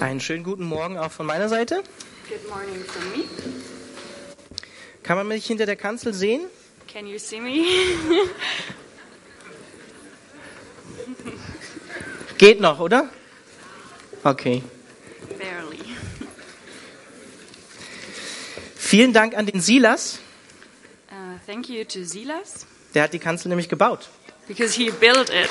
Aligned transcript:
Einen 0.00 0.20
schönen 0.20 0.44
guten 0.44 0.64
Morgen 0.64 0.96
auch 0.98 1.10
von 1.12 1.26
meiner 1.26 1.48
Seite. 1.48 1.82
Good 2.28 2.48
morning 2.48 2.82
from 2.84 3.10
me. 3.10 3.24
Kann 5.02 5.16
man 5.18 5.28
mich 5.28 5.46
hinter 5.46 5.66
der 5.66 5.76
Kanzel 5.76 6.14
sehen? 6.14 6.46
Can 6.90 7.06
you 7.06 7.18
see 7.18 7.40
me? 7.40 7.64
Geht 12.38 12.60
noch, 12.60 12.80
oder? 12.80 13.08
Okay. 14.24 14.62
Barely. 15.38 15.78
Vielen 18.76 19.12
Dank 19.12 19.36
an 19.36 19.44
den 19.46 19.60
Silas. 19.60 20.18
Uh, 21.10 21.38
thank 21.46 21.68
you 21.68 21.84
to 21.84 22.04
Silas 22.04 22.66
Der 22.94 23.02
hat 23.04 23.12
die 23.12 23.18
Kanzel 23.18 23.48
nämlich 23.50 23.68
gebaut. 23.68 24.08
because 24.48 24.74
he 24.74 24.90
built 24.90 25.28
it. 25.30 25.50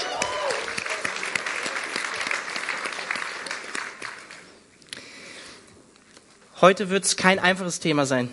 Heute 6.62 6.90
wird 6.90 7.06
es 7.06 7.16
kein 7.16 7.40
einfaches 7.40 7.80
Thema 7.80 8.06
sein. 8.06 8.30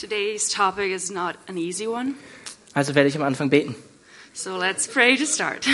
Today's 0.00 0.48
topic 0.48 0.92
is 0.92 1.10
not 1.10 1.36
an 1.48 1.56
easy 1.56 1.86
one, 1.88 2.14
Also 2.74 2.94
werde 2.94 3.08
ich 3.08 3.16
am 3.16 3.22
Anfang 3.22 3.50
beten. 3.50 3.74
so 4.32 4.56
let's 4.56 4.86
pray 4.86 5.16
to 5.16 5.24
start. 5.26 5.66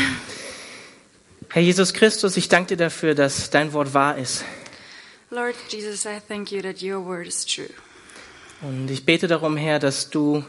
Herr 1.51 1.62
Jesus 1.62 1.92
Christus, 1.92 2.37
ich 2.39 2.48
danke 2.48 2.69
dir 2.77 2.84
dafür, 2.84 3.15
dass 3.15 3.51
dein 3.51 3.73
Wort 3.75 3.92
wahr 3.92 4.16
ist. 4.16 4.45
Lord 5.30 5.55
Jesus, 5.69 6.06
I 6.06 6.20
thank 6.27 6.51
you 6.52 6.62
that 6.62 6.83
your 6.83 7.05
word 7.05 7.27
is 7.27 7.45
true. 7.45 7.69
Und 8.62 8.91
ich 8.91 9.05
bete 9.05 9.27
darum, 9.27 9.56
Herr, 9.59 9.78
dass 9.78 10.09
du 10.09 10.42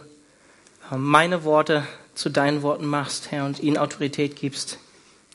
äh, 0.90 0.96
meine 0.96 1.44
Worte 1.44 1.86
zu 2.14 2.30
deinen 2.30 2.62
Worten 2.62 2.86
machst, 2.86 3.32
Herr, 3.32 3.46
und 3.46 3.60
ihnen 3.60 3.78
Autorität 3.78 4.38
gibst. 4.38 4.78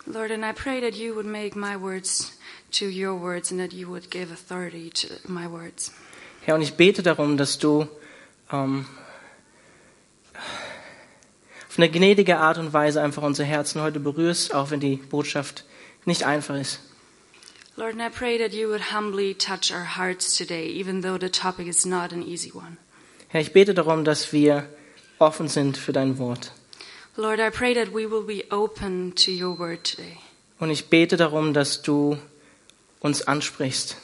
Lord, 0.06 0.30
and 0.30 0.44
I 0.44 0.52
pray 0.54 0.80
that 0.80 0.94
you 0.94 1.14
would 1.14 1.26
make 1.26 1.58
my 1.58 1.76
words 1.78 2.32
to 2.70 2.86
your 2.86 3.14
words 3.20 3.50
and 3.50 3.60
that 3.60 3.72
you 3.72 3.88
would 3.88 4.10
give 4.10 4.32
authority 4.32 4.90
to 4.90 5.08
my 5.26 5.46
words. 5.46 5.92
Herr, 6.42 6.54
und 6.54 6.62
ich 6.62 6.74
bete 6.74 7.02
darum, 7.02 7.36
dass 7.36 7.58
du 7.58 7.86
ähm, 8.52 8.86
auf 11.68 11.78
eine 11.78 11.90
gnädige 11.90 12.38
Art 12.38 12.58
und 12.58 12.72
Weise 12.72 13.02
einfach 13.02 13.22
unsere 13.22 13.46
Herzen 13.46 13.82
heute 13.82 14.00
berührst, 14.00 14.54
auch 14.54 14.70
wenn 14.70 14.80
die 14.80 14.96
Botschaft 14.96 15.64
nicht 16.04 16.24
einfach 16.24 16.56
ist. 16.56 16.80
Lord, 17.76 17.92
and 17.92 18.02
I 18.02 18.10
pray 18.10 18.36
that 18.38 18.52
you 18.52 18.68
would 18.68 18.92
humbly 18.92 19.32
touch 19.34 19.72
our 19.72 19.96
hearts 19.96 20.36
today, 20.36 20.66
even 20.66 21.02
though 21.02 21.18
the 21.18 21.30
topic 21.30 21.66
is 21.66 21.86
not 21.86 22.12
an 22.12 22.22
easy 22.22 22.52
one. 22.52 22.76
Herr, 23.28 23.40
ich 23.40 23.52
bete 23.52 23.74
darum, 23.74 24.04
dass 24.04 24.32
wir 24.32 24.68
offen 25.18 25.48
sind 25.48 25.76
für 25.76 25.92
dein 25.92 26.18
Wort. 26.18 26.52
Lord, 27.16 27.38
I 27.38 27.50
pray 27.50 27.74
that 27.74 27.94
we 27.94 28.10
will 28.10 28.22
be 28.22 28.44
open 28.50 29.14
to 29.14 29.30
your 29.30 29.58
word 29.58 29.84
today. 29.84 30.18
Und 30.58 30.70
ich 30.70 30.86
bete 30.86 31.16
darum, 31.16 31.54
dass 31.54 31.80
du 31.80 32.18
uns 33.00 33.22
ansprichst. 33.22 33.96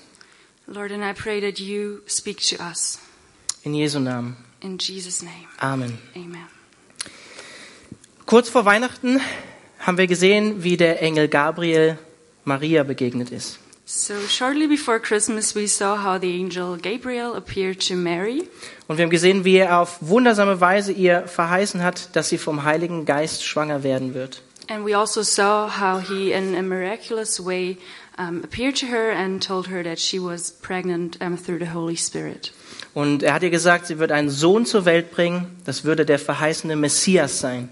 Lord, 0.66 0.90
and 0.90 1.04
I 1.04 1.12
pray 1.12 1.40
that 1.40 1.60
you 1.60 2.00
speak 2.06 2.40
to 2.48 2.56
us. 2.56 2.98
In 3.62 3.74
Jesu 3.74 4.00
Namen. 4.00 4.36
In 4.60 4.78
Jesus' 4.78 5.22
name, 5.22 5.46
Amen. 5.58 5.98
amen. 6.16 6.46
Kurz 8.24 8.48
vor 8.48 8.64
Weihnachten 8.64 9.20
haben 9.78 9.98
wir 9.98 10.08
gesehen, 10.08 10.64
wie 10.64 10.76
der 10.76 11.00
Engel 11.00 11.28
Gabriel 11.28 11.98
Maria 12.44 12.82
begegnet 12.82 13.30
ist. 13.30 13.60
So, 13.84 14.14
shortly 14.28 14.66
before 14.66 14.98
Christmas, 14.98 15.54
we 15.54 15.68
saw 15.68 15.96
how 15.96 16.20
the 16.20 16.42
angel 16.42 16.76
Gabriel 16.76 17.36
appeared 17.36 17.78
to 17.86 17.94
Mary. 17.94 18.48
Und 18.88 18.98
wir 18.98 19.04
haben 19.04 19.10
gesehen, 19.10 19.44
wie 19.44 19.58
er 19.58 19.78
auf 19.78 19.98
wundersame 20.00 20.60
Weise 20.60 20.90
ihr 20.90 21.28
verheißen 21.28 21.84
hat, 21.84 22.16
dass 22.16 22.28
sie 22.28 22.38
vom 22.38 22.64
Heiligen 22.64 23.04
Geist 23.04 23.44
schwanger 23.44 23.84
werden 23.84 24.14
wird. 24.14 24.42
And 24.68 24.84
we 24.84 24.96
also 24.96 25.22
saw 25.22 25.68
how 25.68 26.00
he, 26.00 26.32
in 26.32 26.56
a 26.56 26.62
miraculous 26.62 27.38
way, 27.38 27.78
um, 28.18 28.42
appeared 28.44 28.76
to 28.76 28.86
her 28.86 29.10
and 29.10 29.42
told 29.42 29.68
her 29.68 29.82
that 29.82 29.98
she 29.98 30.18
was 30.18 30.50
pregnant 30.50 31.16
um, 31.20 31.36
through 31.36 31.58
the 31.58 31.72
Holy 31.72 31.96
Spirit. 31.96 32.52
Und 32.94 33.22
er 33.22 33.34
hat 33.34 33.42
ihr 33.42 33.50
gesagt, 33.50 33.86
sie 33.86 33.98
wird 33.98 34.10
einen 34.10 34.30
Sohn 34.30 34.64
zur 34.64 34.84
Welt 34.84 35.10
bringen. 35.10 35.56
Das 35.64 35.84
würde 35.84 36.06
der 36.06 36.18
verheißene 36.18 36.76
Messias 36.76 37.40
sein. 37.40 37.68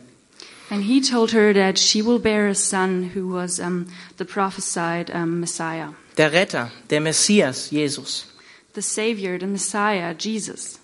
And 0.71 0.83
he 0.83 1.01
told 1.01 1.33
her 1.33 1.53
that 1.53 1.79
she 1.79 2.03
will 2.05 2.19
bear 2.19 2.49
a 2.49 2.55
son 2.55 3.11
who 3.15 3.33
was 3.33 3.59
um, 3.59 3.87
the 4.19 4.25
prophesied 4.25 5.11
Messiah, 5.15 5.95
Der 6.17 6.33
Retter, 6.33 6.71
der 6.91 7.01
Messias, 7.01 7.71
Jesus. 7.71 8.27
the 8.75 8.83
Savior, 8.83 9.39
the 9.39 9.47
Messiah, 9.47 10.15
Jesus. 10.19 10.79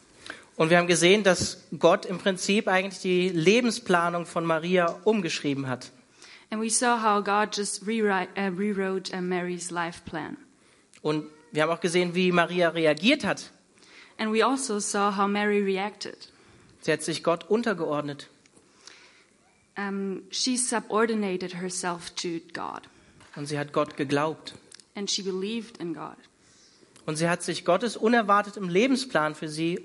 Und 0.56 0.69
wir 0.69 0.76
haben 0.76 0.87
gesehen, 0.87 1.22
dass 1.22 1.62
Gott 1.78 2.04
im 2.04 2.19
Prinzip 2.19 2.69
eigentlich 2.69 3.00
die 3.00 3.31
Lebensplanung 3.31 4.26
von 4.26 4.44
Maria 4.44 4.97
umgeschrieben 5.04 5.69
hat. 5.69 5.91
And 6.50 6.61
we 6.61 6.69
saw 6.69 6.97
how 6.99 7.21
God 7.22 7.53
just 7.56 7.87
rewrite, 7.87 8.28
uh, 8.37 8.50
rewrote 8.50 9.12
uh, 9.15 9.21
Mary's 9.21 9.71
life 9.71 10.05
plan. 10.05 10.37
Und 11.03 11.27
wir 11.53 11.62
haben 11.62 11.71
auch 11.71 11.81
gesehen, 11.81 12.15
wie 12.15 12.33
Maria 12.33 12.69
reagiert 12.71 13.25
hat. 13.25 13.50
And 14.19 14.33
we 14.33 14.43
also 14.44 14.81
saw 14.81 15.11
how 15.16 15.28
Mary 15.28 15.62
reacted. 15.62 16.28
Sie 16.83 16.93
hat 16.93 17.03
sich 17.03 17.22
Gott 17.22 17.49
untergeordnet. 17.49 18.28
Um, 19.77 20.22
she 20.31 20.56
subordinated 20.56 21.55
herself 21.55 22.11
to 22.16 22.41
God, 22.53 22.82
Und 23.37 23.47
sie 23.47 23.59
hat 23.59 23.72
Gott 23.72 23.97
geglaubt. 23.97 24.55
and 24.97 25.09
she 25.09 25.22
believed 25.22 25.78
in 25.78 25.94
God. 25.94 26.17
Und 27.06 27.17
sie 27.17 27.28
hat 27.28 27.43
sich 27.43 27.65
Gottes 27.65 27.97
unerwartetem 27.97 28.69
Lebensplan 28.69 29.34
für 29.34 29.49
sie 29.49 29.78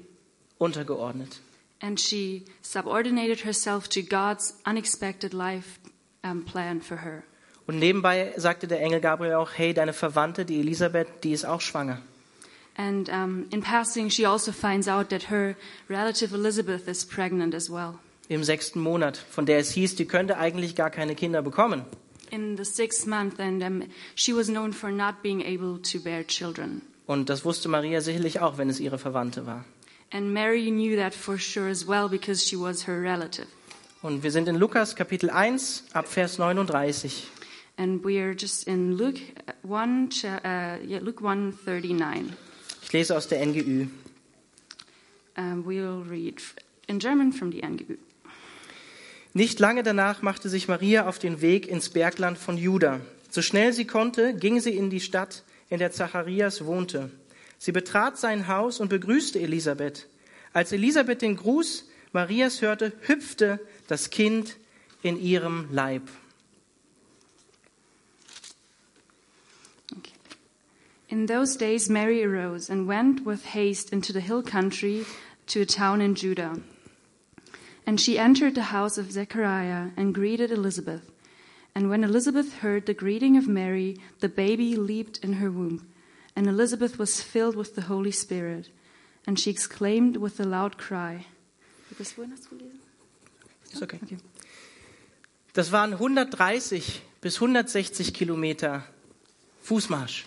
untergeordnet. 0.57 1.39
And 1.79 1.99
she 1.99 2.43
subordinated 2.61 3.45
herself 3.45 3.87
to 3.89 4.01
God's 4.01 4.55
unexpected 4.65 5.33
life 5.33 5.79
um, 6.25 6.43
plan 6.43 6.81
for 6.81 6.97
her. 6.97 7.23
Und 7.67 7.79
nebenbei 7.79 8.33
sagte 8.37 8.67
der 8.67 8.81
Engel 8.81 9.01
Gabriel 9.01 9.35
auch, 9.35 9.51
hey, 9.55 9.73
deine 9.73 9.93
Verwandte, 9.93 10.45
die 10.45 10.59
Elisabeth, 10.59 11.07
die 11.23 11.31
ist 11.31 11.45
auch 11.45 11.61
schwanger. 11.61 12.01
And 12.77 13.09
um, 13.09 13.45
in 13.51 13.61
passing, 13.61 14.09
she 14.09 14.25
also 14.25 14.51
finds 14.51 14.87
out 14.87 15.09
that 15.09 15.29
her 15.29 15.55
relative 15.89 16.33
Elizabeth 16.33 16.87
is 16.87 17.05
pregnant 17.05 17.55
as 17.55 17.69
well. 17.69 17.99
Im 18.27 18.43
sechsten 18.43 18.81
Monat, 18.81 19.17
von 19.17 19.45
der 19.45 19.59
es 19.59 19.71
hieß, 19.71 19.95
die 19.95 20.05
könnte 20.05 20.37
eigentlich 20.37 20.75
gar 20.75 20.89
keine 20.89 21.15
Kinder 21.15 21.41
bekommen. 21.41 21.85
In 22.31 22.57
the 22.57 22.65
sixth 22.65 23.07
month, 23.07 23.39
and 23.39 23.63
um, 23.63 23.83
she 24.15 24.35
was 24.35 24.47
known 24.47 24.73
for 24.73 24.91
not 24.91 25.21
being 25.21 25.41
able 25.41 25.81
to 25.81 25.99
bear 25.99 26.23
children. 26.25 26.81
Und 27.07 27.29
das 27.29 27.45
wusste 27.45 27.69
Maria 27.69 28.01
sicherlich 28.01 28.41
auch, 28.41 28.57
wenn 28.57 28.69
es 28.69 28.79
ihre 28.79 28.97
Verwandte 28.97 29.45
war. 29.45 29.63
And 30.11 30.33
Mary 30.33 30.69
knew 30.69 30.97
that 30.97 31.13
for 31.13 31.37
sure 31.37 31.69
as 31.69 31.87
well 31.87 32.09
because 32.09 32.45
she 32.45 32.57
was 32.59 32.87
her 32.87 33.01
relative. 33.01 33.47
Und 34.01 34.23
wir 34.23 34.31
sind 34.31 34.47
in 34.47 34.55
Lukas 34.55 34.95
Kapitel 34.95 35.29
1 35.29 35.85
ab 35.93 36.07
Vers 36.07 36.37
39. 36.37 37.27
And 37.77 38.03
we 38.05 38.21
are 38.21 38.33
just 38.37 38.67
in 38.67 38.93
Luke 38.97 39.19
1, 39.67 40.09
cha- 40.21 40.37
uh, 40.37 40.85
yeah, 40.87 40.99
Luke 41.01 41.21
1:39. 41.23 42.29
Ich 42.83 42.93
lese 42.93 43.15
aus 43.17 43.27
der 43.27 43.45
NGÜ. 43.45 43.87
Um, 45.37 45.65
we'll 45.65 46.03
read 46.09 46.41
in 46.87 46.99
German 46.99 47.33
from 47.33 47.51
the 47.51 47.61
NGÜ. 47.61 47.97
Nicht 49.33 49.59
lange 49.59 49.83
danach 49.83 50.21
machte 50.21 50.47
sich 50.47 50.69
Maria 50.69 51.07
auf 51.07 51.19
den 51.19 51.41
Weg 51.41 51.67
ins 51.67 51.89
Bergland 51.89 52.37
von 52.37 52.57
Juda. 52.57 53.01
So 53.29 53.41
schnell 53.41 53.73
sie 53.73 53.85
konnte, 53.85 54.33
ging 54.33 54.61
sie 54.61 54.77
in 54.77 54.89
die 54.89 55.01
Stadt, 55.01 55.43
in 55.69 55.79
der 55.79 55.91
Zacharias 55.91 56.63
wohnte. 56.63 57.09
Sie 57.57 57.73
betrat 57.73 58.17
sein 58.17 58.47
Haus 58.47 58.79
und 58.79 58.87
begrüßte 58.87 59.39
Elisabeth. 59.41 60.07
Als 60.53 60.71
Elisabeth 60.71 61.21
den 61.21 61.35
Gruß 61.35 61.89
Marias 62.13 62.61
hörte, 62.61 62.93
hüpfte 63.01 63.59
das 63.87 64.09
Kind 64.09 64.55
in 65.03 65.17
ihrem 65.17 65.67
Leib. 65.71 66.09
Okay. 69.97 70.13
In 71.09 71.27
those 71.27 71.55
days, 71.55 71.89
Mary 71.89 72.23
arose 72.23 72.69
and 72.69 72.87
went 72.87 73.25
with 73.25 73.45
haste 73.45 73.93
into 73.93 74.11
the 74.11 74.21
hill 74.21 74.41
country 74.41 75.05
to 75.47 75.61
a 75.61 75.65
town 75.65 76.01
in 76.01 76.15
Judah. 76.15 76.59
And 77.85 78.01
she 78.01 78.17
entered 78.17 78.55
the 78.55 78.73
house 78.73 78.97
of 78.97 79.11
Zechariah 79.11 79.91
and 79.95 80.13
greeted 80.13 80.51
Elizabeth. 80.51 81.11
And 81.75 81.89
when 81.89 82.03
Elizabeth 82.03 82.59
heard 82.59 82.85
the 82.85 82.93
greeting 82.93 83.37
of 83.37 83.47
Mary, 83.47 83.97
the 84.21 84.29
baby 84.29 84.75
leaped 84.75 85.19
in 85.23 85.33
her 85.33 85.51
womb. 85.51 85.87
And 86.35 86.47
Elizabeth 86.47 86.97
was 86.97 87.21
filled 87.21 87.55
with 87.55 87.75
the 87.75 87.83
Holy 87.83 88.11
Spirit. 88.11 88.69
And 89.27 89.39
she 89.39 89.51
exclaimed 89.51 90.17
with 90.17 90.39
a 90.39 90.45
loud 90.45 90.77
cry. 90.77 91.27
Ist 93.75 93.83
okay. 93.83 93.99
Das 95.53 95.71
waren 95.71 95.93
130 95.93 97.01
bis 97.19 97.35
160 97.35 98.13
Kilometer 98.13 98.83
Fußmarsch. 99.63 100.25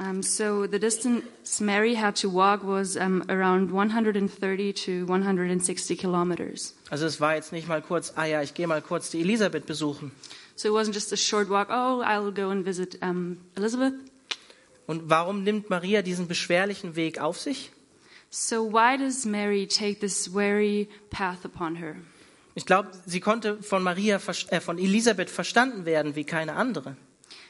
Um, 0.00 0.22
so 0.22 0.66
the 0.66 0.78
distance 0.78 1.24
Mary 1.60 1.96
had 1.96 2.14
to 2.14 2.32
walk 2.32 2.60
was 2.62 2.96
um, 2.96 3.24
around 3.28 3.72
130 3.72 4.72
to 4.72 5.06
160 5.06 5.96
kilometers. 5.98 6.74
Also 6.88 7.06
es 7.06 7.20
war 7.20 7.34
jetzt 7.34 7.52
nicht 7.52 7.66
mal 7.66 7.82
kurz, 7.82 8.12
ah 8.14 8.24
ja, 8.24 8.42
ich 8.42 8.54
gehe 8.54 8.68
mal 8.68 8.80
kurz 8.80 9.10
die 9.10 9.20
Elisabeth 9.20 9.66
besuchen. 9.66 10.12
So 10.54 10.68
it 10.68 10.74
wasn't 10.74 10.94
just 10.94 11.12
a 11.12 11.16
short 11.16 11.48
walk. 11.48 11.68
Oh, 11.70 12.02
I'll 12.04 12.32
go 12.32 12.50
and 12.50 12.64
visit 12.64 13.02
um, 13.02 13.38
Elizabeth. 13.56 13.94
Und 14.86 15.10
warum 15.10 15.42
nimmt 15.42 15.68
Maria 15.68 16.02
diesen 16.02 16.28
beschwerlichen 16.28 16.94
Weg 16.94 17.20
auf 17.20 17.40
sich? 17.40 17.72
So 18.30 18.62
why 18.62 18.96
does 18.96 19.24
Mary 19.24 19.66
take 19.66 20.00
this 20.00 20.28
weary 20.32 20.88
path 21.10 21.44
upon 21.44 21.76
her? 21.76 21.96
Ich 22.54 22.66
glaube, 22.66 22.90
sie 23.06 23.20
konnte 23.20 23.62
von 23.62 23.82
Maria, 23.82 24.20
äh, 24.50 24.60
von 24.60 24.78
Elisabeth 24.78 25.30
verstanden 25.30 25.84
werden 25.84 26.16
wie 26.16 26.24
keine 26.24 26.54
andere. 26.54 26.96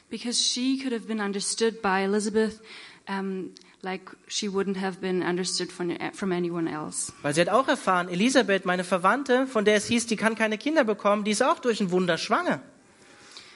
Because 0.09 0.41
she 0.41 0.77
could 0.81 0.93
have 0.93 1.07
been 1.07 1.19
understood 1.19 1.81
by 1.81 2.03
Elizabeth 2.03 2.61
um, 3.07 3.51
like 3.81 4.11
she 4.27 4.47
wouldn't 4.47 4.77
have 4.77 4.99
been 5.01 5.21
understood 5.21 5.71
from, 5.71 5.95
from 6.13 6.31
anyone 6.31 6.67
else. 6.67 7.11
Weil 7.21 7.33
sie 7.33 7.41
hat 7.41 7.49
auch 7.49 7.67
erfahren, 7.67 8.07
Elisabeth, 8.09 8.65
meine 8.65 8.83
Verwandte, 8.83 9.47
von 9.47 9.65
der 9.65 9.75
es 9.75 9.87
hieß, 9.87 10.07
die 10.07 10.15
kann 10.15 10.35
keine 10.35 10.57
Kinder 10.57 10.83
bekommen, 10.83 11.23
die 11.23 11.31
ist 11.31 11.41
auch 11.41 11.59
durch 11.59 11.81
ein 11.81 11.91
Wunder 11.91 12.17
schwanger. 12.17 12.61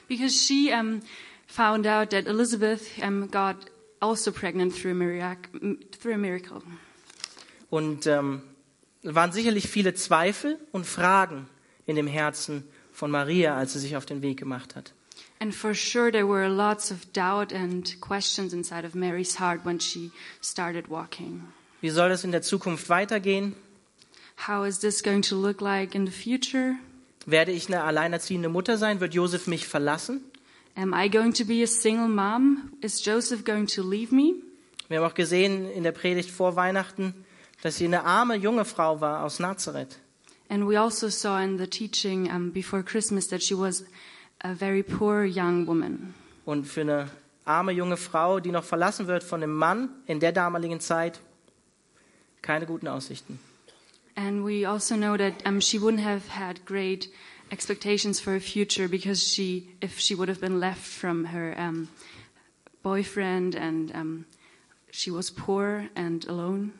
Because 0.08 0.36
she 0.36 0.70
um, 0.72 1.00
found 1.46 1.86
out 1.86 2.10
that 2.10 2.26
Elizabeth 2.26 2.82
um, 3.02 3.30
got 3.30 3.56
also 4.00 4.32
pregnant 4.32 4.74
through 4.74 4.92
a, 4.92 4.94
mirac- 4.94 5.48
through 6.00 6.14
a 6.14 6.18
miracle. 6.18 6.62
Und 7.74 8.06
ähm, 8.06 8.42
waren 9.02 9.32
sicherlich 9.32 9.66
viele 9.68 9.94
Zweifel 9.94 10.60
und 10.70 10.86
Fragen 10.86 11.48
in 11.86 11.96
dem 11.96 12.06
Herzen 12.06 12.62
von 12.92 13.10
Maria, 13.10 13.56
als 13.56 13.72
sie 13.72 13.80
sich 13.80 13.96
auf 13.96 14.06
den 14.06 14.22
Weg 14.22 14.38
gemacht 14.38 14.76
hat. 14.76 14.92
And 15.40 15.52
for 15.52 15.74
sure, 15.74 16.12
there 16.12 16.28
were 16.28 16.46
lots 16.46 16.92
of 16.92 16.98
doubt 17.12 17.52
and 17.52 18.00
questions 18.00 18.52
inside 18.52 18.86
of 18.86 18.94
Mary's 18.94 19.40
heart 19.40 19.64
when 19.64 19.80
she 19.80 20.12
started 20.40 20.88
walking. 20.88 21.42
Wie 21.80 21.90
soll 21.90 22.10
das 22.10 22.22
in 22.22 22.30
der 22.30 22.42
Zukunft 22.42 22.88
weitergehen? 22.88 23.56
How 24.46 24.64
is 24.64 24.78
this 24.78 25.02
going 25.02 25.22
to 25.22 25.34
look 25.34 25.60
like 25.60 25.96
in 25.96 26.06
the 26.06 26.12
future? 26.12 26.76
Werde 27.26 27.50
ich 27.50 27.66
eine 27.66 27.82
alleinerziehende 27.82 28.48
Mutter 28.48 28.78
sein? 28.78 29.00
Wird 29.00 29.14
Josef 29.14 29.48
mich 29.48 29.66
verlassen? 29.66 30.20
Am 30.76 30.94
I 30.94 31.10
going 31.10 31.34
to 31.34 31.44
be 31.44 31.64
a 31.64 31.66
single 31.66 32.06
mom? 32.06 32.70
Is 32.80 33.04
Joseph 33.04 33.44
going 33.44 33.66
to 33.66 33.82
leave 33.82 34.14
me? 34.14 34.34
Wir 34.88 35.00
haben 35.00 35.10
auch 35.10 35.14
gesehen 35.14 35.68
in 35.68 35.82
der 35.82 35.92
Predigt 35.92 36.30
vor 36.30 36.54
Weihnachten, 36.54 37.14
dass 37.62 37.76
sie 37.76 37.84
eine 37.84 38.04
arme 38.04 38.36
junge 38.36 38.64
Frau 38.64 39.00
war 39.00 39.24
aus 39.24 39.38
Nazareth. 39.38 39.98
And 40.48 40.68
we 40.68 40.78
also 40.78 41.08
saw 41.08 41.38
in 41.38 41.58
the 41.58 41.66
teaching 41.66 42.30
um, 42.30 42.52
before 42.52 42.82
Christmas 42.82 43.28
that 43.28 43.42
she 43.42 43.54
was 43.54 43.84
a 44.42 44.54
very 44.54 44.82
poor 44.82 45.24
young 45.24 45.66
woman. 45.66 46.14
Und 46.44 46.66
für 46.66 46.82
eine 46.82 47.10
arme 47.44 47.72
junge 47.72 47.96
Frau, 47.96 48.40
die 48.40 48.50
noch 48.50 48.64
verlassen 48.64 49.06
wird 49.06 49.24
von 49.24 49.42
einem 49.42 49.54
Mann 49.54 49.90
in 50.06 50.20
der 50.20 50.32
damaligen 50.32 50.80
Zeit, 50.80 51.20
keine 52.42 52.66
guten 52.66 52.88
Aussichten. 52.88 53.38
And 54.16 54.44
we 54.44 54.66
also 54.66 54.94
know 54.96 55.16
that 55.16 55.44
um, 55.44 55.60
she 55.60 55.78
wouldn't 55.78 56.04
have 56.04 56.28
had 56.28 56.64
great 56.66 57.08
expectations 57.50 58.20
for 58.20 58.32
her 58.32 58.40
future 58.40 58.88
because 58.88 59.20
she, 59.20 59.68
if 59.80 59.98
she 59.98 60.14
would 60.14 60.28
have 60.28 60.40
been 60.40 60.60
left 60.60 60.86
from 60.86 61.24
her 61.26 61.54
um, 61.58 61.88
boyfriend 62.82 63.56
and 63.56 63.90
um, 63.94 64.26
she 64.90 65.10
was 65.10 65.30
poor 65.30 65.88
and 65.96 66.24
alone. 66.28 66.72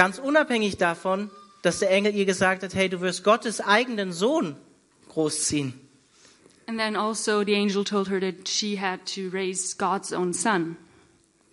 Ganz 0.00 0.18
unabhängig 0.18 0.78
davon, 0.78 1.30
dass 1.60 1.80
der 1.80 1.90
Engel 1.90 2.14
ihr 2.14 2.24
gesagt 2.24 2.62
hat, 2.62 2.74
hey, 2.74 2.88
du 2.88 3.02
wirst 3.02 3.22
Gottes 3.22 3.60
eigenen 3.60 4.14
Sohn 4.14 4.56
großziehen. 5.10 5.78
And 6.66 6.78
then 6.78 6.96
also 6.96 7.44
the 7.44 7.54
angel 7.54 7.84
told 7.84 8.08
her 8.08 8.18
that 8.18 8.48
she 8.48 8.80
had 8.80 9.00
to 9.14 9.28
raise 9.30 9.76
God's 9.76 10.14
own 10.14 10.32
son. 10.32 10.78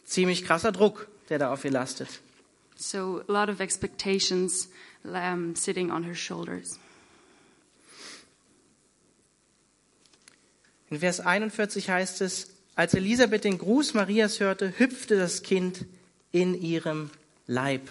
Ziemlich 0.06 0.46
krasser 0.46 0.72
Druck, 0.72 1.10
der 1.28 1.40
da 1.40 1.52
auf 1.52 1.66
ihr 1.66 1.72
lastet. 1.72 2.08
So 2.78 3.22
a 3.28 3.30
lot 3.34 3.50
of 3.50 3.60
expectations 3.60 4.70
um, 5.04 5.54
sitting 5.54 5.92
on 5.92 6.06
her 6.06 6.16
shoulders. 6.16 6.80
In 10.90 11.02
Vers 11.02 11.20
41 11.20 11.90
heißt 11.90 12.22
es, 12.22 12.48
als 12.76 12.94
Elisabeth 12.94 13.44
den 13.44 13.58
Gruß 13.58 13.94
Marias 13.94 14.40
hörte, 14.40 14.72
hüpfte 14.80 15.18
das 15.18 15.44
Kind 15.44 15.86
in 16.32 16.54
ihrem 16.54 17.10
Leib. 17.46 17.90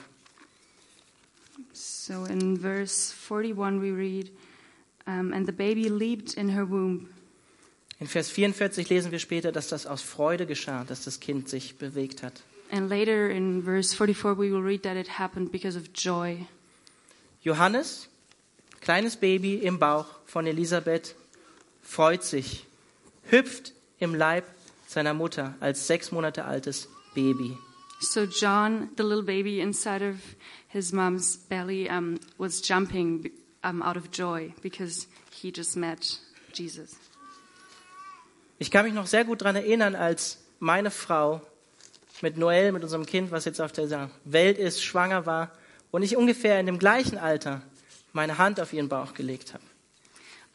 So 2.07 2.25
in 2.25 2.57
verse 2.57 3.13
41 3.13 3.81
we 3.81 3.91
read, 3.91 4.31
um, 5.09 5.33
and 5.33 5.45
the 5.45 5.53
baby 5.53 5.89
leaped 5.89 6.35
in 6.35 6.51
her 6.51 6.65
womb. 6.65 7.09
In 7.99 8.07
Vers 8.07 8.31
44 8.31 8.89
lesen 8.89 9.11
wir 9.11 9.19
später, 9.19 9.51
dass 9.51 9.67
das 9.67 9.87
aus 9.87 10.03
Freude 10.03 10.47
geschah, 10.47 10.85
dass 10.85 11.03
das 11.03 11.19
Kind 11.19 11.49
sich 11.49 11.79
bewegt 11.79 12.23
hat. 12.23 12.45
And 12.71 12.89
later 12.89 13.29
in 13.29 13.65
verse 13.65 13.93
44 13.97 14.39
we 14.39 14.53
will 14.53 14.63
read 14.63 14.85
that 14.85 14.97
it 14.97 15.19
happened 15.19 15.51
because 15.51 15.77
of 15.77 15.89
joy. 15.95 16.47
Johannes, 17.43 18.09
kleines 18.81 19.17
Baby 19.17 19.57
im 19.57 19.81
Bauch 19.81 20.07
von 20.27 20.47
Elisabeth, 20.47 21.17
freut 21.83 22.23
sich, 22.23 22.67
hüpft 23.33 23.73
im 23.99 24.15
Leib 24.15 24.45
seiner 24.87 25.13
Mutter 25.13 25.57
als 25.59 25.89
sechs 25.89 26.13
Monate 26.13 26.45
altes 26.45 26.89
Baby. 27.17 27.59
So 28.01 28.27
John, 28.27 28.91
the 28.97 29.03
little 29.03 29.25
baby 29.25 29.61
inside 29.61 30.03
of 30.03 30.17
his 30.69 30.93
mom's 30.93 31.37
belly, 31.37 31.89
um, 31.89 32.19
was 32.39 32.61
jumping 32.61 33.31
um, 33.65 33.83
out 33.83 33.97
of 33.97 34.11
joy 34.11 34.53
because 34.63 35.07
he 35.33 35.51
just 35.51 35.77
met 35.77 36.19
Jesus. 36.53 36.97
Ich 38.59 38.71
kann 38.71 38.85
mich 38.85 38.95
noch 38.95 39.07
sehr 39.07 39.25
gut 39.25 39.43
daran 39.43 39.57
erinnern, 39.57 39.95
als 39.95 40.39
meine 40.61 40.91
Frau 40.91 41.43
mit 42.23 42.39
Noel, 42.39 42.73
mit 42.73 42.83
unserem 42.83 43.05
Kind, 43.05 43.31
was 43.31 43.45
jetzt 43.45 43.61
auf 43.61 43.73
der 43.73 44.11
Welt 44.25 44.59
ist, 44.59 44.83
schwanger 44.83 45.27
war 45.27 45.51
und 45.91 46.03
ich 46.03 46.17
ungefähr 46.17 46.59
in 46.61 46.67
dem 46.67 46.79
gleichen 46.79 47.19
Alter 47.19 47.63
meine 48.13 48.39
Hand 48.39 48.61
auf 48.61 48.73
ihren 48.73 48.89
Bauch 48.89 49.13
gelegt 49.15 49.53
habe. 49.53 49.65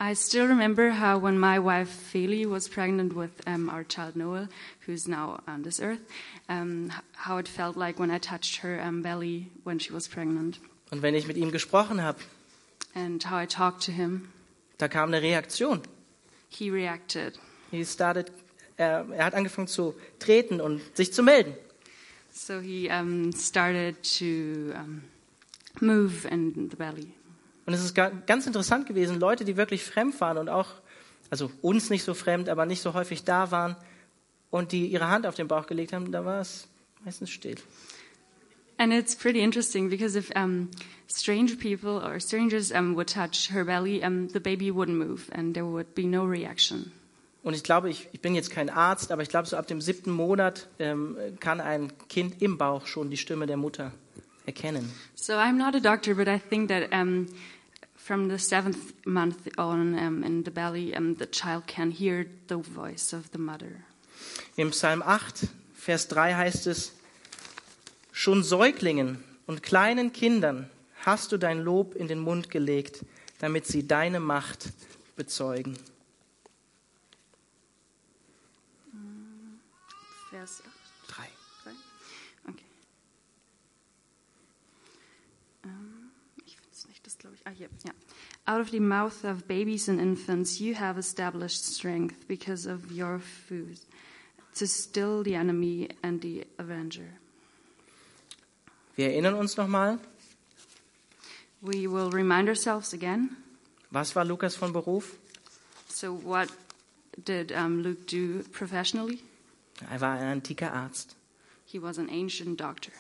I 0.03 0.13
still 0.13 0.47
remember 0.47 0.89
how 0.89 1.19
when 1.19 1.37
my 1.37 1.59
wife 1.59 2.11
Feli 2.11 2.47
was 2.47 2.67
pregnant 2.67 3.13
with 3.13 3.29
um, 3.45 3.69
our 3.69 3.83
child 3.83 4.15
Noel, 4.15 4.47
who's 4.87 5.07
now 5.07 5.41
on 5.47 5.61
this 5.61 5.79
earth, 5.79 5.99
um, 6.49 6.91
how 7.13 7.37
it 7.37 7.47
felt 7.47 7.77
like 7.77 7.99
when 7.99 8.09
I 8.09 8.17
touched 8.17 8.61
her 8.61 8.81
um, 8.81 9.03
belly 9.03 9.51
when 9.63 9.77
she 9.77 9.93
was 9.93 10.07
pregnant, 10.07 10.57
Und 10.91 11.03
wenn 11.03 11.13
ich 11.13 11.27
mit 11.27 11.37
ihm 11.37 11.51
gesprochen 11.51 12.01
habe, 12.01 12.17
and 12.95 13.23
how 13.23 13.37
I 13.37 13.45
talked 13.45 13.83
to 13.85 13.91
him. 13.91 14.29
da 14.79 14.87
kam 14.87 15.09
eine 15.09 15.21
Reaktion. 15.21 15.83
He 16.49 16.71
reacted. 16.71 17.37
He 17.69 17.83
started, 17.83 18.31
er, 18.77 19.05
er 19.15 19.25
hat 19.25 19.35
angefangen 19.35 19.67
zu 19.67 19.93
treten 20.17 20.59
und 20.61 20.81
sich 20.97 21.13
zu 21.13 21.21
melden. 21.21 21.53
So 22.33 22.59
he 22.59 22.89
um, 22.89 23.31
started 23.33 24.01
to 24.17 24.73
um, 24.75 25.03
move 25.79 26.25
in 26.25 26.69
the 26.71 26.75
belly. 26.75 27.13
Und 27.65 27.73
es 27.73 27.83
ist 27.83 27.93
ga- 27.95 28.11
ganz 28.25 28.47
interessant 28.47 28.87
gewesen, 28.87 29.19
Leute, 29.19 29.45
die 29.45 29.57
wirklich 29.57 29.83
fremd 29.83 30.19
waren 30.21 30.37
und 30.37 30.49
auch, 30.49 30.67
also 31.29 31.51
uns 31.61 31.89
nicht 31.89 32.03
so 32.03 32.13
fremd, 32.13 32.49
aber 32.49 32.65
nicht 32.65 32.81
so 32.81 32.93
häufig 32.93 33.23
da 33.23 33.51
waren 33.51 33.75
und 34.49 34.71
die 34.71 34.87
ihre 34.87 35.07
Hand 35.07 35.25
auf 35.25 35.35
den 35.35 35.47
Bauch 35.47 35.67
gelegt 35.67 35.93
haben, 35.93 36.11
da 36.11 36.25
war 36.25 36.41
es 36.41 36.67
meistens 37.05 37.29
still. 37.29 37.55
And 38.77 38.91
it's 38.91 39.15
pretty 39.15 39.39
interesting 39.41 39.89
because 39.89 40.17
if 40.17 40.31
um, 40.35 40.69
strange 41.07 41.55
people 41.57 42.03
or 42.03 42.19
strangers 42.19 42.71
um, 42.71 42.95
would 42.95 43.13
touch 43.13 43.51
her 43.53 43.63
belly, 43.63 44.03
um, 44.03 44.27
the 44.29 44.39
baby 44.39 44.71
wouldn't 44.71 44.97
move 44.97 45.31
and 45.31 45.53
there 45.53 45.65
would 45.67 45.93
be 45.93 46.03
no 46.07 46.23
reaction. 46.23 46.91
Und 47.43 47.55
ich 47.55 47.63
glaube, 47.63 47.89
ich, 47.89 48.07
ich 48.11 48.21
bin 48.21 48.35
jetzt 48.35 48.51
kein 48.51 48.69
Arzt, 48.69 49.11
aber 49.11 49.21
ich 49.23 49.29
glaube, 49.29 49.47
so 49.47 49.57
ab 49.57 49.67
dem 49.67 49.81
siebten 49.81 50.11
Monat 50.11 50.67
ähm, 50.79 51.17
kann 51.39 51.59
ein 51.59 51.91
Kind 52.07 52.41
im 52.41 52.57
Bauch 52.57 52.85
schon 52.87 53.09
die 53.09 53.17
Stimme 53.17 53.45
der 53.47 53.57
Mutter 53.57 53.91
erkennen. 54.51 54.91
So 55.15 55.33
I'm 55.33 55.57
not 55.57 55.75
a 55.75 55.81
doctor, 55.81 56.15
but 56.15 56.27
I 56.27 56.39
think 56.39 56.69
that 56.69 56.91
um, 56.93 57.27
from 57.95 58.29
the 58.29 58.37
seventh 58.37 58.93
month 59.05 59.47
on 59.57 59.97
um, 59.97 60.23
in 60.23 60.43
the 60.43 60.51
belly, 60.51 60.95
um, 60.95 61.15
the 61.15 61.27
child 61.27 61.67
can 61.67 61.91
hear 61.91 62.25
the 62.47 62.57
voice 62.57 63.13
of 63.13 63.31
the 63.31 63.39
mother. 63.39 63.83
Im 64.55 64.71
Psalm 64.71 65.01
8, 65.01 65.47
Vers 65.73 66.07
3 66.07 66.35
heißt 66.35 66.67
es, 66.67 66.93
Schon 68.11 68.43
Säuglingen 68.43 69.23
und 69.47 69.63
kleinen 69.63 70.11
Kindern 70.11 70.69
hast 71.05 71.31
du 71.31 71.37
dein 71.37 71.59
Lob 71.59 71.95
in 71.95 72.07
den 72.07 72.19
Mund 72.19 72.51
gelegt, 72.51 73.05
damit 73.39 73.65
sie 73.65 73.87
deine 73.87 74.19
Macht 74.19 74.69
bezeugen. 75.15 75.77
Mm, 78.91 79.57
Vers 80.29 80.61
8. 80.67 80.80
Glaube 87.21 87.35
ich. 87.35 87.41
Ah, 87.45 87.51
hier, 87.51 87.69
ja. 87.85 87.91
Out 88.53 88.61
of 88.61 88.71
the 88.71 88.79
mouth 88.79 89.23
of 89.23 89.47
babies 89.47 89.87
and 89.87 89.99
infants 89.99 90.59
you 90.59 90.75
have 90.75 90.99
established 90.99 91.63
strength 91.63 92.27
because 92.27 92.65
of 92.69 92.91
your 92.91 93.19
food 93.47 93.77
to 94.55 94.65
still 94.67 95.23
the 95.23 95.35
enemy 95.35 95.87
and 96.03 96.21
the 96.21 96.45
avenger. 96.57 97.05
Wir 98.95 99.09
erinnern 99.11 99.35
uns 99.35 99.55
nochmal, 99.57 99.99
We 101.61 101.87
will 101.87 102.09
remind 102.09 102.49
ourselves 102.49 102.91
again. 102.93 103.37
was 103.91 104.15
war 104.15 104.25
Lukas 104.25 104.55
von 104.55 104.73
Beruf? 104.73 105.17
So, 105.87 106.11
what 106.13 106.49
did 107.23 107.51
um, 107.51 107.83
Luke 107.83 108.07
do 108.07 108.41
professionally? 108.51 109.19
Er 109.91 110.01
war 110.01 110.13
ein 110.17 110.23
antiker 110.37 110.73
Arzt. 110.73 111.15
He 111.65 111.79
was 111.79 111.97
an 111.99 112.09
ancient 112.09 112.59
doctor. 112.59 112.91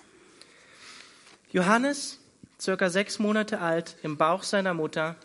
Johannes, 1.51 2.17
circa 2.61 2.89
sechs 2.89 3.17
Monate 3.17 3.59
alt, 3.59 3.95
im 4.03 4.17
Bauch 4.17 4.43
seiner 4.43 4.73
Mutter, 4.73 5.15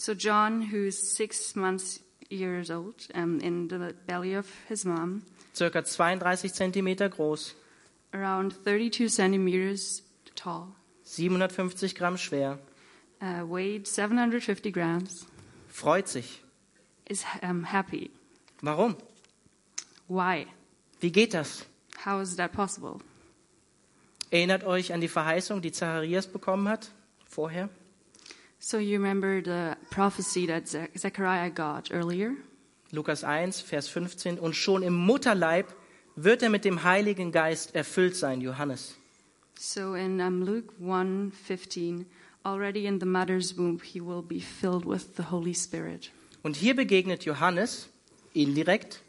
So, 0.00 0.14
John, 0.14 0.70
who's 0.70 0.96
six 0.96 1.56
months 1.56 1.98
years 2.30 2.70
old, 2.70 3.08
um, 3.14 3.40
in 3.40 3.66
the 3.66 3.96
belly 4.06 4.32
of 4.34 4.46
his 4.68 4.84
mom, 4.84 5.22
circa 5.52 5.82
32 5.82 6.52
Zentimeter 6.52 7.08
groß, 7.08 7.54
around 8.14 8.52
32 8.52 9.08
centimeters 9.08 10.02
tall, 10.36 10.68
750 11.02 11.94
Gramm 11.94 12.16
schwer, 12.16 12.60
uh, 13.20 13.44
weighed 13.44 13.88
750 13.88 14.70
grams, 14.70 15.26
freut 15.66 16.06
sich, 16.06 16.42
is 17.06 17.24
um, 17.42 17.64
happy. 17.64 18.12
Warum? 18.62 18.96
Why? 20.06 20.46
Wie 21.00 21.10
geht 21.10 21.34
das? 21.34 21.66
How 22.04 22.20
is 22.20 22.36
that 22.36 22.52
possible? 22.52 23.00
Erinnert 24.30 24.64
euch 24.64 24.92
an 24.92 25.00
die 25.00 25.08
Verheißung, 25.08 25.62
die 25.62 25.72
Zacharias 25.72 26.26
bekommen 26.26 26.68
hat 26.68 26.90
vorher? 27.26 27.68
So 28.58 28.78
you 28.78 29.00
remember 29.00 29.40
the 29.42 29.76
prophecy 29.90 30.46
that 30.46 30.68
Ze- 30.68 30.88
Zechariah 30.96 31.48
got 31.48 31.90
earlier? 31.90 32.32
Lukas 32.90 33.22
1, 33.24 33.60
Vers 33.60 33.88
15. 33.88 34.38
Und 34.38 34.54
schon 34.54 34.82
im 34.82 34.94
Mutterleib 34.94 35.66
wird 36.16 36.42
er 36.42 36.50
mit 36.50 36.64
dem 36.64 36.82
Heiligen 36.82 37.32
Geist 37.32 37.74
erfüllt 37.74 38.16
sein, 38.16 38.40
Johannes. 38.40 38.96
So 39.58 39.94
in 39.94 40.20
um, 40.20 40.42
Luke 40.42 40.72
1:15, 40.80 42.04
already 42.44 42.86
in 42.86 43.00
the 43.00 43.06
mother's 43.06 43.56
womb 43.56 43.80
he 43.82 44.00
will 44.00 44.22
be 44.22 44.40
filled 44.40 44.84
with 44.86 45.16
the 45.16 45.30
Holy 45.30 45.54
Spirit. 45.54 46.10
Und 46.42 46.56
hier 46.56 46.74
begegnet 46.76 47.24
Johannes 47.24 47.88
indirekt 48.34 49.00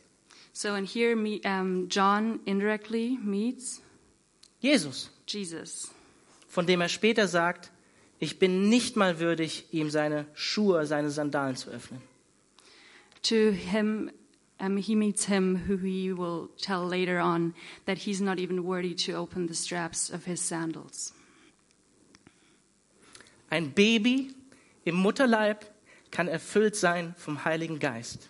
So 0.54 0.70
and 0.70 0.88
here 0.88 1.16
me, 1.16 1.40
um, 1.46 1.88
John 1.90 2.40
indirectly 2.46 3.18
meets 3.24 3.82
Jesus, 4.60 5.10
Jesus, 5.28 5.92
von 6.48 6.68
dem 6.68 6.82
er 6.82 6.90
später 6.90 7.28
sagt, 7.28 7.72
ich 8.20 8.40
bin 8.40 8.70
nicht 8.70 8.96
mal 8.96 9.20
würdig, 9.20 9.66
ihm 9.72 9.90
seine 9.90 10.26
Schuhe, 10.34 10.86
seine 10.86 11.10
Sandalen 11.10 11.56
zu 11.56 11.70
öffnen. 11.70 12.02
To 13.24 13.52
him, 13.52 14.12
um, 14.60 14.78
he 14.78 14.96
meets 14.96 15.26
him 15.26 15.68
who 15.68 15.78
he 15.78 16.12
will 16.12 16.50
tell 16.58 16.86
later 16.86 17.20
on 17.20 17.54
that 17.86 18.00
he's 18.00 18.22
not 18.22 18.40
even 18.40 18.64
worthy 18.66 18.94
to 18.96 19.14
open 19.14 19.48
the 19.48 19.56
straps 19.56 20.10
of 20.10 20.26
his 20.26 20.42
sandals. 20.42 21.14
Ein 23.50 23.72
Baby 23.74 24.34
im 24.86 24.96
Mutterleib 24.96 25.66
kann 26.12 26.28
erfüllt 26.28 26.76
sein 26.76 27.16
vom 27.18 27.46
Heiligen 27.46 27.80
Geist. 27.80 28.30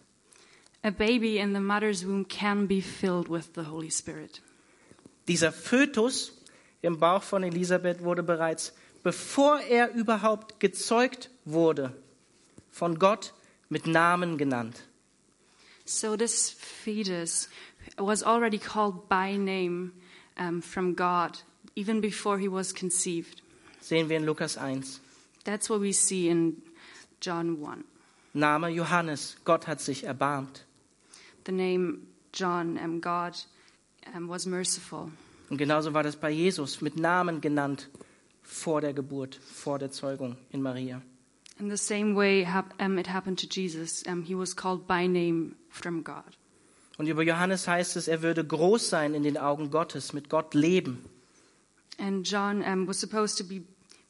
A 0.81 0.91
baby 0.91 1.39
in 1.39 1.53
the 1.53 1.59
mother's 1.59 2.05
womb 2.05 2.25
can 2.25 2.65
be 2.65 2.81
filled 2.81 3.27
with 3.27 3.53
the 3.53 3.63
Holy 3.69 3.89
Spirit. 3.89 4.41
Dieser 5.29 5.51
Fötus 5.51 6.33
im 6.81 6.97
Bauch 6.97 7.21
von 7.21 7.43
Elisabeth 7.43 8.03
wurde 8.03 8.23
bereits, 8.23 8.73
bevor 9.03 9.59
er 9.61 9.93
überhaupt 9.93 10.59
gezeugt 10.59 11.29
wurde, 11.45 11.95
von 12.71 12.97
Gott 12.97 13.35
mit 13.69 13.85
Namen 13.85 14.39
genannt. 14.39 14.83
So 15.85 16.17
this 16.17 16.49
fetus 16.49 17.47
was 17.97 18.23
already 18.23 18.57
called 18.57 19.07
by 19.07 19.37
name 19.37 19.91
um, 20.39 20.63
from 20.63 20.95
God 20.95 21.37
even 21.75 22.01
before 22.01 22.39
he 22.39 22.47
was 22.47 22.73
conceived. 22.73 23.43
Sehen 23.81 24.09
wir 24.09 24.17
in 24.17 24.25
Lukas 24.25 24.57
1. 24.57 24.99
That's 25.43 25.69
what 25.69 25.79
we 25.79 25.93
see 25.93 26.27
in 26.27 26.63
John 27.21 27.61
1. 27.61 27.83
Name 28.33 28.69
Johannes, 28.69 29.37
Gott 29.45 29.67
hat 29.67 29.79
sich 29.79 30.05
erbarmt. 30.05 30.65
The 31.45 31.51
name 31.51 32.07
John, 32.33 32.79
um, 32.79 32.99
God. 32.99 33.35
Und 34.13 35.57
genauso 35.57 35.93
war 35.93 36.03
das 36.03 36.15
bei 36.15 36.29
Jesus, 36.29 36.81
mit 36.81 36.97
Namen 36.97 37.41
genannt 37.41 37.89
vor 38.43 38.81
der 38.81 38.93
Geburt, 38.93 39.35
vor 39.35 39.79
der 39.79 39.91
Zeugung 39.91 40.37
in 40.51 40.61
Maria. 40.61 41.01
In 41.59 41.69
the 41.69 41.77
same 41.77 42.15
way 42.15 42.47
um, 42.79 42.97
it 42.97 43.09
happened 43.09 43.37
to 43.39 43.47
Jesus. 43.47 44.03
Um, 44.07 44.23
he 44.23 44.33
was 44.33 44.55
called 44.55 44.87
by 44.87 45.07
name 45.07 45.55
from 45.69 46.03
God. 46.03 46.23
Und 46.97 47.07
über 47.07 47.21
Johannes 47.21 47.67
heißt 47.67 47.97
es, 47.97 48.07
er 48.07 48.21
würde 48.21 48.45
groß 48.45 48.89
sein 48.89 49.13
in 49.13 49.23
den 49.23 49.37
Augen 49.37 49.69
Gottes, 49.69 50.13
mit 50.13 50.29
Gott 50.29 50.53
leben. 50.53 51.03
And 51.97 52.25
John 52.25 52.61
um, 52.61 52.87
was 52.87 52.99
supposed 52.99 53.37
to 53.37 53.43
be 53.43 53.61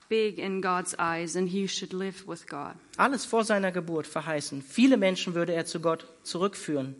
big 0.09 0.37
in 0.37 0.61
God's 0.61 0.95
eyes 0.99 1.35
and 1.35 1.49
he 1.49 1.67
should 1.67 1.91
live 1.93 2.27
with 2.27 2.45
God. 2.47 2.73
Alles 2.97 3.25
vor 3.25 3.43
seiner 3.43 3.71
Geburt 3.71 4.05
verheißen. 4.05 4.61
Viele 4.61 4.97
Menschen 4.97 5.33
würde 5.33 5.53
er 5.53 5.65
zu 5.65 5.79
Gott 5.79 6.07
zurückführen. 6.23 6.95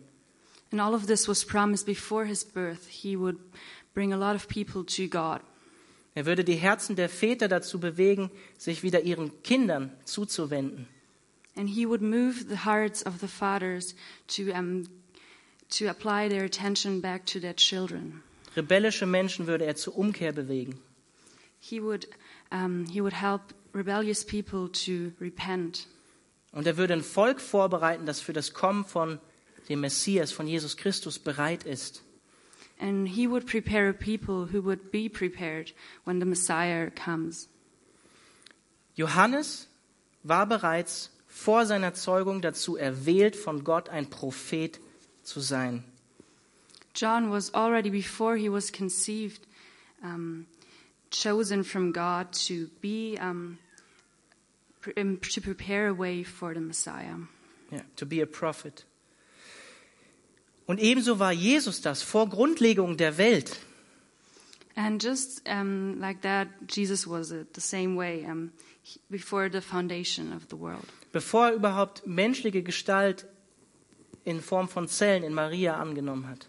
And 0.72 0.80
all 0.80 0.94
of 0.94 1.06
this 1.06 1.26
was 1.26 1.44
promised 1.44 1.86
before 1.86 2.26
his 2.26 2.44
birth. 2.44 2.86
He 2.88 3.16
would 3.16 3.38
bring 3.94 4.12
a 4.12 4.16
lot 4.16 4.36
of 4.36 4.48
people 4.48 4.84
to 4.84 5.08
God. 5.08 5.40
Er 6.14 6.26
würde 6.26 6.44
die 6.44 6.56
Herzen 6.56 6.96
der 6.96 7.08
Väter 7.08 7.48
dazu 7.48 7.78
bewegen, 7.78 8.30
sich 8.58 8.82
wieder 8.82 9.02
ihren 9.02 9.42
Kindern 9.42 9.92
zuzuwenden. 10.04 10.86
And 11.56 11.68
he 11.68 11.86
would 11.86 12.02
move 12.02 12.48
the 12.48 12.64
hearts 12.64 13.04
of 13.04 13.20
the 13.20 13.28
fathers 13.28 13.94
to, 14.28 14.52
um, 14.52 14.88
to 15.70 15.88
apply 15.88 16.28
their 16.28 16.44
attention 16.44 17.00
back 17.00 17.26
to 17.26 17.40
their 17.40 17.54
children. 17.54 18.22
Rebellische 18.56 19.06
Menschen 19.06 19.46
würde 19.46 19.66
er 19.66 19.76
zur 19.76 19.96
Umkehr 19.96 20.32
bewegen. 20.32 20.78
He 21.60 21.80
would, 21.80 22.08
um, 22.50 22.86
he 22.86 23.00
would 23.00 23.12
help 23.12 23.42
rebellious 23.74 24.24
people 24.24 24.70
to 24.72 25.12
repent. 25.20 25.86
Und 26.52 26.66
er 26.66 26.76
würde 26.76 26.94
ein 26.94 27.02
Volk 27.02 27.40
vorbereiten, 27.40 28.06
das 28.06 28.20
für 28.20 28.32
das 28.32 28.52
Kommen 28.52 28.84
von 28.84 29.20
dem 29.70 29.80
Messias, 29.80 30.32
von 30.32 30.46
Jesus 30.46 30.76
Christus 30.76 31.18
bereit 31.18 31.64
ist. 31.64 32.02
And 32.78 33.08
he 33.08 33.26
would 33.26 33.46
prepare 33.46 33.90
a 33.90 33.94
people 33.94 34.46
who 34.52 34.62
would 34.62 34.90
be 34.90 35.08
prepared 35.08 35.72
when 36.04 36.18
the 36.18 36.26
Messiah 36.26 36.90
comes. 36.90 37.48
Johannes 38.96 39.66
war 40.22 40.46
bereits 40.46 41.10
vor 41.26 41.64
seiner 41.64 41.94
Zeugung 41.94 42.42
dazu 42.42 42.76
erwählt, 42.76 43.36
von 43.36 43.64
Gott 43.64 43.88
ein 43.88 44.10
Prophet 44.10 44.80
zu 45.22 45.40
sein. 45.40 45.84
John 46.94 47.30
was 47.30 47.54
already, 47.54 47.90
before 47.90 48.36
he 48.36 48.48
was 48.48 48.72
conceived, 48.72 49.46
um, 50.02 50.46
chosen 51.10 51.62
from 51.62 51.92
God 51.92 52.32
to 52.46 52.68
be, 52.80 53.16
um, 53.18 53.58
to 54.82 55.40
prepare 55.40 55.88
a 55.88 55.94
way 55.94 56.24
for 56.24 56.52
the 56.52 56.60
Messiah. 56.60 57.16
Ja, 57.70 57.80
to 57.96 58.06
be 58.06 58.20
a 58.20 58.26
prophet. 58.26 58.84
Und 60.70 60.78
ebenso 60.78 61.18
war 61.18 61.32
Jesus 61.32 61.80
das 61.80 62.00
vor 62.00 62.28
Grundlegung 62.28 62.96
der 62.96 63.18
Welt. 63.18 63.58
And 64.76 65.02
just 65.02 65.42
um, 65.48 65.98
like 65.98 66.22
that, 66.22 66.46
Jesus 66.68 67.08
was 67.08 67.32
it 67.32 67.48
the 67.56 67.60
same 67.60 67.96
way 67.96 68.24
um, 68.24 68.52
before 69.08 69.50
the 69.50 69.60
foundation 69.60 70.32
of 70.32 70.44
the 70.48 70.56
world. 70.56 70.86
bevor 71.10 71.48
er 71.48 71.54
überhaupt 71.54 72.06
menschliche 72.06 72.62
Gestalt 72.62 73.26
in 74.24 74.40
Form 74.40 74.68
von 74.68 74.86
Zellen 74.86 75.24
in 75.24 75.34
Maria 75.34 75.74
angenommen 75.74 76.28
hat. 76.28 76.46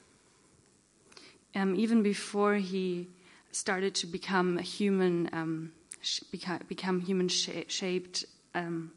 Um, 1.56 1.74
even 1.74 2.04
before 2.04 2.58
he 2.58 3.08
started 3.52 3.96
to 3.96 4.06
become 4.06 4.60
a 4.60 4.62
human, 4.62 5.32
um, 5.34 5.72
become, 6.70 7.00
human 7.00 7.28
sha- 7.28 7.68
shaped 7.68 8.28
um, 8.54 8.92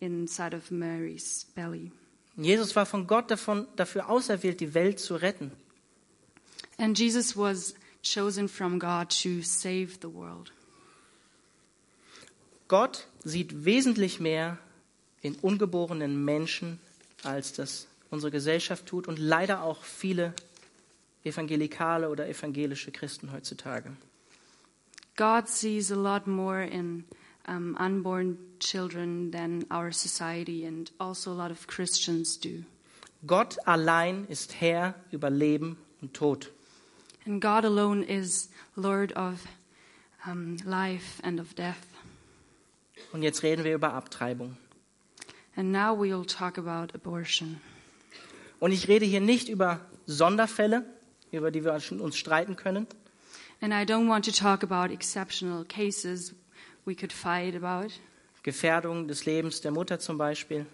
inside 0.00 0.54
of 0.54 0.70
Mary's 0.70 1.44
belly. 1.54 1.92
Jesus 2.36 2.74
war 2.76 2.86
von 2.86 3.06
Gott 3.06 3.30
davon, 3.30 3.66
dafür 3.76 4.08
auserwählt, 4.08 4.60
die 4.60 4.74
Welt 4.74 4.98
zu 4.98 5.16
retten. 5.16 5.52
And 6.78 6.98
Jesus 6.98 7.36
was 7.36 7.74
chosen 8.02 8.48
from 8.48 8.78
God 8.78 9.10
to 9.22 9.42
save 9.42 9.98
the 10.00 10.12
world. 10.12 10.52
Gott 12.68 13.06
sieht 13.24 13.64
wesentlich 13.64 14.20
mehr 14.20 14.58
in 15.22 15.34
ungeborenen 15.34 16.24
Menschen, 16.24 16.80
als 17.22 17.52
das 17.52 17.86
unsere 18.10 18.30
Gesellschaft 18.30 18.86
tut 18.86 19.08
und 19.08 19.18
leider 19.18 19.62
auch 19.62 19.84
viele 19.84 20.32
evangelikale 21.24 22.08
oder 22.08 22.28
evangelische 22.28 22.90
Christen 22.90 23.32
heutzutage. 23.32 23.92
God 25.16 25.48
sees 25.48 25.92
a 25.92 25.96
lot 25.96 26.26
more 26.26 26.64
in 26.64 27.04
um, 27.46 27.76
unborn 27.78 28.38
children 28.58 29.30
than 29.30 29.64
our 29.70 29.92
society 29.92 30.64
and 30.64 30.90
also 30.98 31.32
a 31.32 31.34
lot 31.34 31.50
of 31.50 31.66
Christians 31.66 32.38
do. 32.38 32.64
Gott 33.26 33.58
allein 33.66 34.26
ist 34.28 34.60
Herr 34.60 34.94
über 35.10 35.30
Leben 35.30 35.76
und 36.00 36.14
Tod. 36.14 36.50
And 37.26 37.40
God 37.40 37.64
alone 37.64 38.02
is 38.02 38.48
Lord 38.76 39.12
of 39.16 39.46
um, 40.26 40.56
life 40.64 41.20
and 41.22 41.38
of 41.38 41.54
death. 41.54 41.86
Und 43.12 43.22
jetzt 43.22 43.42
reden 43.42 43.64
wir 43.64 43.74
über 43.74 43.92
Abtreibung. 43.92 44.56
And 45.56 45.72
now 45.72 45.94
we'll 45.94 46.24
talk 46.24 46.58
about 46.58 46.94
abortion. 46.94 47.60
Und 48.58 48.72
ich 48.72 48.88
rede 48.88 49.04
hier 49.04 49.20
nicht 49.20 49.48
über 49.48 49.80
Sonderfälle, 50.06 50.84
über 51.32 51.50
die 51.50 51.64
wir 51.64 51.72
uns 51.74 52.16
streiten 52.16 52.56
können, 52.56 52.86
And 53.62 53.74
I 53.74 53.84
don't 53.84 54.08
want 54.08 54.24
to 54.24 54.32
talk 54.32 54.62
about 54.62 54.90
exceptional 54.90 55.64
cases 55.64 56.32
we 56.86 56.94
could 56.94 57.12
fight 57.12 57.54
about. 57.54 57.92
Gefährdung 58.42 59.06
des 59.06 59.26
Lebens 59.26 59.60
der 59.60 59.70
Mutter 59.70 59.98
zum 59.98 60.16
Beispiel 60.18 60.66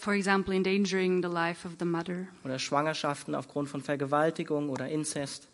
For 0.00 0.12
example, 0.12 0.52
endangering 0.54 1.22
the 1.22 1.28
life 1.28 1.64
of 1.66 1.74
the 1.78 1.84
mother 1.84 2.26
oder 2.44 2.58
Schwangerschaften 2.58 3.34
aufgrund 3.34 3.68
von 3.68 3.80
Vergewaltigung 3.80 4.68
oder 4.70 4.88
Inzest. 4.88 5.46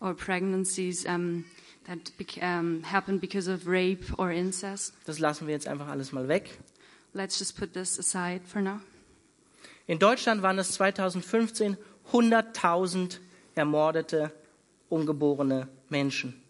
or 0.00 0.14
pregnancies 0.14 1.04
um, 1.06 1.44
that 1.86 2.12
um, 2.42 2.82
happen 2.84 3.18
because 3.18 3.48
of 3.48 3.66
rape 3.66 4.04
or 4.16 4.30
incest. 4.30 4.94
Das 5.06 5.18
lassen 5.18 5.46
wir 5.46 5.54
jetzt 5.54 5.66
einfach 5.66 5.88
alles 5.88 6.12
mal 6.12 6.28
weg. 6.28 6.58
Let's 7.14 7.38
just 7.38 7.56
put 7.58 7.72
this 7.74 7.98
aside 7.98 8.42
for 8.46 8.60
now. 8.62 8.80
In 9.86 9.98
Deutschland 9.98 10.42
waren 10.42 10.58
es 10.58 10.72
2015 10.72 11.76
100.000 12.12 13.18
ermordete 13.54 14.32
ungeborene 14.88 15.68
Menschen. 15.88 16.40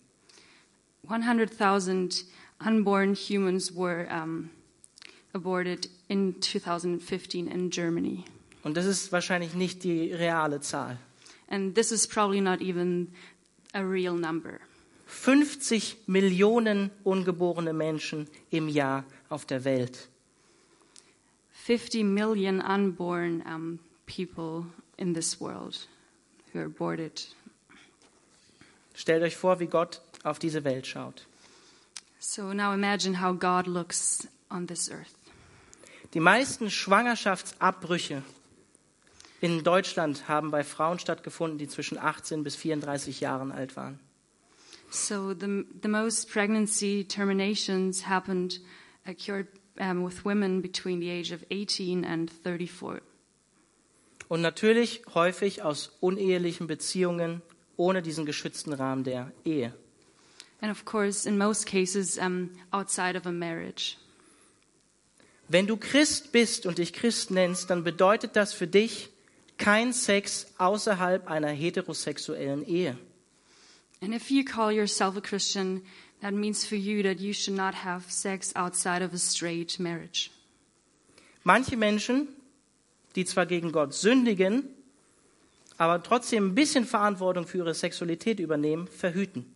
100,000 1.08 2.24
unborn 2.64 3.14
humans 3.14 3.72
were 3.72 4.06
um, 4.10 4.50
aborted 5.34 5.88
in 6.08 6.40
2015 6.40 7.48
in 7.48 7.70
Germany. 7.70 8.24
Und 8.62 8.76
das 8.76 8.86
ist 8.86 9.12
wahrscheinlich 9.12 9.54
nicht 9.54 9.84
die 9.84 10.12
reale 10.12 10.60
Zahl. 10.60 10.98
And 11.48 11.74
this 11.74 11.92
is 11.92 12.06
probably 12.06 12.40
not 12.40 12.60
even 12.62 13.12
a 13.74 13.82
real 13.82 14.14
number. 14.14 14.60
50 15.06 15.96
Millionen 16.06 16.90
ungeborene 17.04 17.72
Menschen 17.72 18.26
im 18.50 18.68
Jahr 18.68 19.04
auf 19.28 19.44
der 19.44 19.64
Welt. 19.64 20.08
50 21.52 22.04
million 22.04 22.60
unborn 22.60 23.42
um, 23.46 23.78
people 24.06 24.66
in 24.98 25.14
this 25.14 25.40
world 25.40 25.86
who 26.52 26.58
are 26.58 26.66
aborted. 26.66 27.26
Stellt 28.94 29.22
euch 29.22 29.36
vor, 29.36 29.60
wie 29.60 29.66
Gott 29.66 30.00
auf 30.24 30.38
diese 30.38 30.64
Welt 30.64 30.86
schaut. 30.86 31.26
So 32.18 32.52
now 32.52 32.72
imagine 32.72 33.20
how 33.20 33.38
God 33.38 33.66
looks 33.66 34.26
on 34.50 34.66
this 34.66 34.90
earth. 34.90 35.14
Die 36.14 36.20
meisten 36.20 36.70
Schwangerschaftsabbrüche 36.70 38.22
in 39.40 39.62
Deutschland 39.62 40.28
haben 40.28 40.50
bei 40.50 40.64
Frauen 40.64 40.98
stattgefunden, 40.98 41.58
die 41.58 41.68
zwischen 41.68 41.98
18 41.98 42.44
bis 42.44 42.56
34 42.56 43.20
Jahren 43.20 43.52
alt 43.52 43.76
waren. 43.76 44.00
So 44.90 45.34
the, 45.34 45.64
the 45.82 45.88
most 45.88 46.30
pregnancy 46.30 47.04
terminations 47.04 48.08
happened 48.08 48.60
occurred 49.06 49.48
um, 49.78 50.04
with 50.04 50.24
women 50.24 50.62
between 50.62 51.00
the 51.00 51.10
age 51.10 51.32
of 51.32 51.44
18 51.50 52.04
and 52.04 52.30
34. 52.30 53.02
Und 54.28 54.40
natürlich 54.40 55.02
häufig 55.14 55.62
aus 55.62 55.92
unehelichen 56.00 56.66
Beziehungen 56.66 57.42
ohne 57.76 58.02
diesen 58.02 58.24
geschützten 58.24 58.72
Rahmen 58.72 59.04
der 59.04 59.32
Ehe. 59.44 59.74
And 60.60 60.70
of 60.70 60.84
course, 60.84 61.28
in 61.28 61.36
most 61.36 61.66
cases, 61.66 62.18
um, 62.18 62.50
outside 62.72 63.16
of 63.16 63.26
a 63.26 63.32
marriage. 63.32 63.96
Wenn 65.48 65.66
du 65.66 65.76
Christ 65.76 66.32
bist 66.32 66.64
und 66.64 66.78
dich 66.78 66.92
Christ 66.92 67.30
nennst, 67.30 67.68
dann 67.68 67.84
bedeutet 67.84 68.34
das 68.34 68.54
für 68.54 68.66
dich 68.66 69.10
kein 69.58 69.92
Sex 69.92 70.46
außerhalb 70.58 71.28
einer 71.28 71.50
heterosexuellen 71.50 72.66
Ehe. 72.66 72.96
And 74.00 74.14
if 74.14 74.30
you 74.30 74.44
call 74.44 74.72
yourself 74.72 75.16
a 75.16 75.20
Christian, 75.20 75.82
that 76.20 76.32
means 76.32 76.64
for 76.64 76.76
you 76.76 77.02
that 77.02 77.20
you 77.20 77.32
should 77.32 77.56
not 77.56 77.84
have 77.84 78.10
sex 78.10 78.54
outside 78.56 79.04
of 79.04 79.12
a 79.12 79.18
straight 79.18 79.78
marriage. 79.78 80.30
Manche 81.42 81.76
Menschen, 81.76 82.28
die 83.16 83.24
zwar 83.24 83.46
gegen 83.46 83.70
Gott 83.70 83.94
sündigen, 83.94 84.64
aber 85.76 86.02
trotzdem 86.02 86.48
ein 86.48 86.54
bisschen 86.54 86.86
Verantwortung 86.86 87.46
für 87.46 87.58
ihre 87.58 87.74
Sexualität 87.74 88.40
übernehmen, 88.40 88.88
verhüten. 88.88 89.53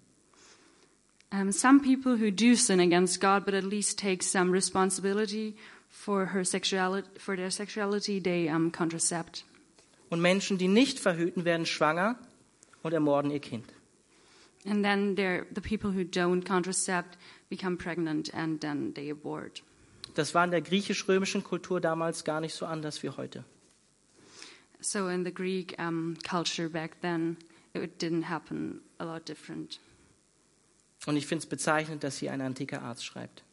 Um, 1.30 1.52
some 1.52 1.80
people 1.80 2.16
who 2.16 2.30
do 2.30 2.54
sin 2.54 2.80
against 2.80 3.20
God, 3.20 3.44
but 3.44 3.54
at 3.54 3.64
least 3.64 3.98
take 3.98 4.22
some 4.22 4.50
responsibility 4.50 5.56
for 5.90 6.26
her 6.26 6.42
sexuality, 6.42 7.08
for 7.18 7.36
their 7.36 7.50
sexuality, 7.50 8.18
they 8.18 8.48
um, 8.48 8.70
contracept. 8.70 9.44
Und 10.10 10.22
Menschen, 10.22 10.56
die 10.56 10.68
nicht 10.68 10.98
verhüten, 10.98 11.44
werden 11.44 11.66
schwanger 11.66 12.16
und 12.82 12.94
ermorden 12.94 13.30
ihr 13.30 13.40
Kind. 13.40 13.66
And 14.64 14.82
then 14.82 15.16
there, 15.16 15.46
the 15.54 15.60
people 15.60 15.90
who 15.92 16.02
don't 16.02 16.44
contracept 16.44 17.16
become 17.50 17.76
pregnant 17.76 18.30
and 18.32 18.60
then 18.60 18.94
they 18.94 19.10
abort. 19.10 19.62
Das 20.14 20.34
war 20.34 20.44
in 20.44 20.50
der 20.50 20.62
griechisch-römischen 20.62 21.44
Kultur 21.44 21.80
damals 21.80 22.24
gar 22.24 22.40
nicht 22.40 22.54
so 22.54 22.66
anders 22.66 23.02
wie 23.02 23.10
heute. 23.10 23.44
So 24.80 25.08
in 25.08 25.24
the 25.24 25.32
Greek 25.32 25.76
um, 25.78 26.16
culture 26.22 26.68
back 26.68 27.00
then, 27.02 27.36
it 27.74 28.00
didn't 28.00 28.28
happen 28.28 28.80
a 28.98 29.04
lot 29.04 29.28
different. 29.28 29.78
Und 31.06 31.16
ich 31.16 31.26
finde 31.26 31.42
es 31.42 31.48
bezeichnend, 31.48 32.02
dass 32.04 32.18
hier 32.18 32.32
ein 32.32 32.40
antiker 32.40 32.82
Arzt 32.82 33.04
schreibt. 33.04 33.44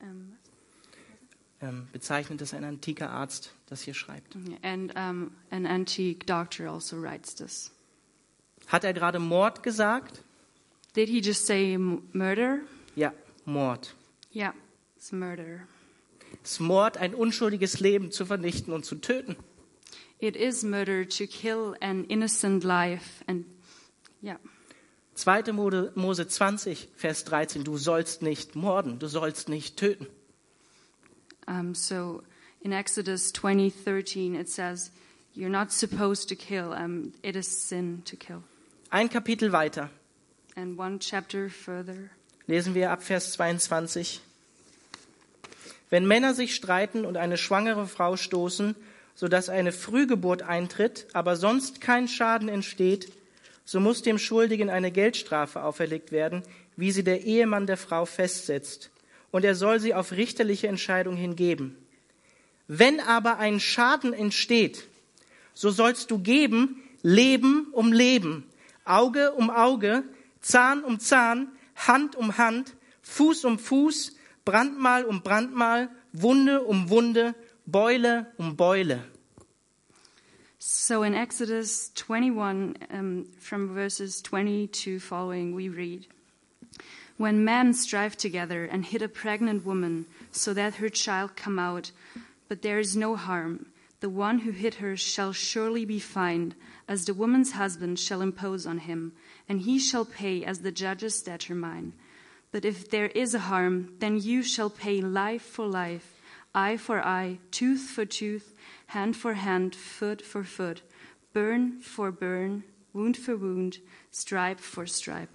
Um, 0.00 0.36
Ähm, 1.60 1.88
bezeichnend, 1.92 2.40
dass 2.42 2.52
ein 2.52 2.64
antiker 2.64 3.10
Arzt 3.10 3.52
das 3.66 3.80
hier 3.80 3.94
schreibt. 3.94 4.36
and 4.62 4.94
um, 4.96 5.30
an 5.50 5.64
antique 5.66 6.26
doctor 6.26 6.68
also 6.68 7.00
writes 7.00 7.34
this. 7.34 7.70
Hat 8.66 8.84
er 8.84 8.92
gerade 8.92 9.18
Mord 9.18 9.62
gesagt? 9.62 10.22
Did 10.94 11.08
he 11.08 11.20
just 11.20 11.46
say 11.46 11.78
murder? 11.78 12.58
Ja, 12.96 13.12
Mord. 13.46 13.94
Yeah, 14.34 14.52
it's 14.96 15.10
murder. 15.12 15.66
Es 16.42 16.52
ist 16.52 16.60
Mord, 16.60 16.98
ein 16.98 17.14
unschuldiges 17.14 17.80
Leben 17.80 18.10
zu 18.10 18.26
vernichten 18.26 18.72
und 18.74 18.84
zu 18.84 18.96
töten. 18.96 19.36
It 20.18 20.36
is 20.36 20.64
murder 20.64 21.08
to 21.08 21.26
kill 21.26 21.76
an 21.80 22.04
innocent 22.04 22.62
life 22.64 23.24
and 23.26 23.46
yeah. 24.22 24.38
2. 25.14 25.52
Mode- 25.52 25.92
Mose 25.94 26.26
20, 26.26 26.88
Vers 26.96 27.24
13. 27.24 27.64
Du 27.64 27.76
sollst 27.78 28.22
nicht 28.22 28.56
morden, 28.56 28.98
du 28.98 29.06
sollst 29.06 29.48
nicht 29.48 29.76
töten. 29.76 30.06
Um, 31.46 31.74
so 31.74 32.22
in 32.62 32.72
Exodus 32.72 33.32
20:13 33.34 34.34
it 34.34 34.48
says 34.48 34.90
you're 35.36 35.50
not 35.50 35.70
supposed 35.70 36.28
to 36.28 36.34
kill. 36.34 36.72
Um, 36.72 37.12
it 37.22 37.36
is 37.36 37.68
sin 37.68 38.02
to 38.06 38.16
kill. 38.16 38.42
Ein 38.90 39.10
Kapitel 39.10 39.52
weiter 39.52 39.90
And 40.56 40.78
one 40.78 40.98
chapter 41.00 41.50
further, 41.50 41.96
lesen 42.46 42.74
wir 42.74 42.90
ab 42.92 43.02
Vers 43.02 43.32
22. 43.32 44.20
Wenn 45.90 46.06
Männer 46.06 46.32
sich 46.34 46.54
streiten 46.54 47.04
und 47.04 47.16
eine 47.16 47.36
schwangere 47.36 47.86
Frau 47.86 48.16
stoßen, 48.16 48.74
sodass 49.14 49.48
eine 49.48 49.72
Frühgeburt 49.72 50.42
eintritt, 50.42 51.06
aber 51.12 51.36
sonst 51.36 51.80
kein 51.80 52.08
Schaden 52.08 52.48
entsteht, 52.48 53.12
so 53.64 53.80
muss 53.80 54.02
dem 54.02 54.18
Schuldigen 54.18 54.70
eine 54.70 54.90
Geldstrafe 54.90 55.62
auferlegt 55.62 56.12
werden, 56.12 56.42
wie 56.76 56.92
sie 56.92 57.04
der 57.04 57.22
Ehemann 57.22 57.66
der 57.66 57.76
Frau 57.76 58.04
festsetzt, 58.04 58.90
und 59.30 59.44
er 59.44 59.54
soll 59.54 59.80
sie 59.80 59.94
auf 59.94 60.12
richterliche 60.12 60.68
Entscheidung 60.68 61.16
hingeben. 61.16 61.76
Wenn 62.68 63.00
aber 63.00 63.38
ein 63.38 63.60
Schaden 63.60 64.12
entsteht, 64.12 64.84
so 65.54 65.70
sollst 65.70 66.10
du 66.10 66.18
geben 66.18 66.82
Leben 67.02 67.68
um 67.72 67.92
Leben, 67.92 68.44
Auge 68.84 69.32
um 69.32 69.50
Auge, 69.50 70.04
Zahn 70.40 70.82
um 70.82 70.98
Zahn, 70.98 71.48
Hand 71.76 72.16
um 72.16 72.38
Hand, 72.38 72.74
Fuß 73.02 73.44
um 73.44 73.58
Fuß, 73.58 74.16
Brandmal 74.44 75.04
um 75.04 75.22
Brandmal, 75.22 75.90
Wunde 76.12 76.62
um 76.62 76.90
Wunde, 76.90 77.34
Beule 77.66 78.26
um 78.36 78.56
Beule. 78.56 79.04
So 80.66 81.02
in 81.02 81.12
Exodus 81.12 81.90
21, 81.94 82.76
um, 82.88 83.26
from 83.38 83.74
verses 83.74 84.22
20 84.22 84.66
to 84.68 84.98
following, 84.98 85.54
we 85.54 85.68
read 85.68 86.06
When 87.18 87.44
men 87.44 87.74
strive 87.74 88.16
together 88.16 88.64
and 88.64 88.82
hit 88.82 89.02
a 89.02 89.08
pregnant 89.08 89.66
woman 89.66 90.06
so 90.32 90.54
that 90.54 90.76
her 90.76 90.88
child 90.88 91.36
come 91.36 91.58
out, 91.58 91.90
but 92.48 92.62
there 92.62 92.78
is 92.78 92.96
no 92.96 93.14
harm, 93.14 93.66
the 94.00 94.08
one 94.08 94.38
who 94.38 94.52
hit 94.52 94.76
her 94.76 94.96
shall 94.96 95.34
surely 95.34 95.84
be 95.84 95.98
fined, 95.98 96.54
as 96.88 97.04
the 97.04 97.12
woman's 97.12 97.52
husband 97.52 97.98
shall 97.98 98.22
impose 98.22 98.66
on 98.66 98.78
him, 98.78 99.12
and 99.46 99.60
he 99.60 99.78
shall 99.78 100.06
pay 100.06 100.46
as 100.46 100.60
the 100.60 100.72
judges 100.72 101.20
determine. 101.20 101.92
But 102.52 102.64
if 102.64 102.88
there 102.88 103.08
is 103.08 103.34
a 103.34 103.50
harm, 103.50 103.96
then 103.98 104.18
you 104.18 104.42
shall 104.42 104.70
pay 104.70 105.02
life 105.02 105.42
for 105.42 105.66
life, 105.66 106.13
eye 106.54 106.76
for 106.76 107.04
eye, 107.04 107.38
tooth 107.50 107.90
for 107.90 108.06
tooth, 108.06 108.54
hand 108.88 109.16
for 109.16 109.34
hand, 109.34 109.74
foot 109.74 110.22
for 110.22 110.44
foot, 110.44 110.82
burn 111.32 111.80
for 111.80 112.12
burn, 112.12 112.62
wound 112.92 113.16
for 113.16 113.36
wound, 113.36 113.78
stripe 114.10 114.60
for 114.60 114.86
stripe. 114.86 115.30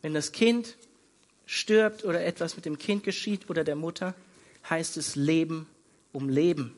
Wenn 0.00 0.14
das 0.14 0.32
Kind 0.32 0.76
stirbt 1.46 2.04
oder 2.04 2.24
etwas 2.24 2.56
mit 2.56 2.64
dem 2.64 2.78
Kind 2.78 3.04
geschieht 3.04 3.48
oder 3.48 3.62
der 3.62 3.76
Mutter, 3.76 4.14
heißt 4.68 4.96
es 4.96 5.14
Leben 5.14 5.66
um 6.12 6.28
Leben. 6.28 6.74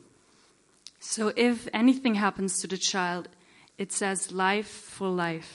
So 1.00 1.30
if 1.36 1.68
anything 1.72 2.20
happens 2.20 2.60
to 2.60 2.68
the 2.68 2.78
child, 2.78 3.28
it 3.78 3.92
says 3.92 4.30
life 4.30 4.68
for 4.68 5.14
life. 5.14 5.48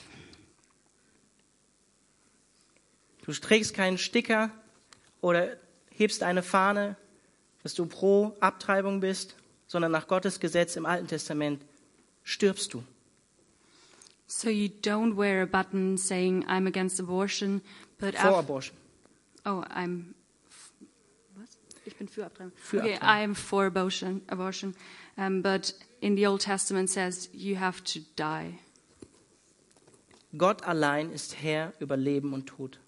Du 3.24 3.32
trägst 3.32 3.74
keinen 3.74 3.98
Sticker 3.98 4.50
oder 5.20 5.56
hebst 6.00 6.22
eine 6.22 6.42
Fahne, 6.42 6.96
dass 7.62 7.74
du 7.74 7.86
pro 7.86 8.34
Abtreibung 8.40 9.00
bist, 9.00 9.36
sondern 9.66 9.92
nach 9.92 10.08
Gottes 10.08 10.40
Gesetz 10.40 10.74
im 10.76 10.86
Alten 10.86 11.06
Testament 11.06 11.62
stirbst 12.24 12.74
du. 12.74 12.82
So 14.26 14.48
you 14.48 14.68
don't 14.82 15.16
wear 15.16 15.42
a 15.42 15.46
button 15.46 15.98
saying 15.98 16.46
I'm 16.46 16.66
against 16.66 17.00
abortion, 17.00 17.60
but 17.98 18.14
af- 18.14 18.38
Abortion. 18.38 18.76
oh, 19.44 19.62
I'm 19.68 20.14
was? 21.34 21.58
Ich 21.84 21.96
bin 21.96 22.08
für 22.08 22.24
Abtreibung. 22.26 22.52
Für 22.56 22.78
okay, 22.78 22.94
Abtreibung. 22.94 23.32
I'm 23.32 23.34
for 23.34 23.66
abortion. 23.66 24.22
Abortion, 24.28 24.74
um, 25.16 25.42
but 25.42 25.74
in 26.00 26.16
the 26.16 26.26
Old 26.26 26.42
Testament 26.42 26.88
says 26.88 27.28
you 27.32 27.58
have 27.58 27.82
to 27.84 28.00
die. 28.16 28.58
Gott 30.38 30.62
allein 30.62 31.10
ist 31.10 31.42
Herr 31.42 31.72
über 31.80 31.96
Leben 31.96 32.32
und 32.32 32.46
Tod. 32.46 32.78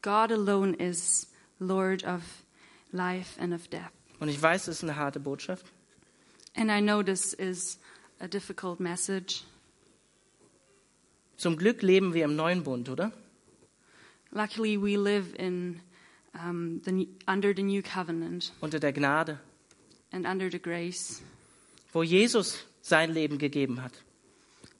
God 0.00 0.32
alone 0.32 0.74
is 0.74 1.28
Lord 1.58 2.04
of 2.04 2.22
life 2.92 3.40
and 3.40 3.52
of 3.54 3.68
death. 3.68 3.90
Und 4.20 4.28
ich 4.28 4.40
weiß, 4.40 4.66
das 4.66 4.76
ist 4.76 4.82
eine 4.84 4.96
harte 4.96 5.20
Botschaft. 5.20 5.66
And 6.56 6.70
I 6.70 6.80
know 6.80 7.02
this 7.02 7.32
is 7.34 7.78
a 8.20 8.28
difficult 8.28 8.80
message. 8.80 9.42
Zum 11.36 11.56
Glück 11.56 11.82
leben 11.82 12.14
wir 12.14 12.24
im 12.24 12.36
neuen 12.36 12.62
Bund, 12.62 12.88
oder? 12.88 13.12
Luckily, 14.30 14.80
we 14.80 14.96
live 14.96 15.34
in 15.38 15.80
um, 16.34 16.80
the, 16.84 17.08
under 17.26 17.52
the 17.54 17.62
new 17.62 17.82
covenant, 17.82 18.52
Unter 18.60 18.78
der 18.80 18.92
Gnade. 18.92 19.38
and 20.12 20.26
under 20.26 20.50
the 20.50 20.58
grace 20.60 21.22
wo 21.92 22.02
Jesus 22.02 22.58
sein 22.82 23.12
Leben 23.12 23.38
gegeben 23.38 23.80
hat. 23.82 23.92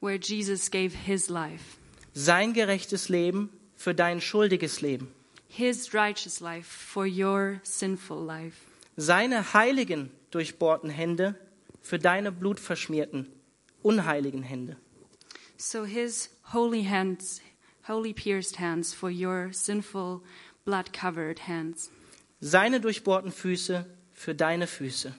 where 0.01 0.19
Jesus 0.19 0.71
gave 0.71 0.93
his 1.07 1.29
life, 1.29 1.77
Sein 2.13 2.53
gerechtes 2.53 3.09
Leben 3.09 3.51
für 3.77 3.95
dein 3.95 4.21
schuldiges 4.21 4.81
Leben. 4.81 5.09
His 5.49 5.93
righteous 5.95 6.41
life 6.41 6.67
for 6.67 7.07
your 7.07 7.61
sinful 7.63 8.19
life, 8.25 8.57
Seine 8.97 9.53
heiligen, 9.55 10.11
durchbohrten 10.31 10.89
Hände 10.91 11.35
für 11.83 11.99
deine 11.99 12.31
blutverschmierten, 12.33 13.27
unheiligen 13.83 14.43
Hände. 14.43 14.77
so 15.57 15.85
his 15.85 16.31
holy 16.53 16.85
hands, 16.85 17.41
holy 17.89 18.13
pierced 18.13 18.59
hands 18.61 18.95
for 18.95 19.11
your 19.11 19.53
sinful, 19.53 20.23
blood 20.65 20.93
covered 20.93 21.41
hands, 21.49 21.91
Seine 22.41 22.81
durchbohrten 22.81 23.33
Füße 23.33 23.85
für 24.13 24.35
deine 24.35 24.67
Füße. 24.67 25.13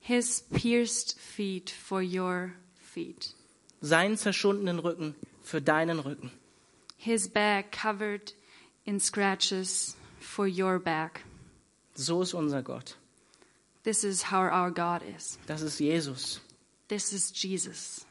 his 0.00 0.42
pierced 0.54 1.18
feet 1.18 1.70
for 1.70 2.00
your 2.02 2.52
feet, 2.94 3.34
Seinen 3.80 4.16
zerschundenen 4.16 4.78
Rücken 4.78 5.14
für 5.42 5.60
deinen 5.60 5.98
Rücken. 5.98 6.30
his 6.96 7.28
back 7.28 7.70
covered 7.72 8.32
in 8.84 9.00
scratches 9.00 9.96
for 10.20 10.46
your 10.46 10.78
back. 10.78 11.24
So 11.94 12.22
ist 12.22 12.34
unser 12.34 12.62
Gott. 12.62 12.96
This 13.84 14.02
is 14.02 14.30
how 14.30 14.50
our 14.50 14.70
God 14.70 15.02
is. 15.16 15.38
Das 15.46 15.62
ist 15.62 15.78
Jesus. 15.78 16.40
This 16.88 17.12
is 17.12 17.30
Jesus. 17.34 18.06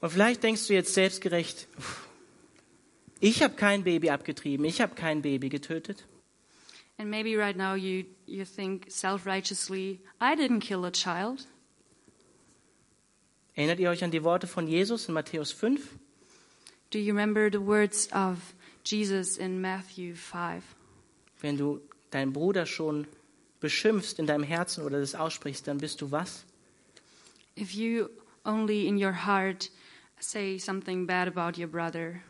Und 0.00 0.10
vielleicht 0.10 0.42
denkst 0.42 0.66
du 0.66 0.74
jetzt 0.74 0.94
selbstgerecht, 0.94 1.68
"Uff, 1.78 2.08
ich 3.20 3.42
habe 3.42 3.54
kein 3.54 3.84
Baby 3.84 4.10
abgetrieben, 4.10 4.64
ich 4.64 4.80
habe 4.80 4.94
kein 4.94 5.22
Baby 5.22 5.48
getötet. 5.48 6.06
And 6.98 7.08
maybe 7.08 7.36
right 7.36 7.56
now 7.56 7.74
you, 7.74 8.04
you 8.26 8.44
think 8.44 8.90
self 8.90 9.26
righteously, 9.26 10.00
I 10.20 10.34
didn't 10.34 10.60
kill 10.60 10.84
a 10.84 10.90
child. 10.90 11.46
Erinnert 13.54 13.80
ihr 13.80 13.90
euch 13.90 14.02
an 14.02 14.10
die 14.10 14.24
Worte 14.24 14.46
von 14.46 14.66
Jesus 14.66 15.08
in 15.08 15.14
Matthäus 15.14 15.52
5? 15.52 15.98
Do 16.92 16.98
you 16.98 17.14
remember 17.14 17.48
the 17.48 17.60
words 17.60 18.06
of 18.12 18.54
Jesus 18.84 19.38
in 19.38 19.62
Matthew 19.62 20.14
5? 20.14 20.62
Wenn 21.40 21.56
du 21.56 21.80
deinen 22.10 22.34
Bruder 22.34 22.66
schon 22.66 23.06
beschimpfst 23.60 24.18
in 24.18 24.26
deinem 24.26 24.44
Herzen 24.44 24.84
oder 24.84 25.00
das 25.00 25.14
aussprichst, 25.14 25.66
dann 25.66 25.78
bist 25.78 26.02
du 26.02 26.10
was? 26.10 26.44
If 27.56 27.74
you 27.74 28.10
only 28.44 28.86
in 28.86 29.02
your 29.02 29.24
heart 29.24 29.70
say 30.20 30.58
something 30.58 31.06
bad 31.06 31.28
about 31.28 31.58
your 31.58 31.66
brother, 31.66 32.20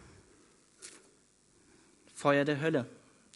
Feuer 2.15 2.45
der 2.45 2.61
Hölle, 2.61 2.87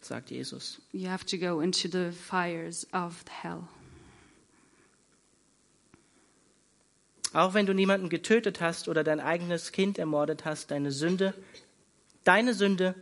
sagt 0.01 0.31
Jesus. 0.31 0.79
you 0.93 1.09
have 1.09 1.25
to 1.25 1.37
go 1.37 1.59
into 1.59 1.89
the 1.89 2.13
fires 2.13 2.87
of 2.93 3.25
hell. 3.27 3.67
Auch 7.33 7.53
wenn 7.53 7.65
du 7.65 7.73
niemanden 7.73 8.09
getötet 8.09 8.61
hast 8.61 8.87
oder 8.87 9.03
dein 9.03 9.19
eigenes 9.19 9.71
Kind 9.71 9.97
ermordet 9.97 10.45
hast, 10.45 10.71
deine 10.71 10.91
Sünde, 10.91 11.33
deine 12.23 12.53
Sünde 12.53 12.95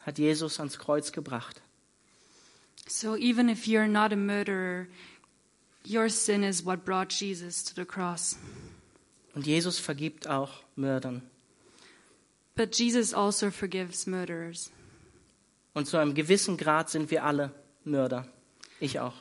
hat 0.00 0.18
Jesus 0.18 0.58
ans 0.58 0.78
Kreuz 0.78 1.12
gebracht. 1.12 1.60
So 2.88 3.16
even 3.16 3.48
if 3.48 3.66
you're 3.66 3.88
not 3.88 4.12
a 4.12 4.16
murderer, 4.16 4.86
your 5.84 6.08
sin 6.08 6.42
is 6.42 6.64
what 6.64 6.84
brought 6.84 7.12
Jesus 7.12 7.64
to 7.64 7.74
the 7.74 7.84
cross. 7.84 8.36
Und 9.34 9.46
Jesus 9.46 9.78
vergibt 9.78 10.28
auch 10.28 10.62
Mördern. 10.76 11.22
But 12.54 12.78
Jesus 12.78 13.14
also 13.14 13.50
forgives 13.50 14.06
murderers. 14.06 14.70
Und 15.74 15.86
zu 15.86 15.96
einem 15.96 16.14
gewissen 16.14 16.58
Grad 16.58 16.90
sind 16.90 17.10
wir 17.10 17.24
alle 17.24 17.52
Mörder. 17.84 18.28
Ich 18.78 19.00
auch. 19.00 19.14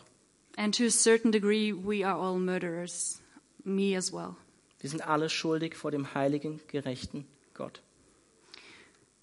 And 0.58 0.76
to 0.76 0.86
a 0.86 0.89
certain 0.89 1.32
degree, 1.32 1.71
we 1.71 2.06
are 2.06 2.19
all 2.19 2.38
murderers, 2.38 3.21
me 3.63 3.95
as 3.95 4.12
well. 4.12 4.36
Wir 4.82 4.89
sind 4.89 5.08
alle 5.08 5.30
schuldig 5.30 5.76
vor 5.76 5.91
dem 5.91 6.13
heiligen, 6.13 6.60
gerechten 6.67 7.26
Gott. 7.54 7.82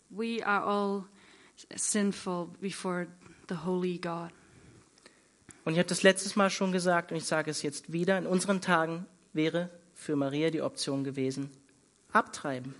We 0.09 0.47
are 0.47 0.65
all 0.65 1.05
sinful 1.77 2.49
before 2.61 3.09
the 3.49 3.57
holy 3.67 3.99
God. 3.99 4.31
Und 5.65 5.75
ich 5.75 5.79
habe 5.79 5.89
das 5.89 6.03
letztes 6.03 6.37
Mal 6.37 6.49
schon 6.49 6.73
gesagt 6.73 7.11
und 7.11 7.19
ich 7.19 7.25
sage 7.25 7.51
es 7.51 7.63
jetzt 7.63 7.93
wieder. 7.93 8.17
In 8.17 8.27
unseren 8.27 8.61
Tagen 8.61 9.05
wäre 9.33 9.69
für 9.95 10.17
Maria 10.17 10.51
die 10.51 10.63
Option 10.63 11.05
gewesen, 11.05 11.51
abtreiben. 12.13 12.75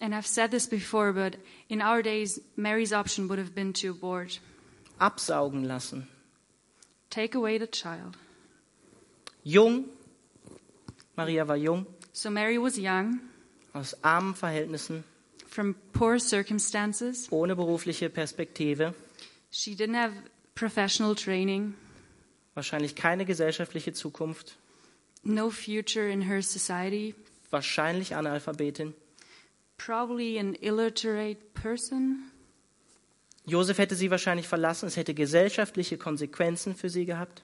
And 0.00 0.12
I've 0.12 0.26
said 0.26 0.50
this 0.50 0.68
before, 0.68 1.12
but 1.14 1.38
in 1.68 1.80
our 1.80 2.02
days, 2.02 2.42
Mary's 2.56 2.92
option 2.92 3.28
would 3.28 3.38
have 3.38 3.52
been 3.52 3.72
to 3.74 3.90
abort, 3.92 4.40
Absaugen 4.98 5.64
lassen. 5.64 6.08
take 7.10 7.34
away 7.34 7.58
the 7.58 7.68
child. 7.68 8.16
Jung, 9.44 9.84
Maria 11.16 11.46
war 11.48 11.56
jung, 11.56 11.86
So 12.12 12.30
Mary 12.30 12.58
was 12.60 12.76
young, 12.76 13.20
aus 13.72 13.96
armen 14.02 14.34
Verhältnissen, 14.34 15.04
from 15.48 15.74
poor 15.92 16.18
circumstances. 16.18 17.28
ohne 17.30 17.54
berufliche 17.56 18.08
Perspektive, 18.10 18.94
She 19.50 19.74
didn't 19.76 19.96
have 19.96 20.12
professional 20.54 21.14
training, 21.14 21.74
wahrscheinlich 22.54 22.94
keine 22.96 23.24
gesellschaftliche 23.24 23.92
Zukunft, 23.92 24.56
no 25.22 25.50
future 25.50 26.08
in 26.10 26.22
her 26.22 26.42
society, 26.42 27.14
wahrscheinlich 27.50 28.14
Analphabetin. 28.16 28.94
probably 29.78 30.38
an 30.38 30.54
illiterate 30.60 31.38
person. 31.54 32.30
Josef 33.46 33.76
hätte 33.78 33.94
sie 33.94 34.10
wahrscheinlich 34.10 34.48
verlassen, 34.48 34.86
es 34.86 34.96
hätte 34.96 35.12
gesellschaftliche 35.14 35.98
Konsequenzen 35.98 36.74
für 36.74 36.88
sie 36.88 37.04
gehabt. 37.04 37.42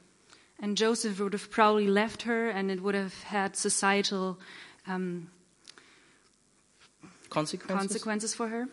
And 0.62 0.76
Joseph 0.76 1.18
would 1.20 1.32
have 1.32 1.50
probably 1.50 1.86
left 1.86 2.22
her, 2.22 2.50
and 2.50 2.70
it 2.70 2.82
would 2.82 2.94
have 2.94 3.14
had 3.24 3.56
societal 3.56 4.38
um, 4.86 5.28
Konsequenzen. 7.30 7.78
consequences 7.78 8.34
for 8.34 8.48
her. 8.48 8.68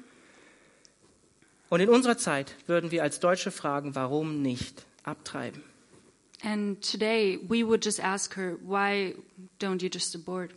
Und 1.69 1.81
in 1.81 1.89
unserer 1.89 2.17
Zeit 2.17 2.55
würden 2.65 2.91
wir 2.91 3.03
als 3.03 3.19
Deutsche 3.19 3.51
fragen, 3.51 3.95
warum 3.95 4.41
nicht 4.41 4.85
abtreiben? 5.03 5.63
And 6.43 6.81
today, 6.81 7.39
we 7.47 7.63
would 7.63 7.83
just 7.83 7.99
ask 7.99 8.35
her, 8.35 8.57
why 8.61 9.15
don't 9.59 9.81
you 9.81 9.89
just 9.89 10.13
abort? 10.15 10.51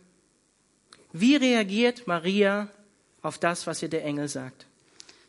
Wie 1.11 1.35
reagiert 1.35 2.07
Maria 2.07 2.69
auf 3.23 3.39
das, 3.39 3.67
was 3.67 3.81
ihr 3.81 3.89
der 3.89 4.03
Engel 4.05 4.27
sagt? 4.27 4.65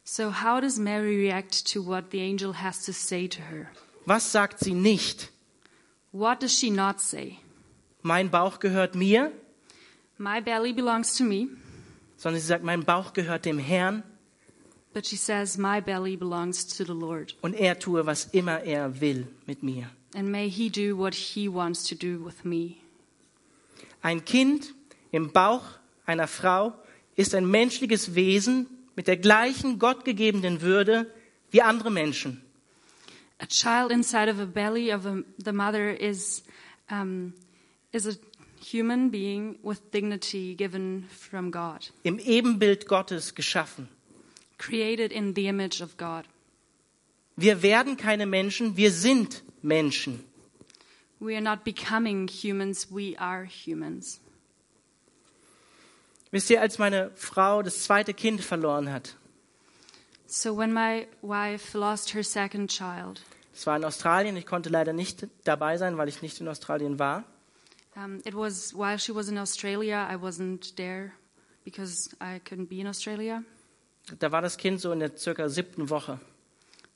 So, 0.04 0.30
how 0.30 0.60
does 0.60 0.78
Mary 0.78 1.16
react 1.16 1.64
to 1.72 1.80
what 1.80 2.10
the 2.10 2.20
angel 2.20 2.52
has 2.54 2.84
to 2.84 2.92
say 2.92 3.26
to 3.28 3.40
her? 3.40 3.70
Was 4.04 4.30
sagt 4.30 4.60
sie 4.60 4.74
nicht? 4.74 5.30
What 6.12 6.40
does 6.42 6.52
she 6.58 6.70
not 6.70 7.00
say? 7.00 7.38
Mein 8.02 8.30
Bauch 8.30 8.58
gehört 8.60 8.94
mir, 8.94 9.32
My 10.18 10.40
belly 10.40 10.72
belongs 10.72 11.16
to 11.16 11.24
me, 11.24 11.48
sondern 12.16 12.40
sie 12.40 12.46
sagt, 12.46 12.62
mein 12.64 12.84
Bauch 12.84 13.12
gehört 13.12 13.44
dem 13.44 13.58
Herrn 13.58 14.02
but 14.94 15.06
she 15.06 15.16
says, 15.16 15.56
My 15.56 15.80
belly 15.80 16.16
belongs 16.16 16.66
to 16.76 16.84
the 16.84 16.92
Lord, 16.92 17.34
und 17.40 17.54
er 17.54 17.78
tue, 17.78 18.04
was 18.04 18.26
immer 18.32 18.60
er 18.62 19.00
will 19.00 19.26
mit 19.46 19.62
mir. 19.62 19.88
and 20.14 20.30
may 20.30 20.48
he 20.50 20.68
do 20.68 20.94
what 20.96 21.14
he 21.14 21.48
wants 21.48 21.84
to 21.84 21.94
do 21.94 22.22
with 22.22 22.44
me. 22.44 22.76
Ein 24.02 24.24
Kind 24.24 24.74
im 25.12 25.32
Bauch 25.32 25.62
einer 26.04 26.26
Frau 26.28 26.74
ist 27.16 27.34
ein 27.34 27.46
menschliches 27.50 28.14
Wesen 28.14 28.66
mit 28.96 29.06
der 29.06 29.16
gleichen 29.16 29.78
gottgegebenen 29.78 30.60
Würde 30.60 31.06
wie 31.50 31.62
andere 31.62 31.90
Menschen. 31.90 32.42
A 33.42 33.46
child 33.46 33.90
inside 33.90 34.28
of 34.28 34.38
a 34.38 34.46
belly 34.46 34.90
of 34.90 35.04
a, 35.04 35.24
the 35.38 35.52
mother 35.52 35.90
is, 35.90 36.42
um, 36.88 37.34
is 37.92 38.06
a 38.06 38.14
human 38.64 39.10
being 39.10 39.58
with 39.64 39.90
dignity 39.90 40.54
given 40.54 41.08
from 41.10 41.50
God, 41.50 41.88
Im 42.04 42.18
Ebenbild 42.18 42.86
Gottes 42.86 43.34
geschaffen. 43.34 43.88
created 44.58 45.10
in 45.10 45.34
the 45.34 45.48
image 45.48 45.80
of 45.80 45.96
God. 45.96 46.24
Wir 47.36 47.62
werden 47.62 47.96
keine 47.96 48.26
Menschen, 48.26 48.76
wir 48.76 48.92
sind 48.92 49.42
Menschen. 49.62 50.20
We 51.18 51.34
are 51.34 51.40
not 51.40 51.64
becoming 51.64 52.28
humans, 52.28 52.88
we 52.90 53.16
are 53.18 53.44
humans. 53.44 54.20
Wisst 56.30 56.48
ihr, 56.50 56.60
als 56.60 56.78
meine 56.78 57.10
Frau 57.16 57.62
das 57.62 57.82
zweite 57.84 58.14
Kind 58.14 58.40
verloren 58.42 58.88
hat, 58.90 59.16
So 60.26 60.54
when 60.54 60.72
my 60.72 61.08
wife 61.20 61.74
lost 61.74 62.14
her 62.14 62.22
second 62.22 62.70
child, 62.70 63.20
es 63.54 63.66
war 63.66 63.76
in 63.76 63.84
Australien, 63.84 64.36
ich 64.36 64.46
konnte 64.46 64.68
leider 64.70 64.92
nicht 64.92 65.26
dabei 65.44 65.76
sein, 65.76 65.96
weil 65.98 66.08
ich 66.08 66.22
nicht 66.22 66.40
in 66.40 66.48
Australien 66.48 66.98
war. 66.98 67.24
um, 67.94 68.20
it 68.24 68.34
was 68.34 68.72
while 68.74 68.98
she 68.98 69.14
was 69.14 69.28
in 69.28 69.36
Australia. 69.38 70.08
I 70.10 70.16
wasn't 70.16 70.74
there 70.76 71.12
because 71.64 72.10
I 72.20 72.40
couldn't 72.40 72.68
be 72.68 72.80
in 72.80 72.86
Australia. 72.86 73.42
Da 74.18 74.32
war 74.32 74.40
das 74.42 74.56
Kind 74.56 74.80
so 74.80 74.90
in 74.92 75.00
der 75.00 75.16
circa 75.16 75.48
siebten 75.48 75.90
Woche. 75.90 76.18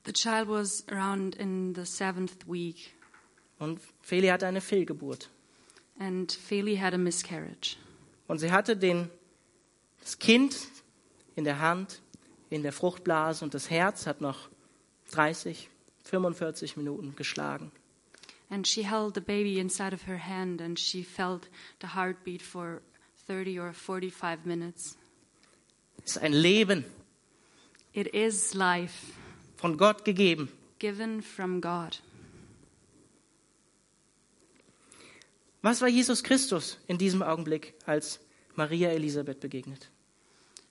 The 0.05 0.13
child 0.13 0.49
was 0.49 0.83
around 0.89 1.35
in 1.35 1.75
the 1.75 1.85
seventh 1.85 2.47
week, 2.47 2.93
Und 3.59 3.79
Feli 4.01 4.27
hatte 4.27 4.47
eine 4.47 4.61
Fehlgeburt. 4.61 5.29
and 5.99 6.31
Feli 6.31 6.77
had 6.77 6.93
a 6.93 6.97
miscarriage. 6.97 7.75
Und 8.27 8.39
sie 8.39 8.51
hatte 8.51 8.75
den, 8.77 9.09
das 10.01 10.17
Kind 10.19 10.55
in 11.35 11.43
der 11.43 11.59
Hand, 11.59 12.01
in 12.49 12.63
der 12.63 12.71
Fruchtblase 12.73 13.43
und 13.45 13.53
das 13.53 13.69
Herz 13.69 14.05
hat 14.07 14.21
noch 14.21 14.49
30, 15.11 15.69
45 16.07 16.77
Minuten 16.77 17.15
geschlagen. 17.15 17.71
And 18.49 18.65
she 18.65 18.83
held 18.83 19.13
the 19.13 19.21
baby 19.21 19.59
inside 19.59 19.93
of 19.93 20.03
her 20.07 20.17
hand 20.17 20.61
and 20.61 20.79
she 20.79 21.03
felt 21.03 21.49
the 21.79 21.87
heartbeat 21.95 22.41
for 22.41 22.81
30 23.27 23.59
or 23.59 23.73
45 23.73 24.45
minutes. 24.45 24.97
Es 26.05 26.15
ist 26.15 26.23
ein 26.23 26.33
Leben 26.33 26.85
It 27.93 28.07
is 28.13 28.53
life 28.53 29.13
von 29.57 29.75
Gott 29.77 30.05
gegeben. 30.05 30.49
given 30.79 31.21
from 31.21 31.59
God. 31.59 31.97
Was 35.61 35.81
war 35.81 35.89
Jesus 35.89 36.23
Christus 36.23 36.77
in 36.87 36.97
diesem 36.97 37.21
Augenblick, 37.21 37.73
als 37.85 38.19
Maria 38.55 38.89
Elisabeth 38.91 39.39
begegnet? 39.39 39.89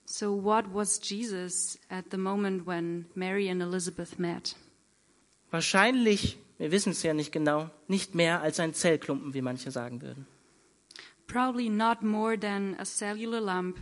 So, 0.05 0.31
what 0.33 0.73
was 0.73 0.99
Jesus 1.03 1.77
at 1.89 2.09
the 2.11 2.17
moment 2.17 2.65
when 2.65 3.05
Mary 3.13 3.49
and 3.49 3.61
Elizabeth 3.61 4.17
met? 4.17 4.55
Wahrscheinlich, 5.51 6.37
wir 6.57 6.71
wissen 6.71 6.91
es 6.91 7.03
ja 7.03 7.13
nicht 7.13 7.31
genau, 7.31 7.69
nicht 7.87 8.15
mehr 8.15 8.41
als 8.41 8.59
ein 8.59 8.73
Zellklumpen, 8.73 9.33
wie 9.33 9.41
manche 9.41 9.71
sagen 9.71 10.01
würden. 10.01 10.27
Probably 11.27 11.69
not 11.69 12.01
more 12.01 12.39
than 12.39 12.75
a 12.79 12.85
cellular 12.85 13.41
lump, 13.41 13.77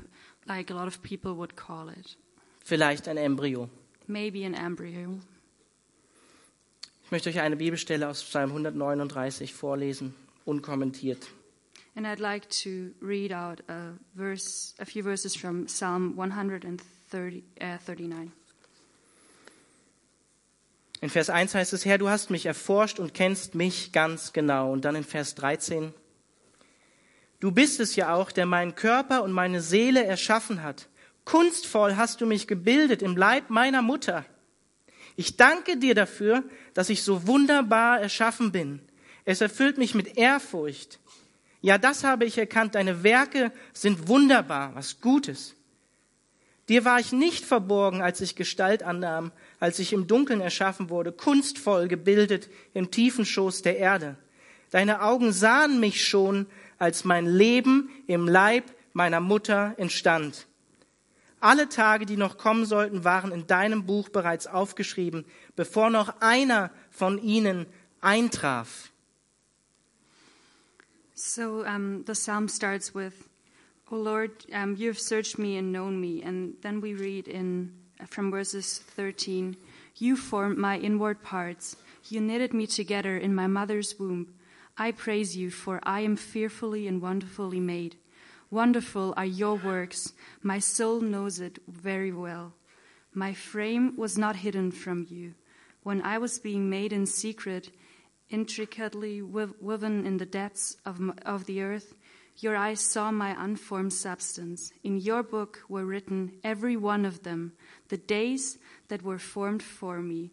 like 0.46 0.72
a 0.72 0.74
lot 0.74 0.88
of 0.88 1.02
people 1.02 1.36
would 1.38 1.56
call 1.56 1.90
it. 1.90 2.18
Vielleicht 2.64 3.08
ein 3.08 3.18
Embryo. 3.18 3.70
Maybe 4.08 4.46
an 4.46 4.54
embryo. 4.54 5.20
Ich 7.04 7.12
möchte 7.12 7.30
euch 7.30 7.40
eine 7.40 7.56
Bibelstelle 7.56 8.08
aus 8.08 8.24
Psalm 8.24 8.50
139 8.50 9.54
vorlesen, 9.54 10.16
unkommentiert. 10.44 11.28
And 11.96 12.06
I'd 12.06 12.20
like 12.20 12.50
to 12.64 12.92
read 13.00 13.32
out 13.32 13.62
a 13.70 13.94
verse, 14.16 14.74
a 14.80 14.86
few 14.86 15.04
verses 15.04 15.36
from 15.36 15.68
Psalm 15.68 16.18
130, 16.18 17.44
uh, 17.62 17.78
39. 17.78 18.32
In 21.06 21.12
Vers 21.12 21.30
1 21.30 21.54
heißt 21.54 21.72
es, 21.74 21.86
Herr, 21.86 22.00
du 22.00 22.10
hast 22.10 22.32
mich 22.32 22.48
erforscht 22.48 22.98
und 22.98 23.14
kennst 23.14 23.54
mich 23.54 23.92
ganz 23.92 24.34
genau. 24.34 24.72
Und 24.72 24.86
dann 24.86 24.96
in 24.96 25.04
Vers 25.04 25.36
13, 25.36 25.94
du 27.40 27.52
bist 27.52 27.80
es 27.80 27.96
ja 27.96 28.16
auch, 28.16 28.32
der 28.32 28.48
meinen 28.48 28.74
Körper 28.74 29.22
und 29.22 29.32
meine 29.32 29.62
Seele 29.62 30.04
erschaffen 30.04 30.64
hat. 30.64 30.88
Kunstvoll 31.24 31.96
hast 31.96 32.22
du 32.22 32.26
mich 32.26 32.48
gebildet 32.48 33.04
im 33.04 33.16
Leib 33.16 33.52
meiner 33.52 33.84
Mutter. 33.84 34.26
Ich 35.16 35.38
danke 35.38 35.78
dir 35.78 35.94
dafür, 35.94 36.44
dass 36.74 36.90
ich 36.90 37.04
so 37.04 37.28
wunderbar 37.28 38.02
erschaffen 38.02 38.52
bin. 38.52 38.82
Es 39.26 39.42
erfüllt 39.42 39.78
mich 39.78 39.94
mit 39.94 40.18
Ehrfurcht. 40.18 41.00
Ja, 41.62 41.78
das 41.78 42.04
habe 42.04 42.26
ich 42.26 42.36
erkannt, 42.40 42.74
deine 42.74 43.04
Werke 43.04 43.52
sind 43.74 44.08
wunderbar, 44.08 44.74
was 44.74 45.02
Gutes. 45.02 45.56
Dir 46.68 46.84
war 46.84 47.00
ich 47.00 47.12
nicht 47.12 47.46
verborgen, 47.46 48.02
als 48.02 48.22
ich 48.22 48.36
Gestalt 48.36 48.82
annahm, 48.82 49.32
als 49.60 49.80
ich 49.80 49.94
im 49.94 50.08
Dunkeln 50.08 50.42
erschaffen 50.42 50.90
wurde, 50.90 51.12
kunstvoll 51.12 51.88
gebildet 51.88 52.50
im 52.74 52.92
tiefen 52.92 53.26
Schoß 53.26 53.62
der 53.62 53.78
Erde. 53.78 54.18
Deine 54.72 55.02
Augen 55.02 55.32
sahen 55.32 55.80
mich 55.80 56.06
schon, 56.06 56.48
als 56.78 57.06
mein 57.06 57.26
Leben 57.26 57.90
im 58.08 58.28
Leib 58.28 58.66
meiner 58.94 59.20
Mutter 59.20 59.76
entstand. 59.78 60.48
Alle 61.40 61.70
Tage, 61.70 62.06
die 62.06 62.18
noch 62.18 62.38
kommen 62.38 62.66
sollten, 62.66 63.04
waren 63.04 63.32
in 63.32 63.46
deinem 63.46 63.86
Buch 63.86 64.10
bereits 64.10 64.48
aufgeschrieben, 64.48 65.26
bevor 65.56 65.90
noch 65.90 66.22
einer 66.22 66.72
von 66.90 67.18
ihnen 67.18 67.66
eintraf. 68.02 68.92
So 71.14 71.64
um, 71.64 72.04
the 72.06 72.14
psalm 72.14 72.50
starts 72.50 72.94
with, 72.94 73.14
"O 73.90 73.96
Lord, 73.96 74.48
um, 74.52 74.76
you 74.76 74.90
have 74.90 75.00
searched 75.00 75.40
me 75.40 75.58
and 75.58 75.72
known 75.72 76.00
me," 76.00 76.22
and 76.22 76.62
then 76.62 76.82
we 76.82 76.94
read 76.94 77.28
in 77.28 77.85
from 78.08 78.32
verses 78.32 78.80
13, 78.80 79.56
"You 79.98 80.18
formed 80.18 80.58
my 80.58 80.78
inward 80.78 81.24
parts; 81.24 81.78
you 82.10 82.20
knitted 82.22 82.54
me 82.54 82.68
together 82.68 83.18
in 83.18 83.34
my 83.34 83.48
mother's 83.48 83.98
womb. 83.98 84.34
I 84.78 84.92
praise 84.92 85.38
you, 85.38 85.50
for 85.50 85.80
I 85.84 86.02
am 86.02 86.16
fearfully 86.16 86.88
and 86.88 87.02
wonderfully 87.02 87.60
made. 87.60 87.96
Wonderful 88.52 89.14
are 89.16 89.26
your 89.26 89.56
works; 89.56 90.14
my 90.44 90.60
soul 90.60 91.02
knows 91.02 91.40
it 91.40 91.60
very 91.68 92.12
well. 92.12 92.54
My 93.14 93.34
frame 93.34 93.96
was 93.96 94.18
not 94.18 94.38
hidden 94.38 94.72
from 94.72 95.08
you 95.10 95.34
when 95.84 96.02
I 96.02 96.18
was 96.18 96.40
being 96.40 96.70
made 96.70 96.92
in 96.92 97.06
secret." 97.06 97.72
intricately 98.30 99.22
woven 99.22 100.06
in 100.06 100.18
the 100.18 100.26
depths 100.26 100.78
of, 100.86 101.00
of 101.26 101.46
the 101.46 101.62
earth. 101.62 101.94
Your 102.40 102.56
eyes 102.56 102.82
saw 102.82 103.12
my 103.12 103.36
unformed 103.38 103.94
substance. 103.94 104.74
In 104.84 104.98
your 104.98 105.24
book 105.24 105.62
were 105.70 105.86
written, 105.86 106.34
every 106.44 106.76
one 106.76 107.06
of 107.06 107.24
them, 107.24 107.54
the 107.88 107.98
days 107.98 108.58
that 108.90 109.04
were 109.04 109.20
formed 109.20 109.64
for 109.64 110.02
me, 110.02 110.32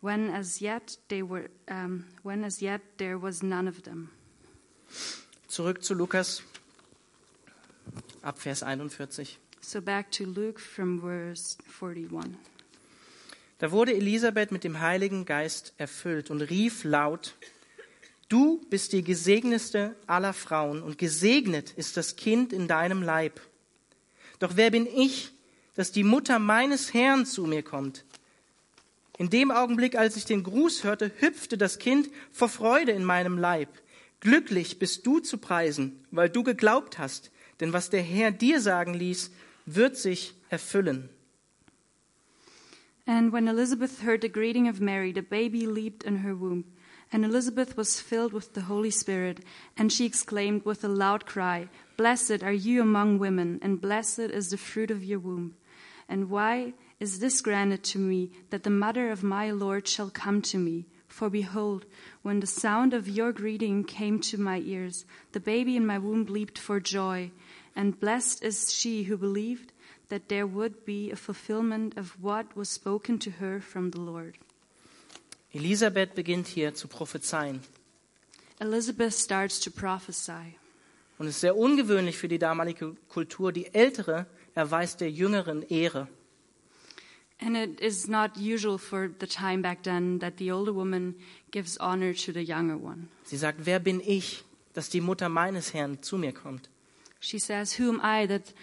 when 0.00 0.30
as 0.30 0.62
yet 0.62 0.96
they 1.08 1.22
were, 1.22 1.48
um, 1.68 2.06
when 2.22 2.44
as 2.44 2.62
yet 2.62 2.80
there 2.98 3.18
was 3.18 3.42
none 3.42 3.66
of 3.66 3.82
them. 3.82 4.10
Zurück 5.48 5.82
zu 5.82 5.94
Lukas 5.94 6.42
ab 8.22 8.38
Vers 8.38 8.62
41. 8.62 9.38
So 9.60 9.80
back 9.80 10.10
to 10.12 10.24
Luke 10.26 10.60
from 10.60 11.00
verse 11.00 11.56
41. 11.66 12.36
Da 13.58 13.70
wurde 13.70 13.94
Elisabeth 13.94 14.50
mit 14.50 14.62
dem 14.62 14.80
Heiligen 14.80 15.24
Geist 15.24 15.72
erfüllt 15.78 16.30
und 16.30 16.42
rief 16.42 16.84
laut, 16.84 17.34
Du 18.34 18.60
bist 18.68 18.92
die 18.92 19.04
gesegnetste 19.04 19.94
aller 20.08 20.32
Frauen 20.32 20.82
und 20.82 20.98
gesegnet 20.98 21.70
ist 21.76 21.96
das 21.96 22.16
Kind 22.16 22.52
in 22.52 22.66
deinem 22.66 23.00
Leib. 23.00 23.40
Doch 24.40 24.56
wer 24.56 24.72
bin 24.72 24.88
ich, 24.88 25.30
dass 25.76 25.92
die 25.92 26.02
Mutter 26.02 26.40
meines 26.40 26.92
Herrn 26.92 27.26
zu 27.26 27.44
mir 27.44 27.62
kommt? 27.62 28.04
In 29.18 29.30
dem 29.30 29.52
Augenblick, 29.52 29.94
als 29.96 30.16
ich 30.16 30.24
den 30.24 30.42
Gruß 30.42 30.82
hörte, 30.82 31.12
hüpfte 31.20 31.56
das 31.56 31.78
Kind 31.78 32.10
vor 32.32 32.48
Freude 32.48 32.90
in 32.90 33.04
meinem 33.04 33.38
Leib. 33.38 33.68
Glücklich 34.18 34.80
bist 34.80 35.06
du 35.06 35.20
zu 35.20 35.38
preisen, 35.38 36.04
weil 36.10 36.28
du 36.28 36.42
geglaubt 36.42 36.98
hast, 36.98 37.30
denn 37.60 37.72
was 37.72 37.88
der 37.88 38.02
Herr 38.02 38.32
dir 38.32 38.60
sagen 38.60 38.94
ließ, 38.94 39.30
wird 39.64 39.96
sich 39.96 40.34
erfüllen. 40.48 41.08
And 43.06 43.32
when 43.32 43.46
Elizabeth 43.46 44.02
heard 44.02 44.22
the 44.22 44.28
greeting 44.28 44.68
of 44.68 44.80
Mary, 44.80 45.12
the 45.14 45.22
baby 45.22 45.66
leaped 45.66 46.02
in 46.02 46.24
her 46.24 46.40
womb. 46.40 46.64
And 47.14 47.24
Elizabeth 47.24 47.76
was 47.76 48.00
filled 48.00 48.32
with 48.32 48.54
the 48.54 48.62
Holy 48.62 48.90
Spirit, 48.90 49.38
and 49.76 49.92
she 49.92 50.04
exclaimed 50.04 50.64
with 50.64 50.82
a 50.82 50.88
loud 50.88 51.26
cry, 51.26 51.68
Blessed 51.96 52.42
are 52.42 52.52
you 52.52 52.82
among 52.82 53.20
women, 53.20 53.60
and 53.62 53.80
blessed 53.80 54.18
is 54.18 54.50
the 54.50 54.56
fruit 54.56 54.90
of 54.90 55.04
your 55.04 55.20
womb. 55.20 55.54
And 56.08 56.28
why 56.28 56.74
is 56.98 57.20
this 57.20 57.40
granted 57.40 57.84
to 57.84 58.00
me, 58.00 58.32
that 58.50 58.64
the 58.64 58.70
mother 58.70 59.12
of 59.12 59.22
my 59.22 59.52
Lord 59.52 59.86
shall 59.86 60.10
come 60.10 60.42
to 60.42 60.58
me? 60.58 60.86
For 61.06 61.30
behold, 61.30 61.86
when 62.22 62.40
the 62.40 62.48
sound 62.48 62.92
of 62.92 63.08
your 63.08 63.30
greeting 63.30 63.84
came 63.84 64.18
to 64.22 64.36
my 64.36 64.58
ears, 64.58 65.04
the 65.30 65.38
baby 65.38 65.76
in 65.76 65.86
my 65.86 65.98
womb 65.98 66.24
leaped 66.24 66.58
for 66.58 66.80
joy. 66.80 67.30
And 67.76 68.00
blessed 68.00 68.42
is 68.42 68.74
she 68.74 69.04
who 69.04 69.16
believed 69.16 69.72
that 70.08 70.28
there 70.28 70.48
would 70.48 70.84
be 70.84 71.12
a 71.12 71.16
fulfillment 71.16 71.96
of 71.96 72.20
what 72.20 72.56
was 72.56 72.68
spoken 72.68 73.20
to 73.20 73.30
her 73.30 73.60
from 73.60 73.92
the 73.92 74.00
Lord. 74.00 74.36
Elisabeth 75.54 76.14
beginnt 76.14 76.48
hier 76.48 76.74
zu 76.74 76.88
prophezeien. 76.88 77.60
Elizabeth 78.58 79.14
starts 79.14 79.60
to 79.60 79.70
prophesy. 79.70 80.56
Und 81.18 81.28
es 81.28 81.36
ist 81.36 81.40
sehr 81.42 81.56
ungewöhnlich 81.56 82.18
für 82.18 82.28
die 82.28 82.38
damalige 82.38 82.96
Kultur. 83.08 83.52
Die 83.52 83.72
Ältere 83.72 84.26
erweist 84.54 85.00
der 85.00 85.10
Jüngeren 85.10 85.62
Ehre. 85.62 86.08
And 87.40 87.56
it 87.56 87.80
is 87.80 88.08
not 88.08 88.36
usual 88.36 88.78
for 88.78 89.10
the 89.20 89.26
time 89.26 89.58
back 89.58 89.82
then 89.82 90.18
that 90.20 90.34
the 90.38 90.50
older 90.50 90.74
woman 90.74 91.14
gives 91.50 91.78
honor 91.78 92.14
to 92.14 92.32
the 92.32 92.40
younger 92.40 92.76
one. 92.76 93.08
Sie 93.24 93.36
sagt, 93.36 93.66
wer 93.66 93.80
bin 93.80 94.00
ich, 94.00 94.44
dass 94.72 94.88
die 94.88 95.00
Mutter 95.00 95.28
meines 95.28 95.74
Herrn 95.74 96.02
zu 96.02 96.16
mir 96.16 96.32
kommt? 96.32 96.68
She 97.20 97.38
says, 97.38 97.78
Who 97.78 97.88
am 97.88 98.00
I 98.02 98.26
that 98.26 98.54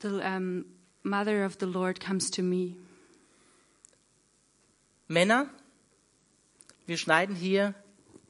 the 0.00 0.20
um, 0.22 0.64
mother 1.02 1.44
of 1.44 1.56
the 1.60 1.66
Lord 1.66 2.00
comes 2.00 2.30
to 2.32 2.42
me? 2.42 2.76
Männer, 5.08 5.48
wir 6.90 6.96
schneiden 6.96 7.36
hier 7.36 7.72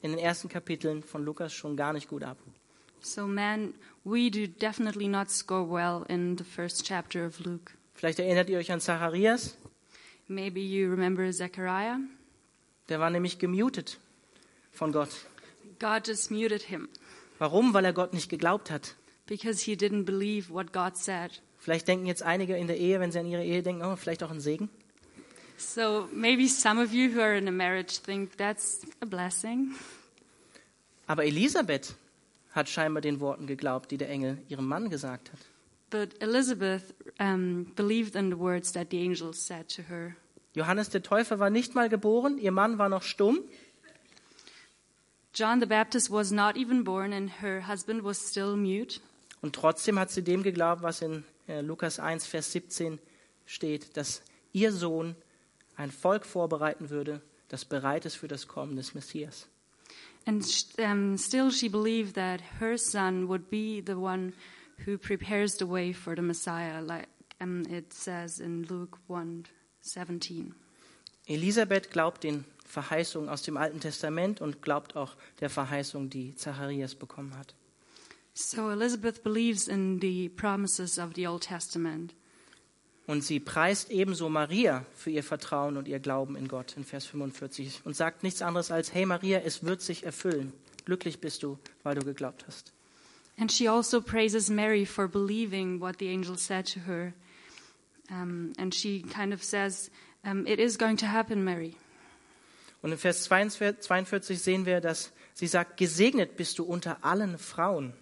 in 0.03 0.11
den 0.11 0.19
ersten 0.19 0.47
Kapiteln 0.47 1.01
von 1.01 1.25
Lukas 1.25 1.51
schon 1.51 1.75
gar 1.75 1.93
nicht 1.93 2.07
gut 2.07 2.23
ab. 2.23 2.37
So, 3.01 3.25
men, 3.25 3.73
we 4.03 4.29
do 4.29 4.45
definitely 4.45 5.07
not 5.07 5.31
score 5.31 5.67
well 5.67 6.05
in 6.07 6.37
the 6.37 6.43
first 6.43 6.85
chapter 6.85 7.25
of 7.25 7.39
Luke. 7.39 7.73
Vielleicht 7.95 8.19
erinnert 8.19 8.49
ihr 8.51 8.59
euch 8.59 8.71
an 8.71 8.79
Zacharias, 8.79 9.57
Maybe 10.27 10.59
you 10.61 10.91
remember 10.91 11.29
Zechariah. 11.31 11.97
der 12.87 12.99
war 12.99 13.09
nämlich 13.09 13.39
gemutet 13.39 13.99
von 14.71 14.91
Gott. 14.91 15.09
God 15.79 16.07
just 16.07 16.29
muted 16.29 16.61
him 16.61 16.87
Warum? 17.39 17.73
Weil 17.73 17.85
er 17.85 17.93
Gott 17.93 18.13
nicht 18.13 18.29
geglaubt 18.29 18.69
hat. 18.69 18.95
because 19.25 19.63
he 19.65 19.73
didn't 19.73 20.03
believe 20.05 20.53
what 20.53 20.71
God 20.71 20.95
said. 20.97 21.41
Vielleicht 21.57 21.87
denken 21.87 22.05
jetzt 22.05 22.21
einige 22.21 22.55
in 22.57 22.67
der 22.67 22.77
Ehe, 22.77 22.99
wenn 22.99 23.11
sie 23.11 23.17
an 23.17 23.25
ihre 23.25 23.43
Ehe 23.43 23.63
denken, 23.63 23.83
oh, 23.83 23.95
vielleicht 23.95 24.21
auch 24.21 24.29
ein 24.29 24.39
Segen. 24.39 24.69
So 25.61 26.09
maybe 26.11 26.47
some 26.47 26.81
of 26.81 26.91
you 26.91 27.09
who 27.09 27.21
are 27.21 27.35
in 27.35 27.47
a 27.47 27.51
marriage 27.51 27.99
think 27.99 28.35
that's 28.37 28.81
a 29.01 29.05
blessing. 29.05 29.75
Aber 31.07 31.23
Elisabeth 31.23 31.93
hat 32.53 32.67
scheinbar 32.67 33.01
den 33.01 33.19
Worten 33.19 33.45
geglaubt, 33.47 33.91
die 33.91 33.97
der 33.97 34.09
Engel 34.09 34.37
ihrem 34.49 34.67
Mann 34.67 34.89
gesagt 34.89 35.31
hat. 35.31 35.39
But 35.91 36.21
Elizabeth 36.21 36.93
um, 37.19 37.71
believed 37.75 38.15
in 38.15 38.31
the 38.31 38.39
words 38.39 38.71
that 38.73 38.89
the 38.91 38.97
angel 38.97 39.33
said 39.33 39.67
to 39.75 39.83
her. 39.83 40.15
Johannes 40.55 40.89
der 40.89 41.03
Täufer 41.03 41.39
war 41.39 41.49
nicht 41.49 41.75
mal 41.75 41.89
geboren, 41.89 42.37
ihr 42.37 42.51
Mann 42.51 42.77
war 42.77 42.89
noch 42.89 43.03
stumm. 43.03 43.39
John 45.33 45.61
the 45.61 45.65
Baptist 45.65 46.11
was 46.11 46.31
not 46.31 46.57
even 46.57 46.83
born, 46.83 47.13
and 47.13 47.29
her 47.41 47.67
husband 47.67 48.03
was 48.03 48.29
still 48.29 48.57
mute. 48.57 48.99
Und 49.41 49.55
trotzdem 49.55 49.99
hat 49.99 50.11
sie 50.11 50.23
dem 50.23 50.43
geglaubt, 50.43 50.81
was 50.81 51.01
in 51.01 51.23
äh, 51.47 51.61
Lukas 51.61 51.99
1, 51.99 52.25
Vers 52.25 52.51
17 52.51 52.99
steht, 53.45 53.95
dass 53.95 54.21
ihr 54.53 54.71
Sohn 54.71 55.15
ein 55.75 55.91
Volk 55.91 56.25
vorbereiten 56.25 56.89
würde, 56.89 57.21
das 57.49 57.65
bereit 57.65 58.05
ist 58.05 58.15
für 58.15 58.27
das 58.27 58.47
Kommen 58.47 58.75
des 58.75 58.93
Messias. 58.93 59.47
And 60.25 60.45
um, 60.77 61.17
still, 61.17 61.51
she 61.51 61.67
believed 61.67 62.13
that 62.15 62.41
her 62.59 62.77
son 62.77 63.27
would 63.27 63.49
be 63.49 63.81
the 63.85 63.95
one 63.95 64.33
who 64.85 64.97
prepares 64.97 65.57
the 65.57 65.67
way 65.67 65.93
for 65.93 66.15
the 66.15 66.21
Messiah, 66.21 66.79
like 66.79 67.07
um, 67.39 67.63
it 67.69 67.91
says 67.91 68.39
in 68.39 68.63
Luke 68.63 68.99
1 69.07 69.45
17. 69.81 70.53
Elisabeth 71.25 71.89
glaubt 71.91 72.23
den 72.23 72.45
Verheißungen 72.65 73.29
aus 73.29 73.41
dem 73.41 73.57
Alten 73.57 73.79
Testament 73.79 74.41
und 74.41 74.61
glaubt 74.61 74.95
auch 74.95 75.15
der 75.39 75.49
Verheißung, 75.49 76.09
die 76.09 76.35
Zacharias 76.35 76.95
bekommen 76.95 77.37
hat. 77.37 77.55
So 78.33 78.69
Elizabeth 78.69 79.23
believes 79.23 79.67
in 79.67 79.99
the 79.99 80.29
promises 80.29 80.97
of 80.97 81.11
the 81.15 81.27
Old 81.27 81.43
Testament. 81.43 82.13
Und 83.07 83.23
sie 83.23 83.39
preist 83.39 83.89
ebenso 83.89 84.29
Maria 84.29 84.85
für 84.95 85.09
ihr 85.09 85.23
Vertrauen 85.23 85.75
und 85.75 85.87
ihr 85.87 85.99
Glauben 85.99 86.35
in 86.35 86.47
Gott 86.47 86.77
in 86.77 86.85
Vers 86.85 87.05
45 87.07 87.81
und 87.83 87.95
sagt 87.95 88.23
nichts 88.23 88.41
anderes 88.41 88.71
als, 88.71 88.93
hey 88.93 89.05
Maria, 89.05 89.39
es 89.39 89.63
wird 89.63 89.81
sich 89.81 90.05
erfüllen. 90.05 90.53
Glücklich 90.85 91.19
bist 91.19 91.43
du, 91.43 91.57
weil 91.83 91.95
du 91.95 92.05
geglaubt 92.05 92.45
hast. 92.47 92.73
And 93.37 93.51
she 93.51 93.67
also 93.67 94.01
praises 94.01 94.49
Mary 94.49 94.85
for 94.85 95.07
believing 95.07 95.79
what 95.79 95.97
the 95.99 96.09
angel 96.09 96.37
said 96.37 96.71
to 96.73 96.81
her. 96.81 97.13
Um, 98.09 98.53
and 98.57 98.73
she 98.73 99.01
kind 99.01 99.33
of 99.33 99.43
says, 99.43 99.89
um, 100.23 100.45
It 100.45 100.59
is 100.59 100.77
going 100.77 100.97
to 100.97 101.07
happen, 101.07 101.43
Mary. 101.43 101.75
Und 102.81 102.91
in 102.91 102.97
Vers 102.97 103.23
42 103.23 104.41
sehen 104.41 104.65
wir, 104.65 104.81
dass 104.81 105.11
sie 105.33 105.47
sagt, 105.47 105.77
gesegnet 105.77 106.35
bist 106.35 106.59
du 106.59 106.63
unter 106.63 107.03
allen 107.03 107.37
Frauen. 107.37 107.93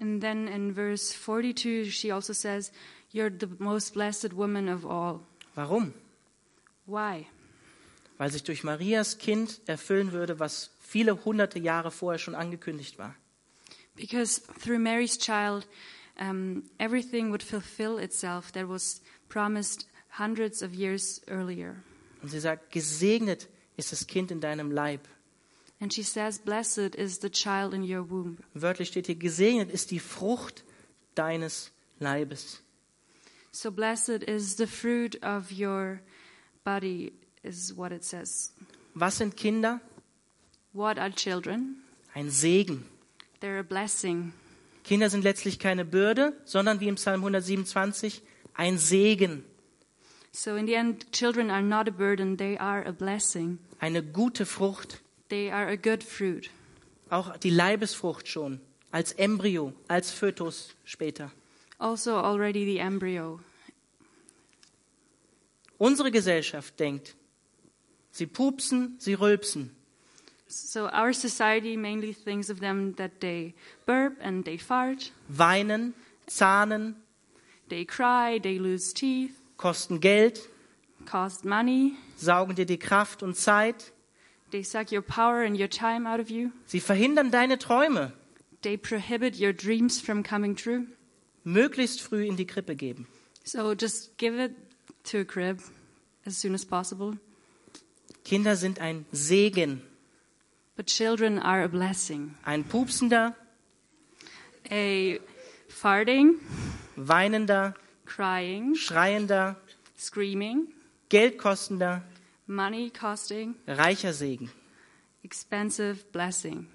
And 0.00 0.20
then 0.20 0.46
in 0.46 0.74
verse 0.74 1.12
42, 1.12 1.90
she 1.90 2.12
also 2.12 2.32
says, 2.32 2.70
You're 3.16 3.30
the 3.30 3.48
most 3.58 3.94
blessed 3.94 4.34
woman 4.34 4.68
of 4.68 4.84
all. 4.84 5.22
Warum? 5.54 5.94
Why? 6.84 7.26
Weil 8.18 8.30
sich 8.30 8.42
durch 8.42 8.62
Marias 8.62 9.16
Kind 9.16 9.62
erfüllen 9.64 10.12
würde, 10.12 10.38
was 10.38 10.68
viele 10.82 11.24
hunderte 11.24 11.58
Jahre 11.58 11.90
vorher 11.90 12.18
schon 12.18 12.34
angekündigt 12.34 12.98
war. 12.98 13.16
Because 13.94 14.42
through 14.60 14.78
Mary's 14.78 15.16
child, 15.16 15.66
um, 16.20 16.64
everything 16.76 17.30
would 17.30 17.42
fulfill 17.42 17.98
itself 17.98 18.52
that 18.52 18.68
was 18.68 19.00
promised 19.30 19.86
hundreds 20.18 20.62
of 20.62 20.74
years 20.74 21.22
earlier. 21.26 21.76
Und 22.20 22.28
sie 22.28 22.40
sagt, 22.40 22.70
gesegnet 22.70 23.48
ist 23.78 23.92
das 23.92 24.06
Kind 24.06 24.30
in 24.30 24.42
deinem 24.42 24.70
Leib. 24.70 25.00
And 25.80 25.90
she 25.90 26.02
says, 26.02 26.38
Blessed 26.38 26.94
is 26.94 27.20
the 27.22 27.30
child 27.30 27.72
in 27.72 27.82
your 27.82 28.10
womb. 28.10 28.36
Wörtlich 28.52 28.88
steht 28.88 29.06
hier, 29.06 29.16
gesegnet 29.16 29.70
ist 29.70 29.90
die 29.90 30.00
Frucht 30.00 30.64
deines 31.14 31.72
Leibes. 31.98 32.62
So 33.56 33.70
blessed 33.70 34.22
is 34.28 34.56
the 34.56 34.66
fruit 34.66 35.16
of 35.22 35.50
your 35.50 36.02
body, 36.62 37.14
is 37.42 37.72
what 37.74 37.90
it 37.90 38.04
says. 38.04 38.52
Was 38.94 39.16
sind 39.16 39.34
Kinder? 39.34 39.80
What 40.74 40.98
are 40.98 41.08
children? 41.08 41.76
Ein 42.14 42.28
Segen. 42.28 42.84
They're 43.40 43.60
a 43.60 43.64
blessing. 43.64 44.34
Kinder 44.84 45.08
sind 45.08 45.24
letztlich 45.24 45.58
keine 45.58 45.86
Bürde, 45.86 46.34
sondern 46.44 46.80
wie 46.80 46.88
im 46.88 46.96
Psalm 46.96 47.20
127 47.20 48.20
ein 48.52 48.76
Segen. 48.76 49.42
So 50.32 50.54
in 50.54 50.66
the 50.66 50.74
end, 50.74 51.10
children 51.12 51.50
are 51.50 51.62
not 51.62 51.88
a 51.88 51.92
burden, 51.92 52.36
they 52.36 52.58
are 52.58 52.86
a 52.86 52.92
blessing. 52.92 53.58
Eine 53.78 54.02
gute 54.02 54.44
Frucht. 54.44 55.00
They 55.30 55.50
are 55.50 55.66
a 55.66 55.76
good 55.76 56.04
fruit. 56.04 56.50
Auch 57.08 57.38
die 57.38 57.48
Leibesfrucht 57.48 58.28
schon. 58.28 58.60
Als 58.90 59.12
Embryo, 59.12 59.72
als 59.88 60.10
Fötus 60.10 60.76
später. 60.84 61.32
Also, 61.78 62.16
already 62.16 62.66
the 62.66 62.80
embryo. 62.80 63.40
Unsere 65.78 66.10
Gesellschaft 66.10 66.78
denkt, 66.80 67.16
sie 68.10 68.26
pupsen, 68.26 68.96
sie 68.98 69.14
rülpsen. 69.14 69.70
So, 70.48 70.86
our 70.88 71.12
society 71.12 71.76
mainly 71.76 72.14
thinks 72.14 72.50
of 72.50 72.60
them 72.60 72.94
that 72.96 73.20
they 73.20 73.54
burp 73.84 74.16
and 74.22 74.44
they 74.44 74.58
fart, 74.58 75.12
weinen, 75.28 75.92
zahnen, 76.28 76.94
they 77.68 77.84
cry, 77.84 78.38
they 78.40 78.58
lose 78.58 78.94
teeth, 78.94 79.32
kosten 79.56 80.00
Geld, 80.00 80.38
cost 81.04 81.44
money, 81.44 81.94
saugen 82.16 82.54
dir 82.54 82.64
die 82.64 82.78
Kraft 82.78 83.22
und 83.24 83.36
Zeit. 83.36 83.92
they 84.52 84.62
suck 84.62 84.92
your 84.92 85.02
power 85.02 85.42
and 85.42 85.58
your 85.58 85.68
time 85.68 86.06
out 86.06 86.20
of 86.20 86.30
you, 86.30 86.52
Sie 86.66 86.80
verhindern 86.80 87.32
deine 87.32 87.58
Träume. 87.58 88.12
they 88.62 88.76
prohibit 88.76 89.38
your 89.40 89.52
dreams 89.52 90.00
from 90.00 90.22
coming 90.22 90.54
true. 90.54 90.86
Möglichst 91.44 92.00
früh 92.00 92.24
in 92.24 92.36
die 92.36 92.46
Krippe 92.46 92.76
geben. 92.76 93.06
So, 93.44 93.74
just 93.74 94.16
give 94.16 94.36
it 94.40 94.52
to 95.06 95.20
a 95.20 95.24
crib 95.24 95.60
as 96.24 96.36
soon 96.36 96.54
as 96.54 96.64
possible. 96.64 97.16
Kinder 98.24 98.56
sind 98.56 98.80
ein 98.80 99.06
Segen. 99.12 99.82
But 100.76 100.86
children 100.86 101.38
are 101.38 101.62
a 101.62 101.68
blessing. 101.68 102.34
Ein 102.44 102.64
pupsender, 102.64 103.34
A 104.70 105.20
farting, 105.68 106.40
weinender, 106.96 107.74
crying, 108.04 108.74
schreiender, 108.74 109.56
screaming, 109.96 110.66
geldkostender, 111.08 112.02
money 112.46 112.90
costing, 112.90 113.54
reicher 113.66 114.12
Segen. 114.12 114.50
expensive 115.22 116.04
blessing. 116.12 116.66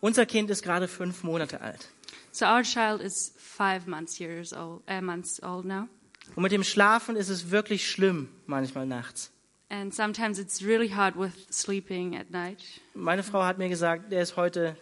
Unser 0.00 0.26
Kind 0.26 0.50
ist 0.50 0.62
gerade 0.62 0.88
fünf 0.88 1.22
Monate 1.22 1.60
alt. 1.60 1.88
So 2.32 2.46
our 2.46 2.62
child 2.62 3.00
is 3.00 3.32
five 3.38 3.86
months 3.86 4.18
years 4.18 4.52
old, 4.52 4.82
uh, 4.88 5.00
months 5.00 5.42
old 5.42 5.64
now, 5.64 5.88
Und 6.36 6.42
mit 6.42 6.52
dem 6.52 6.62
Schlafen 6.64 7.16
ist 7.16 7.28
es 7.28 7.50
wirklich 7.50 7.90
schlimm, 7.90 8.28
manchmal 8.46 8.86
nachts. 8.86 9.30
and 9.68 9.94
sometimes 9.94 10.38
it's 10.38 10.62
really 10.62 10.90
hard 10.90 11.16
with 11.16 11.32
sleeping 11.50 12.16
at 12.16 12.30
night. 12.30 12.58
Meine 12.94 13.22
Frau 13.22 13.42
hat 13.42 13.58
mir 13.58 13.68
gesagt, 13.68 14.12
der 14.12 14.22
ist 14.22 14.36
heute, 14.36 14.76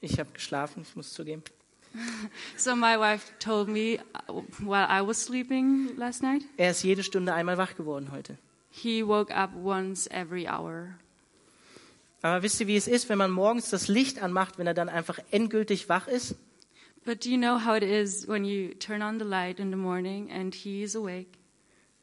ich 0.00 0.18
habe 0.18 0.30
geschlafen, 0.32 0.82
ich 0.82 0.94
muss 0.96 1.12
zugeben. 1.12 1.42
So 2.56 2.74
my 2.74 2.98
wife 2.98 3.32
told 3.38 3.68
me 3.68 4.00
uh, 4.28 4.42
while 4.58 4.88
I 4.90 5.00
was 5.06 5.24
sleeping 5.24 5.96
last 5.96 6.22
night, 6.22 6.42
Er 6.56 6.72
ist 6.72 6.82
jede 6.82 7.04
Stunde 7.04 7.32
einmal 7.32 7.56
wach 7.58 7.76
geworden 7.76 8.10
heute. 8.10 8.36
he 8.70 9.06
woke 9.06 9.32
up 9.32 9.50
once 9.54 10.08
every 10.10 10.48
hour. 10.48 10.98
Aber 12.22 12.42
wisst 12.42 12.58
ihr, 12.60 12.66
wie 12.66 12.76
es 12.76 12.88
ist, 12.88 13.08
wenn 13.08 13.18
man 13.18 13.30
morgens 13.30 13.70
das 13.70 13.86
Licht 13.86 14.20
anmacht, 14.22 14.58
wenn 14.58 14.66
er 14.66 14.74
dann 14.74 14.88
einfach 14.88 15.18
endgültig 15.30 15.88
wach 15.88 16.08
ist? 16.08 16.34
But 17.04 17.22
do 17.22 17.30
you 17.30 17.36
know 17.36 17.58
how 17.58 17.74
it 17.74 17.82
is 17.82 18.26
when 18.26 18.44
you 18.44 18.74
turn 18.74 19.02
on 19.02 19.18
the 19.18 19.26
light 19.26 19.60
in 19.60 19.70
the 19.70 19.76
morning 19.76 20.30
and 20.30 20.54
he 20.54 20.82
is 20.82 20.94
awake? 20.96 21.38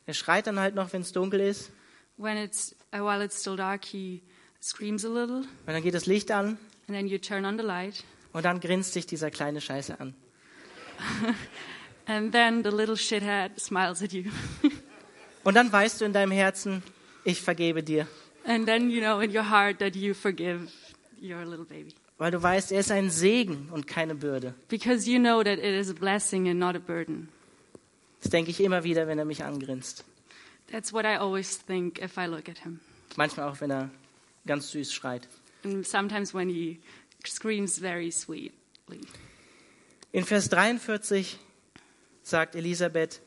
Er 0.06 0.14
schreit 0.14 0.46
dann 0.46 0.60
halt 0.60 0.76
noch, 0.76 0.94
wenn 0.94 1.02
es 1.02 1.12
dunkel 1.12 1.40
ist. 1.40 1.72
When 2.18 2.38
it's 2.38 2.76
uh, 2.94 3.00
while 3.00 3.24
it's 3.24 3.40
still 3.40 3.56
dark, 3.56 3.84
he 3.86 4.22
screams 4.62 5.04
a 5.04 5.10
little, 5.10 5.38
Und 5.38 5.68
dann 5.68 5.82
geht 5.82 5.94
das 5.94 6.06
Licht 6.06 6.30
an 6.30 6.58
and 6.88 6.98
then 6.98 7.08
you 7.08 7.18
turn 7.18 7.46
on 7.46 7.58
the 7.58 7.64
light, 7.64 8.04
und 8.34 8.46
dann 8.46 8.60
grinst 8.60 8.94
sich 8.94 9.06
dieser 9.08 9.32
kleine 9.32 9.60
Scheiße 9.60 10.00
an. 10.00 10.14
and 12.06 12.32
then 12.32 12.64
the 12.64 12.70
little 12.70 12.96
shithead 12.96 13.60
smiles 13.60 14.04
at 14.04 14.14
you. 14.14 14.30
Und 15.44 15.56
dann 15.56 15.72
weißt 15.72 16.00
du 16.00 16.06
in 16.06 16.14
deinem 16.14 16.32
Herzen, 16.32 16.84
ich 17.24 17.42
vergebe 17.42 17.82
dir. 17.82 18.08
And 18.46 18.68
then 18.68 18.92
you 18.92 19.02
know 19.02 19.20
in 19.20 19.36
your 19.36 19.50
heart 19.50 19.80
that 19.80 19.96
you 19.96 20.14
forgive 20.14 20.68
your 21.20 21.44
little 21.46 21.66
baby. 21.66 21.96
Weil 22.22 22.30
du 22.30 22.44
weißt, 22.44 22.72
er 22.72 22.82
ist 22.82 22.92
ein 22.92 23.10
Segen 23.10 23.70
und 23.72 23.88
keine 23.88 24.14
Bürde. 24.14 24.54
Because 24.68 25.10
you 25.10 25.18
know 25.18 25.42
that 25.42 25.58
it 25.58 25.74
is 25.74 25.90
a 25.90 25.94
blessing 25.94 26.48
and 26.48 26.60
not 26.60 26.76
a 26.76 26.78
burden. 26.78 27.30
Das 28.22 28.30
denke 28.30 28.52
ich 28.52 28.60
immer 28.60 28.84
wieder, 28.84 29.08
wenn 29.08 29.18
er 29.18 29.26
mich 29.26 29.44
angrinst. 29.44 30.06
That's 30.72 30.94
what 30.94 31.04
I 31.04 31.18
always 31.18 31.58
think 31.66 31.98
if 31.98 32.18
I 32.18 32.28
look 32.28 32.48
at 32.48 32.60
him. 32.60 32.80
Manchmal 33.16 33.50
auch, 33.50 33.60
wenn 33.60 33.72
er 33.72 33.90
ganz 34.46 34.70
süß 34.70 34.94
schreit. 34.94 35.28
And 35.64 35.84
sometimes 35.84 36.32
when 36.32 36.48
he 36.48 36.80
screams 37.26 37.80
very 37.80 38.12
sweetly. 38.12 39.02
In 40.12 40.24
Vers 40.24 40.48
43 40.50 41.40
sagt 42.22 42.54
Elisabeth 42.54 43.20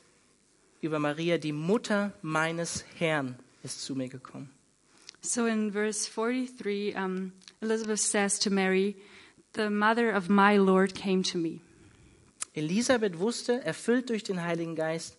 über 0.82 1.00
Maria, 1.00 1.38
die 1.38 1.50
Mutter 1.50 2.12
meines 2.22 2.84
Herrn 2.96 3.40
ist 3.64 3.82
zu 3.82 3.96
mir 3.96 4.08
gekommen. 4.08 4.50
So 5.20 5.46
in 5.46 5.72
verse 5.72 6.08
43, 6.08 6.94
um, 6.94 7.32
Elizabeth 7.64 8.00
says 8.00 8.38
to 8.40 8.50
Mary, 8.50 8.96
The 9.54 9.70
mother 9.70 10.10
of 10.10 10.28
my 10.28 10.56
Lord 10.56 10.94
came 10.94 11.22
to 11.24 11.38
me. 11.38 11.62
Elisabeth 12.54 13.18
wusste, 13.18 13.64
erfüllt 13.64 14.10
durch 14.10 14.22
den 14.22 14.42
Heiligen 14.42 14.76
Geist, 14.76 15.16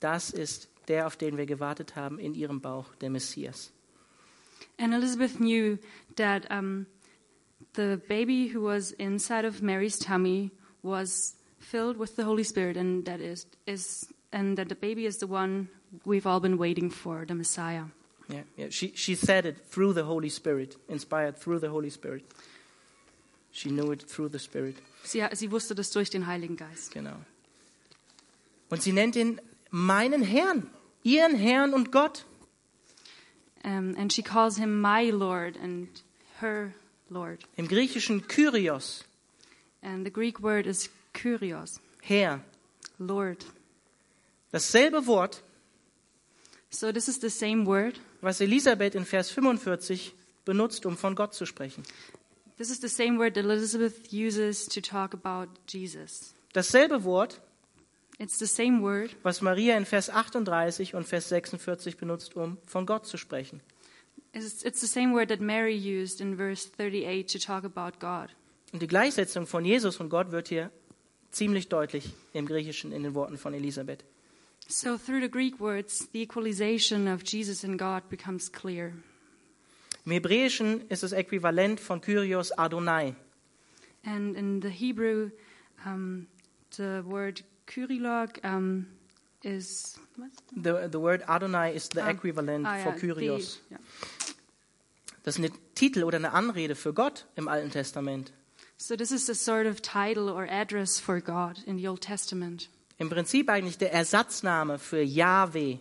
das 0.00 0.30
ist 0.30 0.68
der, 0.88 1.06
auf 1.06 1.16
den 1.16 1.36
wir 1.36 1.46
gewartet 1.46 1.94
haben, 1.94 2.18
in 2.18 2.34
ihrem 2.34 2.60
Bauch, 2.60 2.94
der 3.00 3.10
Messias. 3.10 3.70
And 4.78 4.92
Elizabeth 4.92 5.38
knew 5.38 5.78
that 6.16 6.50
um, 6.50 6.86
the 7.74 8.00
baby 8.08 8.48
who 8.48 8.60
was 8.60 8.92
inside 8.92 9.44
of 9.44 9.62
Mary's 9.62 9.98
tummy 9.98 10.50
was 10.82 11.36
filled 11.58 11.96
with 11.96 12.16
the 12.16 12.24
Holy 12.24 12.44
Spirit, 12.44 12.76
and 12.76 13.04
that 13.04 13.20
is, 13.20 13.46
is 13.66 14.06
and 14.32 14.56
that 14.58 14.68
the 14.68 14.74
baby 14.74 15.06
is 15.06 15.18
the 15.18 15.26
one 15.26 15.68
we've 16.04 16.26
all 16.26 16.40
been 16.40 16.58
waiting 16.58 16.90
for, 16.90 17.24
the 17.24 17.34
Messiah. 17.34 17.84
Yeah, 18.28 18.42
yeah. 18.56 18.70
She, 18.70 18.92
she 18.94 19.14
said 19.14 19.44
it 19.44 19.56
through 19.70 19.94
the 19.94 20.04
Holy 20.04 20.30
Spirit, 20.30 20.76
inspired 20.88 21.36
through 21.36 21.60
the 21.60 21.68
Holy 21.68 21.90
Spirit. 21.90 22.24
She 23.52 23.70
knew 23.70 23.92
it 23.92 24.02
through 24.02 24.30
the 24.30 24.38
Spirit. 24.38 24.76
Sie, 25.04 25.22
sie 25.34 25.50
wusste 25.50 25.74
das 25.74 25.90
durch 25.90 26.10
den 26.10 26.26
Heiligen 26.26 26.56
Geist. 26.56 26.92
Genau. 26.92 27.16
Und 28.70 28.82
sie 28.82 28.92
nennt 28.92 29.14
ihn 29.16 29.40
meinen 29.70 30.22
Herrn, 30.22 30.70
ihren 31.02 31.36
Herrn 31.36 31.74
und 31.74 31.92
Gott. 31.92 32.24
Um, 33.62 33.94
and 33.96 34.12
she 34.12 34.22
calls 34.22 34.56
him 34.56 34.80
my 34.80 35.10
Lord 35.10 35.56
and 35.56 35.88
her 36.40 36.74
Lord. 37.08 37.44
Im 37.56 37.68
Griechischen 37.68 38.26
Kyrios, 38.26 39.04
And 39.82 40.04
the 40.04 40.10
Greek 40.10 40.40
word 40.40 40.66
is 40.66 40.88
Kyrios. 41.12 41.78
Herr. 42.02 42.40
Lord. 42.98 43.44
Dasselbe 44.52 45.06
Wort, 45.06 45.42
So 46.70 46.90
this 46.90 47.08
is 47.08 47.18
the 47.18 47.30
same 47.30 47.64
word. 47.64 47.98
Was 48.24 48.40
Elisabeth 48.40 48.94
in 48.94 49.04
Vers 49.04 49.30
45 49.30 50.14
benutzt, 50.44 50.86
um 50.86 50.96
von 50.96 51.14
Gott 51.14 51.34
zu 51.34 51.46
sprechen. 51.46 51.84
This 52.56 52.70
is 52.70 52.80
the 52.80 52.88
same 52.88 53.18
word 53.18 53.34
that 53.34 53.44
Elizabeth 53.44 54.12
uses 54.12 54.66
to 54.66 54.80
talk 54.80 55.12
about 55.12 55.50
Jesus. 55.66 56.34
Dasselbe 56.52 57.04
Wort, 57.04 57.40
It's 58.18 58.38
the 58.38 58.46
same 58.46 58.80
word 58.80 59.10
was 59.24 59.42
Maria 59.42 59.76
in 59.76 59.84
Vers 59.84 60.08
38 60.08 60.94
und 60.94 61.04
Vers 61.04 61.28
46 61.30 61.96
benutzt, 61.96 62.36
um 62.36 62.58
von 62.64 62.86
Gott 62.86 63.06
zu 63.06 63.16
sprechen. 63.16 63.60
It's, 64.32 64.64
it's 64.64 64.80
the 64.80 64.86
same 64.86 65.12
word 65.14 65.28
that 65.30 65.40
Mary 65.40 65.74
used 65.74 66.20
in 66.20 66.36
verse 66.36 66.68
38 66.78 67.26
to 67.26 67.38
talk 67.38 67.64
about 67.64 67.98
God. 67.98 68.28
Und 68.72 68.82
die 68.82 68.86
Gleichsetzung 68.86 69.46
von 69.46 69.64
Jesus 69.64 69.98
und 69.98 70.10
Gott 70.10 70.30
wird 70.30 70.48
hier 70.48 70.70
ziemlich 71.30 71.68
deutlich 71.68 72.12
im 72.32 72.46
Griechischen 72.46 72.92
in 72.92 73.02
den 73.02 73.14
Worten 73.14 73.36
von 73.36 73.52
Elisabeth. 73.52 74.04
So 74.68 74.96
through 74.96 75.20
the 75.20 75.28
Greek 75.28 75.60
words, 75.60 76.08
the 76.12 76.20
equalization 76.22 77.06
of 77.06 77.22
Jesus 77.24 77.64
and 77.64 77.78
God 77.78 78.08
becomes 78.08 78.50
clear. 78.50 78.92
Im 80.06 80.12
Hebräischen 80.12 80.82
ist 80.88 81.02
das 81.02 81.12
Äquivalent 81.12 81.80
von 81.80 82.00
Kyrios 82.00 82.52
Adonai. 82.58 83.14
And 84.04 84.36
in 84.36 84.60
the 84.60 84.68
Hebrew, 84.68 85.30
um, 85.86 86.26
the 86.76 87.02
word 87.06 87.42
kyrilog 87.66 88.38
um, 88.44 88.86
is 89.42 89.98
what? 90.16 90.30
The, 90.54 90.88
the 90.90 91.00
word 91.00 91.22
Adonai 91.28 91.74
is 91.74 91.88
the 91.88 92.02
Ah, 92.02 92.10
equivalent 92.10 92.66
ah, 92.66 92.82
for 92.82 92.90
yeah, 92.90 92.98
Kyrios. 92.98 93.58
the- 93.70 93.74
yeah. 93.76 93.78
Das 95.22 95.38
ist 95.38 95.44
ein 95.44 95.50
Titel 95.74 96.04
oder 96.04 96.18
eine 96.18 96.32
Anrede 96.32 96.74
für 96.74 96.92
Gott 96.92 97.24
im 97.36 97.48
Alten 97.48 97.70
Testament. 97.70 98.30
So 98.76 98.94
this 98.96 99.10
is 99.10 99.30
a 99.30 99.34
sort 99.34 99.66
of 99.66 99.80
title 99.80 100.28
or 100.28 100.46
address 100.50 101.00
for 101.00 101.20
God 101.22 101.62
in 101.66 101.78
the 101.78 101.88
Old 101.88 102.02
Testament. 102.02 102.68
Im 102.98 103.10
Prinzip 103.10 103.48
eigentlich 103.50 103.78
der 103.78 103.92
Ersatzname 103.92 104.78
für 104.78 105.02
Yahweh, 105.02 105.78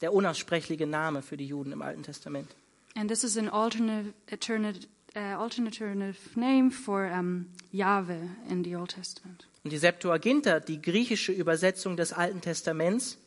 der 0.00 0.12
unaussprechliche 0.12 0.86
Name 0.86 1.22
für 1.22 1.36
die 1.36 1.46
Juden 1.46 1.72
im 1.72 1.82
Alten 1.82 2.02
Testament. 2.02 2.48
And 2.96 3.08
this 3.10 3.24
is 3.24 3.36
an 3.36 3.48
alternate, 3.48 4.14
alternate, 4.30 4.88
uh, 5.14 5.18
alternative 5.40 6.14
name 6.34 6.70
for 6.70 7.04
um, 7.12 7.46
Yahweh 7.72 8.28
in 8.48 8.64
the 8.64 8.74
Old 8.76 8.90
Testament. 8.94 9.46
Und 9.64 9.70
die 9.72 9.78
Septuaginta, 9.78 10.60
die 10.60 10.80
griechische 10.80 11.32
Übersetzung 11.32 11.96
des 11.96 12.12
Alten 12.12 12.40
Testaments, 12.40 13.18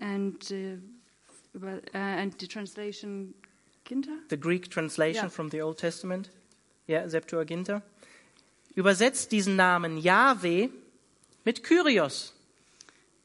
And, 0.00 0.50
uh, 0.50 1.58
uh, 1.64 1.68
and 1.96 2.34
the 2.40 2.48
translation, 2.48 3.34
Kinta? 3.84 4.10
the 4.28 4.36
Greek 4.36 4.70
translation 4.70 5.24
Ja. 5.24 5.30
from 5.30 5.50
the 5.50 5.62
Old 5.62 5.78
Testament, 5.78 6.30
ja, 6.86 7.08
Septuaginta, 7.08 7.82
übersetzt 8.74 9.30
diesen 9.32 9.56
Namen 9.56 9.96
Yahweh 9.96 10.68
mit 11.44 11.62
Kyrios. 11.62 12.32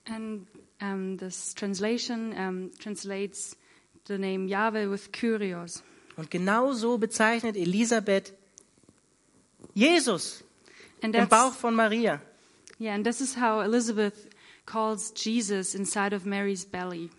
And 0.06 0.48
um, 0.82 1.18
this 1.18 1.54
translation 1.54 2.34
um, 2.38 2.72
translates 2.80 3.56
the 4.06 4.18
name 4.18 4.48
Yahweh 4.48 4.88
with 4.90 5.12
Kyrios. 5.12 5.84
Und 6.18 6.30
genau 6.32 6.74
so 6.74 6.98
bezeichnet 6.98 7.56
Elisabeth 7.56 8.34
Jesus 9.74 10.44
And 11.02 11.16
im 11.16 11.28
Bauch 11.30 11.54
von 11.54 11.76
Maria. 11.76 12.22
yeah, 12.80 12.94
and 12.94 13.06
this 13.06 13.22
is 13.22 13.36
how 13.36 13.62
Elizabeth 13.62 14.28
calls 14.66 15.12
Jesus 15.12 15.76
inside 15.76 16.14
of 16.14 16.26
Mary's 16.26 16.66
belly. 16.66 17.10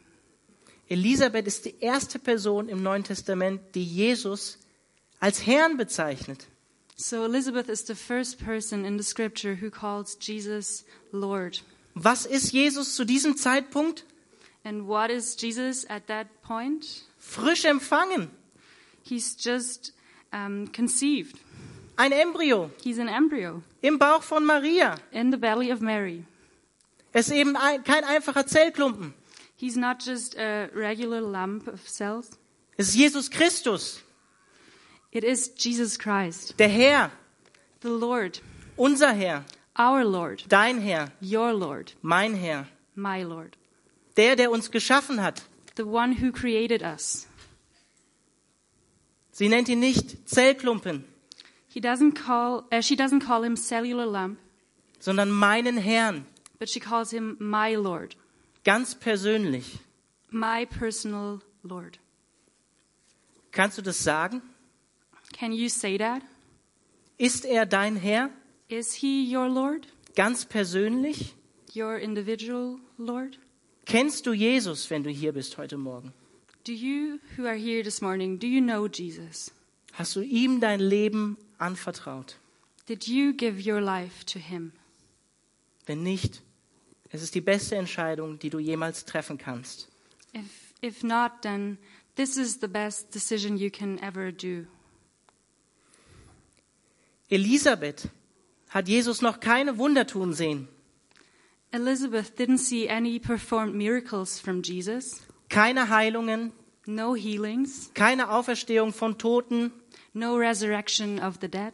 Elisabeth 0.90 1.46
ist 1.46 1.64
die 1.64 1.74
erste 1.80 2.18
Person 2.18 2.68
im 2.68 2.82
Neuen 2.82 3.04
Testament, 3.04 3.60
die 3.74 3.84
Jesus 3.84 4.58
als 5.20 5.46
Herrn 5.46 5.76
bezeichnet. 5.76 6.48
So 7.02 7.24
Elizabeth 7.24 7.70
is 7.70 7.82
the 7.84 7.94
first 7.94 8.44
person 8.44 8.84
in 8.84 8.98
the 8.98 9.02
scripture 9.02 9.54
who 9.54 9.70
calls 9.70 10.16
Jesus 10.16 10.84
Lord. 11.12 11.58
Was 11.96 12.26
ist 12.26 12.52
Jesus 12.52 12.94
zu 12.94 13.06
diesem 13.06 13.38
Zeitpunkt? 13.38 14.04
And 14.66 14.86
what 14.86 15.10
is 15.10 15.34
Jesus 15.34 15.86
at 15.88 16.08
that 16.08 16.26
point? 16.42 17.04
Frisch 17.16 17.64
empfangen. 17.64 18.28
He's 19.02 19.34
just 19.34 19.92
um, 20.30 20.66
conceived. 20.68 21.38
Ein 21.96 22.12
Embryo 22.12 22.70
He's 22.84 22.98
an 22.98 23.08
embryo 23.08 23.62
im 23.82 23.98
Bauch 23.98 24.22
von 24.22 24.44
Maria. 24.44 24.98
in 25.10 25.30
the 25.30 25.38
belly 25.38 25.70
of 25.70 25.80
Mary. 25.80 26.24
Es 27.14 27.28
ist 27.28 27.34
eben 27.34 27.56
ein, 27.56 27.82
kein 27.82 28.04
einfacher 28.04 28.46
Zellklumpen. 28.46 29.14
He's 29.56 29.74
not 29.74 30.02
just 30.04 30.36
a 30.38 30.68
regular 30.74 31.22
lump 31.22 31.66
of 31.66 31.88
cells. 31.88 32.28
Es 32.76 32.90
ist 32.90 32.96
Jesus 32.96 33.30
Christus, 33.30 34.02
It 35.12 35.24
is 35.24 35.48
Jesus 35.56 35.98
Christ, 35.98 36.56
der 36.58 36.68
Herr, 36.68 37.10
the 37.82 37.88
Lord, 37.90 38.40
unser 38.76 39.12
Herr, 39.12 39.44
our 39.78 40.04
Lord, 40.04 40.44
dein 40.48 40.80
Herr, 40.80 41.10
your 41.20 41.52
Lord, 41.52 41.94
mein 42.02 42.34
Herr, 42.34 42.66
my 42.94 43.22
Lord, 43.24 43.56
der, 44.16 44.36
der 44.36 44.50
uns 44.50 44.70
geschaffen 44.70 45.20
hat. 45.20 45.42
the 45.76 45.84
one 45.86 46.12
who 46.12 46.30
created 46.30 46.82
us. 46.82 47.26
Sie 49.32 49.48
nennt 49.48 49.68
ihn 49.68 49.80
nicht 49.80 50.28
Zellklumpen, 50.28 51.04
He 51.68 51.80
doesn't 51.80 52.12
call, 52.14 52.64
uh, 52.72 52.80
she 52.80 52.94
doesn't 52.96 53.20
call 53.20 53.42
him 53.44 53.56
cellular 53.56 54.06
lump, 54.06 54.38
sondern 55.00 55.30
meinen 55.30 55.78
Herrn, 55.78 56.26
but 56.58 56.68
she 56.68 56.78
calls 56.80 57.10
him 57.12 57.36
my 57.40 57.74
Lord, 57.74 58.14
ganz 58.64 58.94
persönlich. 58.94 59.78
my 60.30 60.64
personal 60.66 61.40
Lord. 61.64 61.98
Kannst 63.50 63.76
du 63.78 63.82
das 63.82 63.98
sagen? 64.04 64.42
Can 65.32 65.52
you 65.52 65.68
say 65.68 65.96
that? 65.98 66.22
Ist 67.18 67.44
er 67.44 67.66
dein 67.66 67.96
Herr, 67.96 68.30
Is 68.68 68.94
he 68.94 69.24
your 69.34 69.48
Lord, 69.48 69.86
ganz 70.14 70.44
persönlich? 70.44 71.34
your 71.74 71.98
individual 71.98 72.78
Lord? 72.98 73.38
Kennst 73.86 74.26
du 74.26 74.32
Jesus, 74.32 74.90
wenn 74.90 75.02
du 75.02 75.10
hier 75.10 75.32
bist 75.32 75.56
heute 75.58 75.76
Morgen? 75.76 76.12
Do 76.64 76.72
you 76.72 77.18
who 77.36 77.46
are 77.46 77.56
here 77.56 77.82
this 77.82 78.00
morning, 78.00 78.38
do 78.38 78.46
you 78.46 78.60
know 78.60 78.86
Jesus? 78.86 79.50
Hast 79.92 80.14
du 80.16 80.20
ihm 80.20 80.60
dein 80.60 80.80
Leben 80.80 81.36
anvertraut? 81.58 82.36
Did 82.86 83.06
you 83.08 83.32
give 83.32 83.58
your 83.68 83.80
life 83.80 84.24
to 84.26 84.38
him? 84.38 84.72
Wenn 85.86 86.02
nicht, 86.02 86.42
es 87.10 87.22
ist 87.22 87.34
die 87.34 87.40
beste 87.40 87.76
Entscheidung, 87.76 88.38
die 88.38 88.50
du 88.50 88.58
jemals 88.58 89.04
treffen 89.04 89.38
kannst. 89.38 89.88
If 90.34 90.74
if 90.82 91.02
not, 91.02 91.42
then 91.42 91.78
this 92.16 92.36
is 92.36 92.58
the 92.60 92.68
best 92.68 93.14
decision 93.14 93.56
you 93.56 93.70
can 93.70 93.98
ever 94.00 94.30
do. 94.30 94.66
Elisabeth 97.30 98.08
hat 98.68 98.88
Jesus 98.88 99.22
noch 99.22 99.40
keine 99.40 99.78
Wunder 99.78 100.06
tun 100.06 100.32
sehen, 100.32 100.68
Elizabeth 101.72 102.36
didn't 102.36 102.58
see 102.58 102.88
any 102.88 103.20
performed 103.20 103.74
miracles 103.74 104.40
from 104.40 104.62
Jesus, 104.62 105.22
keine 105.48 105.88
Heilungen, 105.88 106.52
no 106.86 107.14
healings, 107.14 107.90
keine 107.94 108.30
Auferstehung 108.30 108.92
von 108.92 109.16
Toten, 109.18 109.70
no 110.12 110.36
resurrection 110.36 111.20
of 111.20 111.38
the 111.40 111.48
dead, 111.48 111.72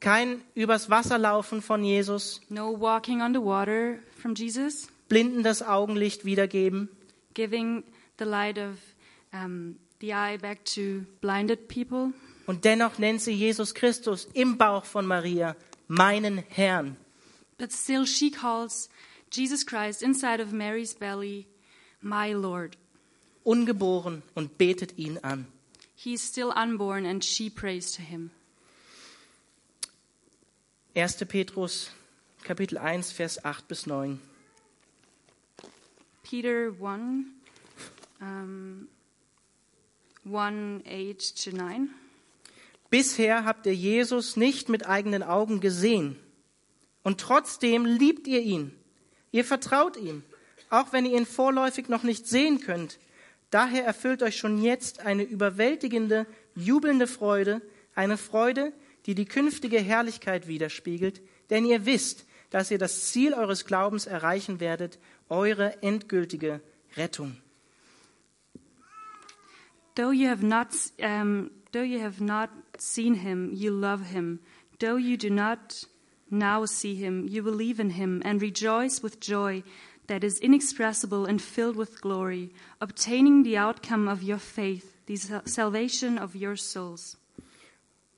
kein 0.00 0.40
übers 0.54 0.88
Wasser 0.88 1.18
laufen 1.18 1.60
von 1.60 1.84
Jesus, 1.84 2.40
no 2.48 2.70
walking 2.70 3.20
on 3.20 3.34
the 3.34 3.42
water 3.42 3.98
from 4.16 4.34
Jesus, 4.34 4.88
Blinden 5.10 5.42
das 5.42 5.62
Augenlicht 5.62 6.24
wiedergeben. 6.24 6.88
giving 7.34 7.84
the 8.18 8.24
light 8.24 8.56
of 8.58 8.78
um, 9.34 9.76
the 10.00 10.12
eye 10.14 10.38
back 10.38 10.64
to 10.64 11.04
blinded 11.20 11.68
people. 11.68 12.12
Und 12.50 12.64
dennoch 12.64 12.98
nennt 12.98 13.20
sie 13.20 13.30
Jesus 13.30 13.74
Christus 13.74 14.26
im 14.34 14.58
Bauch 14.58 14.84
von 14.84 15.06
Maria 15.06 15.54
meinen 15.86 16.38
Herrn. 16.48 16.96
But 17.58 17.72
still, 17.72 18.08
she 18.08 18.28
calls 18.28 18.88
Jesus 19.30 19.64
Christ 19.64 20.02
inside 20.02 20.42
of 20.42 20.50
Mary's 20.50 20.92
belly 20.92 21.46
my 22.00 22.32
Lord. 22.32 22.76
ungeboren 23.44 24.24
und 24.34 24.58
betet 24.58 24.98
ihn 24.98 25.18
an. 25.18 25.46
He's 25.94 26.26
still 26.26 26.48
unborn, 26.48 27.06
and 27.06 27.24
she 27.24 27.50
prays 27.50 27.92
to 27.92 28.02
him. 28.02 28.32
1. 30.94 31.24
Petrus 31.28 31.92
Kapitel 32.42 32.78
1 32.78 33.12
Vers 33.12 33.44
8 33.44 33.68
bis 33.68 33.86
9. 33.86 34.18
Peter 36.24 36.72
1, 36.80 37.26
um, 38.20 38.88
1 40.24 40.82
8 40.84 41.36
to 41.44 41.52
9. 41.52 41.90
Bisher 42.90 43.44
habt 43.44 43.66
ihr 43.66 43.74
Jesus 43.74 44.36
nicht 44.36 44.68
mit 44.68 44.86
eigenen 44.86 45.22
Augen 45.22 45.60
gesehen 45.60 46.16
und 47.02 47.20
trotzdem 47.20 47.86
liebt 47.86 48.26
ihr 48.26 48.40
ihn. 48.40 48.72
Ihr 49.30 49.44
vertraut 49.44 49.96
ihm 49.96 50.24
auch 50.70 50.92
wenn 50.92 51.04
ihr 51.04 51.18
ihn 51.18 51.26
vorläufig 51.26 51.88
noch 51.88 52.04
nicht 52.04 52.26
sehen 52.26 52.60
könnt. 52.60 52.98
Daher 53.50 53.84
erfüllt 53.84 54.22
euch 54.22 54.36
schon 54.36 54.62
jetzt 54.62 55.00
eine 55.00 55.24
überwältigende, 55.24 56.26
jubelnde 56.54 57.08
Freude, 57.08 57.60
eine 57.94 58.16
Freude, 58.16 58.72
die 59.06 59.16
die 59.16 59.24
künftige 59.24 59.80
Herrlichkeit 59.80 60.46
widerspiegelt, 60.46 61.20
denn 61.50 61.64
ihr 61.64 61.84
wisst, 61.84 62.24
dass 62.50 62.70
ihr 62.70 62.78
das 62.78 63.10
Ziel 63.10 63.34
eures 63.34 63.64
Glaubens 63.64 64.06
erreichen 64.06 64.60
werdet, 64.60 64.98
eure 65.28 65.82
endgültige 65.82 66.60
Rettung. 66.96 67.36
Though 69.96 70.12
you 70.12 70.28
have 70.28 70.46
not, 70.46 70.68
um, 70.98 71.50
though 71.72 71.82
you 71.82 72.00
have 72.00 72.20
not 72.20 72.50
seen 72.78 73.14
him, 73.14 73.50
you 73.52 73.70
love 73.70 74.06
him. 74.06 74.40
Though 74.78 74.96
you 74.96 75.16
do 75.16 75.30
not 75.30 75.84
now 76.30 76.64
see 76.64 76.94
him, 76.94 77.26
you 77.28 77.42
believe 77.42 77.80
in 77.80 77.90
him 77.90 78.22
and 78.24 78.40
rejoice 78.40 79.02
with 79.02 79.20
joy 79.20 79.62
that 80.06 80.24
is 80.24 80.40
inexpressible 80.40 81.26
and 81.26 81.40
filled 81.40 81.76
with 81.76 82.00
glory, 82.00 82.50
obtaining 82.80 83.42
the 83.42 83.56
outcome 83.56 84.08
of 84.08 84.22
your 84.22 84.38
faith, 84.38 84.96
the 85.06 85.16
salvation 85.44 86.18
of 86.18 86.34
your 86.34 86.56
souls. 86.56 87.16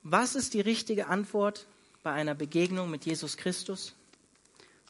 Was 0.05 0.35
ist 0.35 0.55
die 0.55 0.61
richtige 0.61 1.07
Antwort 1.07 1.67
bei 2.03 2.13
einer 2.13 2.35
Begegnung 2.35 2.91
mit 2.91 3.05
Jesus 3.05 3.37
Christus? 3.37 3.93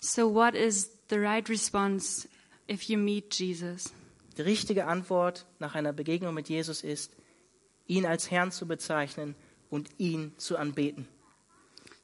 So, 0.00 0.26
what 0.26 0.54
is 0.54 0.90
the 1.08 1.20
right 1.20 1.48
response 1.48 2.26
if 2.66 2.88
you 2.88 2.96
meet 2.98 3.34
Jesus? 3.38 3.92
Die 4.38 4.42
richtige 4.42 4.86
Antwort 4.86 5.44
nach 5.58 5.74
einer 5.74 5.92
Begegnung 5.92 6.34
mit 6.34 6.48
Jesus 6.48 6.82
ist, 6.82 7.12
ihn 7.86 8.06
als 8.06 8.30
Herrn 8.30 8.52
zu 8.52 8.66
bezeichnen 8.66 9.34
und 9.70 9.88
ihn 9.98 10.32
zu 10.36 10.56
anbeten. 10.56 11.08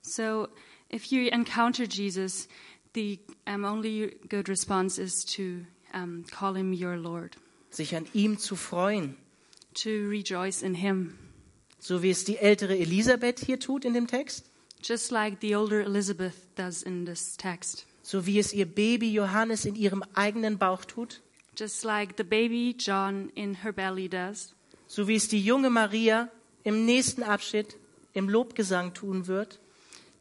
So, 0.03 0.49
if 0.91 1.07
you 1.07 1.29
encounter 1.29 1.85
Jesus, 1.85 2.49
the 2.95 3.20
um, 3.47 3.64
only 3.64 4.16
good 4.29 4.49
response 4.49 4.99
is 4.99 5.24
to 5.37 5.66
um, 5.93 6.24
call 6.31 6.55
him 6.55 6.72
your 6.72 6.97
Lord, 6.97 7.37
Sich 7.70 7.95
an 7.95 8.07
ihm 8.14 8.39
zu 8.39 8.57
freuen, 8.57 9.16
to 9.74 10.09
rejoice 10.09 10.62
in 10.62 10.74
him, 10.74 11.18
so 11.79 12.03
wie 12.03 12.11
es 12.11 12.24
die 12.24 12.39
ältere 12.39 12.76
Elisabeth 12.76 13.41
hier 13.41 13.61
tut 13.61 13.85
in 13.85 13.93
dem 13.93 14.07
Text, 14.07 14.51
just 14.83 15.11
like 15.11 15.41
the 15.41 15.55
older 15.55 15.83
Elizabeth 15.83 16.35
does 16.55 16.83
in 16.83 17.05
this 17.05 17.37
text, 17.37 17.87
so 18.03 18.24
wie 18.24 18.39
es 18.39 18.55
ihr 18.55 18.66
Baby 18.66 19.12
Johannes 19.12 19.66
in 19.66 19.74
ihrem 19.74 20.03
eigenen 20.14 20.59
Bauch 20.59 20.87
tut, 20.87 21.20
just 21.59 21.85
like 21.85 22.14
the 22.16 22.24
baby 22.24 22.74
John 22.79 23.31
in 23.35 23.57
her 23.62 23.72
belly 23.72 24.09
does, 24.09 24.55
so 24.89 25.07
wie 25.07 25.14
es 25.14 25.28
die 25.28 25.41
junge 25.41 25.70
Maria 25.70 26.28
im 26.64 26.84
nächsten 26.84 27.22
Abschnitt 27.22 27.76
im 28.14 28.28
Lobgesang 28.28 28.95
tun 28.95 29.26
wird, 29.26 29.61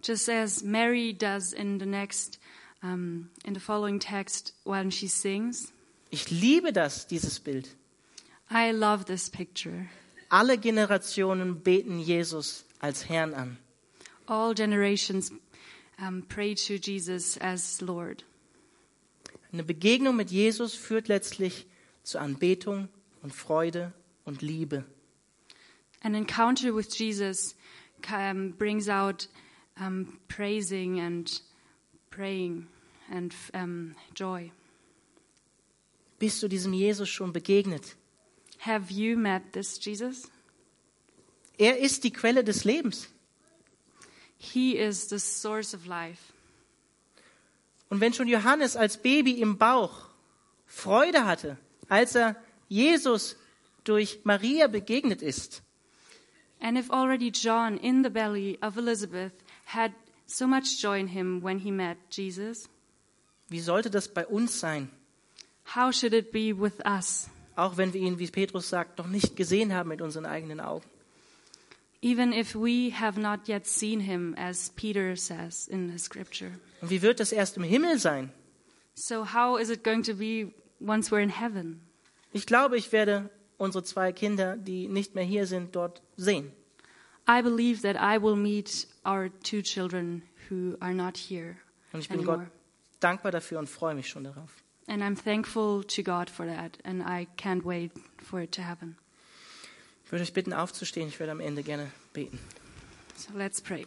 just 0.03 0.29
as 0.29 0.61
Mary 0.63 1.13
does 1.13 1.53
in 1.53 1.79
the 1.79 1.85
next, 1.85 2.39
um, 2.83 3.29
in 3.43 3.55
the 3.55 3.59
following 3.59 3.99
text 3.99 4.53
when 4.65 4.91
she 4.91 5.07
sings. 5.07 5.71
Ich 6.11 6.29
liebe 6.29 6.71
das, 6.71 7.07
dieses 7.07 7.39
Bild. 7.39 7.69
I 8.51 8.71
love 8.71 9.05
this 9.05 9.29
picture. 9.29 9.89
Alle 10.29 10.57
Generationen 10.57 11.61
beten 11.61 11.99
Jesus 11.99 12.65
als 12.79 13.09
Herrn 13.09 13.33
an. 13.33 13.57
All 14.27 14.53
generations 14.53 15.31
um, 15.99 16.23
pray 16.27 16.53
to 16.53 16.75
Jesus 16.75 17.37
as 17.37 17.81
Lord. 17.81 18.23
Eine 19.51 19.63
Begegnung 19.63 20.17
mit 20.17 20.29
Jesus 20.29 20.75
führt 20.75 21.07
letztlich 21.07 21.65
zu 22.03 22.19
Anbetung 22.19 22.89
und 23.21 23.33
Freude 23.33 23.93
und 24.27 24.41
Liebe. 24.41 24.85
An 26.03 26.13
encounter 26.13 26.75
with 26.75 26.93
Jesus 26.93 27.55
um, 28.11 28.51
brings 28.51 28.87
out 28.87 29.27
um, 29.79 30.19
praising 30.27 30.99
and 30.99 31.41
praying 32.11 32.67
and 33.09 33.33
um, 33.53 33.95
joy. 34.13 34.51
Bist 36.19 36.43
du 36.43 36.47
diesem 36.47 36.73
Jesus 36.73 37.09
schon 37.09 37.31
begegnet? 37.31 37.95
Have 38.59 38.91
you 38.91 39.17
met 39.17 39.53
this 39.53 39.79
Jesus? 39.79 40.29
Er 41.57 41.79
ist 41.79 42.03
die 42.03 42.11
Quelle 42.11 42.43
des 42.43 42.65
Lebens. 42.65 43.07
He 44.37 44.77
is 44.77 45.09
the 45.09 45.19
source 45.19 45.73
of 45.73 45.85
life. 45.85 46.33
Und 47.89 48.01
wenn 48.01 48.13
schon 48.13 48.27
Johannes 48.27 48.75
als 48.75 48.97
Baby 48.97 49.39
im 49.41 49.57
Bauch 49.57 50.09
Freude 50.65 51.25
hatte, 51.25 51.57
als 51.87 52.15
er 52.15 52.35
Jesus 52.67 53.37
durch 53.87 54.19
Maria 54.23 54.67
begegnet 54.67 55.21
ist, 55.21 55.63
And 56.59 56.77
if 56.77 56.89
already 56.89 57.29
John 57.31 57.77
in 57.77 58.03
the 58.03 58.09
belly 58.09 58.57
of 58.63 58.77
Elizabeth 58.77 59.31
had 59.65 59.91
so 60.25 60.47
much 60.47 60.81
joy 60.81 60.99
in 60.99 61.07
him 61.07 61.41
when 61.43 61.59
he 61.59 61.71
met 61.71 61.97
Jesus, 62.09 62.67
wie 63.49 63.59
sollte 63.59 63.89
das 63.89 64.07
bei 64.07 64.25
uns 64.25 64.59
sein? 64.59 64.89
how 65.75 65.91
should 65.91 66.13
it 66.13 66.31
be 66.31 66.53
with 66.53 66.81
us? 66.85 67.29
Auch 67.55 67.77
wenn 67.77 67.93
wir 67.93 68.01
ihn, 68.01 68.19
wie 68.19 68.27
Petrus 68.27 68.69
sagt, 68.69 68.97
noch 68.97 69.07
nicht 69.07 69.35
gesehen 69.35 69.73
haben 69.73 69.89
mit 69.89 70.01
unseren 70.01 70.25
eigenen 70.25 70.59
Augen. 70.59 70.85
Even 72.01 72.31
if 72.31 72.55
we 72.55 72.91
have 72.91 73.19
not 73.19 73.47
yet 73.47 73.65
seen 73.65 73.99
him, 73.99 74.35
as 74.37 74.69
Peter 74.75 75.15
says 75.15 75.67
in 75.67 75.89
the 75.89 75.97
scripture. 75.97 76.51
Und 76.81 76.91
wie 76.91 77.01
wird 77.01 77.19
das 77.19 77.31
erst 77.31 77.57
im 77.57 77.63
Himmel 77.63 77.97
sein? 77.97 78.31
So, 78.93 79.25
how 79.33 79.59
is 79.59 79.69
it 79.69 79.83
going 79.83 80.03
to 80.03 80.13
be 80.13 80.53
once 80.79 81.11
we're 81.11 81.21
in 81.21 81.29
heaven? 81.29 81.81
Ich 82.33 82.45
glaube, 82.45 82.77
ich 82.77 82.91
werde 82.91 83.29
unsere 83.57 83.83
zwei 83.83 84.11
Kinder, 84.11 84.57
die 84.57 84.87
nicht 84.87 85.15
mehr 85.15 85.23
hier 85.23 85.47
sind, 85.47 85.75
dort 85.75 86.01
sehen. 86.15 86.51
I 87.29 87.41
believe 87.41 87.81
that 87.81 87.97
I 87.97 88.21
will 88.21 88.35
meet 88.35 88.87
our 89.05 89.29
two 89.43 89.61
children 89.61 90.23
who 90.49 90.77
are 90.79 90.93
not 90.93 91.17
here 91.17 91.57
Und 91.91 91.99
ich 91.99 92.09
bin 92.09 92.19
anymore. 92.19 92.37
Gott 92.37 92.47
dankbar 92.99 93.31
dafür 93.31 93.59
und 93.59 93.67
freue 93.67 93.95
mich 93.95 94.07
schon 94.07 94.23
darauf. 94.23 94.49
And 94.87 95.03
I'm 95.03 95.21
thankful 95.21 95.83
to 95.83 96.01
God 96.01 96.29
for 96.29 96.45
that, 96.45 96.77
and 96.85 97.01
I 97.01 97.27
can't 97.37 97.65
wait 97.65 97.91
for 98.23 98.39
it 98.39 98.53
to 98.53 98.61
happen. 98.63 98.95
Ich 100.05 100.11
würde 100.11 100.23
euch 100.23 100.31
bitten, 100.31 100.53
aufzustehen. 100.53 101.09
Ich 101.09 101.19
werde 101.19 101.33
am 101.33 101.41
Ende 101.41 101.63
gerne 101.63 101.91
beten. 102.13 102.39
So, 103.17 103.37
let's 103.37 103.59
pray. 103.59 103.85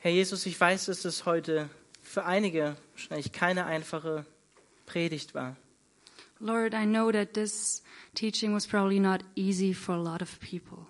Herr 0.00 0.10
Jesus, 0.10 0.44
ich 0.44 0.58
weiß, 0.60 0.86
dass 0.86 1.04
es 1.04 1.24
heute 1.24 1.70
für 2.10 2.24
einige 2.24 2.76
wahrscheinlich 2.92 3.30
keine 3.32 3.66
einfache 3.66 4.26
Predigt 4.86 5.32
war. 5.34 5.56
Lord, 6.40 6.72
I 6.74 6.84
know 6.84 7.12
that 7.12 7.34
this 7.34 7.82
teaching 8.14 8.52
was 8.54 8.66
probably 8.66 8.98
not 8.98 9.22
easy 9.36 9.72
for 9.72 9.94
a 9.94 10.02
lot 10.02 10.20
of 10.22 10.40
people. 10.40 10.86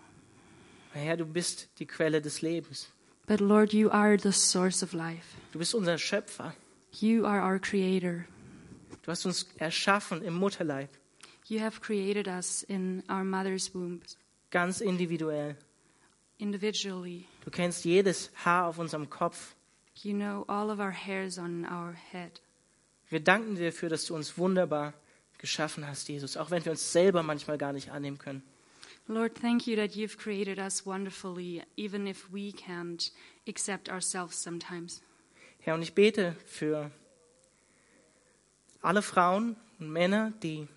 Herr, 0.93 1.17
du 1.17 1.27
bist 1.27 1.69
die 1.79 1.87
Quelle 1.87 2.21
des 2.23 2.41
Lebens. 2.41 2.89
But 3.27 3.41
Lord, 3.41 3.73
you 3.73 3.91
are 3.91 4.17
the 4.17 4.33
source 4.33 4.83
of 4.83 4.93
life. 4.93 5.37
Du 5.53 5.59
bist 5.59 5.75
unser 5.75 5.99
Schöpfer. 5.99 6.55
You 6.93 7.27
are 7.27 7.43
our 7.43 7.59
creator. 7.59 8.25
Du 9.03 9.11
hast 9.11 9.27
uns 9.27 9.47
erschaffen 9.59 10.23
im 10.23 10.35
Mutterleib, 10.35 10.89
You 11.49 11.61
have 11.61 11.81
created 11.81 12.29
us 12.29 12.63
in 12.63 13.03
our 13.11 13.25
mother's 13.25 13.75
womb 13.75 14.01
ganz 14.51 14.81
individuell. 14.81 15.57
individually. 16.39 17.27
Du 17.45 17.51
kennst 17.51 17.85
jedes 17.85 18.31
Haar 18.45 18.67
auf 18.69 18.79
unserem 18.79 19.11
Kopf. 19.11 19.55
You 20.03 20.15
know 20.15 20.45
all 20.49 20.71
of 20.71 20.79
our 20.79 20.93
hairs 20.93 21.39
on 21.39 21.67
our 21.67 21.95
head. 22.13 22.41
Wir 23.09 23.21
danken 23.21 23.57
dir 23.57 23.67
dafür, 23.67 23.89
dass 23.89 24.07
du 24.07 24.15
uns 24.15 24.39
wunderbar 24.39 24.95
geschaffen 25.39 25.87
hast, 25.87 26.09
Jesus, 26.09 26.37
auch 26.37 26.51
wenn 26.51 26.65
wir 26.65 26.73
uns 26.73 26.93
selber 26.93 27.23
manchmal 27.23 27.59
gar 27.59 27.73
nicht 27.73 27.91
annehmen 27.91 28.19
können. 28.19 28.43
Lord, 29.09 29.35
thank 29.35 29.67
you 29.67 29.75
that 29.77 29.97
you've 29.97 30.17
created 30.17 30.59
us 30.59 30.87
wonderfully, 30.87 31.63
even 31.77 32.07
if 32.07 32.33
we 32.33 32.53
can't 32.53 33.11
accept 33.49 33.91
ourselves 33.91 34.41
sometimes. 34.41 35.03
Herr, 35.59 35.75
und 35.75 35.83
ich 35.83 35.95
bete 35.95 36.37
für 36.47 36.91
alle 38.81 39.03
Frauen 39.03 39.57
und 39.79 39.91
Männer, 39.91 40.33
die 40.43 40.69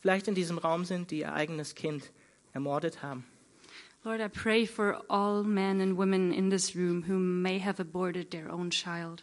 vielleicht 0.00 0.28
in 0.28 0.34
diesem 0.34 0.58
Raum 0.58 0.84
sind, 0.84 1.10
die 1.10 1.20
ihr 1.20 1.32
eigenes 1.32 1.74
Kind 1.74 2.10
ermordet 2.52 3.02
haben. 3.02 3.24
Lord, 4.08 4.22
I 4.22 4.28
pray 4.28 4.64
for 4.64 5.02
all 5.10 5.44
men 5.44 5.82
and 5.82 5.98
women 5.98 6.32
in 6.32 6.48
this 6.48 6.74
room 6.74 7.02
who 7.02 7.18
may 7.18 7.58
have 7.58 7.78
aborted 7.78 8.30
their 8.30 8.50
own 8.50 8.70
child, 8.70 9.22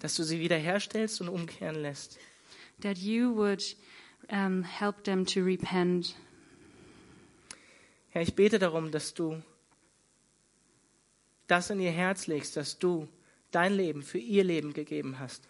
Dass 0.00 0.16
du 0.16 0.24
sie 0.24 0.40
wiederherstellst 0.40 1.20
und 1.20 1.28
umkehren 1.28 1.82
lässt. 1.82 2.18
that 2.80 2.96
you 2.96 3.30
would 3.34 3.62
um, 4.30 4.62
help 4.62 5.04
them 5.04 5.26
to 5.26 5.44
repent. 5.44 6.14
Herr, 8.14 8.22
ich 8.22 8.34
bete 8.34 8.58
darum, 8.58 8.90
dass 8.90 9.12
du 9.12 9.42
das 11.46 11.68
in 11.68 11.78
ihr 11.80 11.92
Herz 11.92 12.26
legst, 12.26 12.56
dass 12.56 12.78
du 12.78 13.06
dein 13.50 13.74
Leben 13.74 14.02
für 14.02 14.16
ihr 14.16 14.44
Leben 14.44 14.72
gegeben 14.72 15.18
hast. 15.18 15.46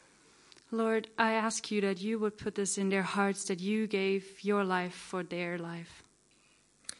Lord, 0.72 1.06
I 1.16 1.34
ask 1.36 1.70
you 1.70 1.80
that 1.80 2.00
you 2.00 2.18
would 2.18 2.36
put 2.36 2.56
this 2.56 2.76
in 2.76 2.90
their 2.90 3.04
hearts, 3.14 3.44
that 3.44 3.60
you 3.60 3.86
gave 3.86 4.24
your 4.42 4.64
life 4.64 4.96
for 4.96 5.22
their 5.22 5.58
life. 5.58 6.02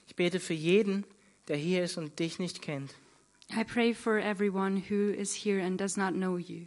Ich 0.07 0.15
bete 0.15 0.39
für 0.39 0.55
jeden, 0.55 1.05
der 1.49 1.57
hier 1.57 1.85
ist 1.85 1.97
und 1.97 2.19
dich 2.19 2.39
nicht 2.39 2.63
kennt. 2.63 2.95
I 3.51 3.65
pray 3.65 3.93
for 3.95 4.19
everyone 4.19 4.83
who 4.89 5.11
is 5.11 5.45
here 5.45 5.63
and 5.63 5.79
does 5.79 5.97
not 5.97 6.15
know 6.15 6.39
you. 6.39 6.67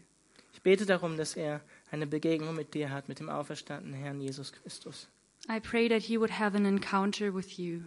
Ich 0.54 0.62
bete 0.62 0.86
darum, 0.86 1.18
dass 1.18 1.36
er 1.36 1.62
eine 1.92 2.08
Begegnung 2.08 2.56
mit 2.56 2.74
dir 2.74 2.90
hat, 2.90 3.08
mit 3.08 3.20
dem 3.20 3.30
auferstandenen 3.30 4.00
Herrn 4.00 4.22
Jesus 4.22 4.52
Christus. 4.52 5.08
I 5.50 5.60
pray 5.60 5.88
that 5.88 6.04
he 6.04 6.20
would 6.20 6.40
have 6.40 6.56
an 6.56 6.66
encounter 6.66 7.34
with 7.34 7.58
you. 7.58 7.82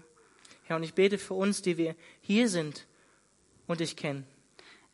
Herr, 0.65 0.77
und 0.77 0.83
ich 0.83 0.95
bete 0.95 1.19
für 1.19 1.35
uns, 1.35 1.63
die 1.63 1.77
wir 1.77 1.95
hier 2.21 2.49
sind 2.49 2.87
und 3.67 3.81
dich 3.81 3.97
kennen. 3.97 4.25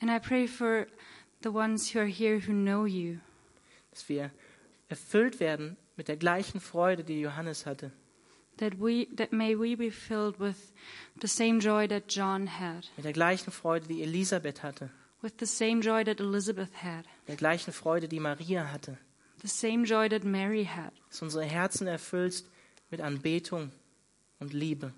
And 0.00 0.10
I 0.10 0.18
pray 0.18 0.46
for 0.46 0.86
the 1.42 1.50
ones 1.50 1.94
who 1.94 2.00
are 2.00 2.08
here 2.08 2.38
who 2.38 2.52
know 2.52 2.86
you, 2.86 3.18
dass 3.90 4.08
wir 4.08 4.30
erfüllt 4.88 5.40
werden 5.40 5.76
mit 5.96 6.08
der 6.08 6.16
gleichen 6.16 6.60
Freude, 6.60 7.04
die 7.04 7.20
Johannes 7.20 7.66
hatte. 7.66 7.92
That 8.58 8.78
we 8.78 9.06
that 9.16 9.32
may 9.32 9.54
we 9.56 9.76
be 9.76 9.90
filled 9.90 10.38
with 10.38 10.72
the 11.20 11.28
same 11.28 11.60
joy 11.60 11.86
that 11.88 12.08
John 12.08 12.46
had, 12.46 12.86
Mit 12.96 13.04
der 13.04 13.12
gleichen 13.12 13.52
Freude, 13.52 13.86
die 13.88 14.02
Elisabeth 14.02 14.62
hatte. 14.62 14.90
with 15.22 15.34
the 15.40 15.46
same 15.46 15.80
joy 15.82 16.04
that 16.04 16.20
Elizabeth 16.20 16.70
had, 16.82 17.04
Der 17.28 17.36
gleichen 17.36 17.72
Freude, 17.72 18.08
die 18.08 18.20
Maria 18.20 18.70
hatte. 18.72 18.98
the 19.42 19.48
same 19.48 19.84
joy 19.84 20.08
that 20.08 20.24
Mary 20.24 20.64
had, 20.64 20.92
Dass 21.10 21.22
unsere 21.22 21.44
Herzen 21.44 21.86
erfüllst 21.86 22.46
mit 22.90 23.00
Anbetung 23.00 23.70
und 24.38 24.52
Liebe. 24.52 24.92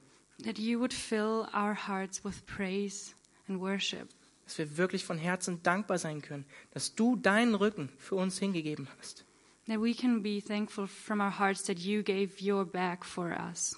that 0.44 0.58
you 0.58 0.78
would 0.78 0.92
fill 0.94 1.46
our 1.54 1.74
hearts 1.74 2.24
with 2.24 2.44
praise 2.46 3.14
and 3.48 3.60
worship, 3.60 4.08
Dass 4.44 4.56
wir 4.58 4.76
wirklich 4.78 5.04
von 5.04 5.18
Herzen 5.18 5.62
dankbar 5.62 5.98
sein 5.98 6.22
können, 6.22 6.46
dass 6.72 6.94
du 6.94 7.16
deinen 7.16 7.54
Rücken 7.54 7.90
für 7.98 8.14
uns 8.14 8.38
hingegeben 8.38 8.88
hast. 8.98 9.24
That 9.68 9.78
we 9.78 9.94
can 9.94 10.20
be 10.20 10.40
thankful 10.40 10.86
from 10.86 11.20
our 11.20 11.30
hearts 11.30 11.62
that 11.62 11.78
you 11.78 12.02
gave 12.02 12.40
your 12.40 12.64
back 12.64 13.04
for 13.04 13.32
us. 13.32 13.74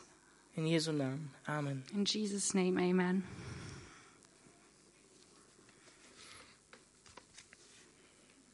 In 0.57 0.67
Jesu 0.67 0.93
Namen. 0.93 1.29
Amen. 1.49 1.83
In 1.95 2.05
Jesus' 2.05 2.55
name, 2.55 2.79
amen. 2.79 3.23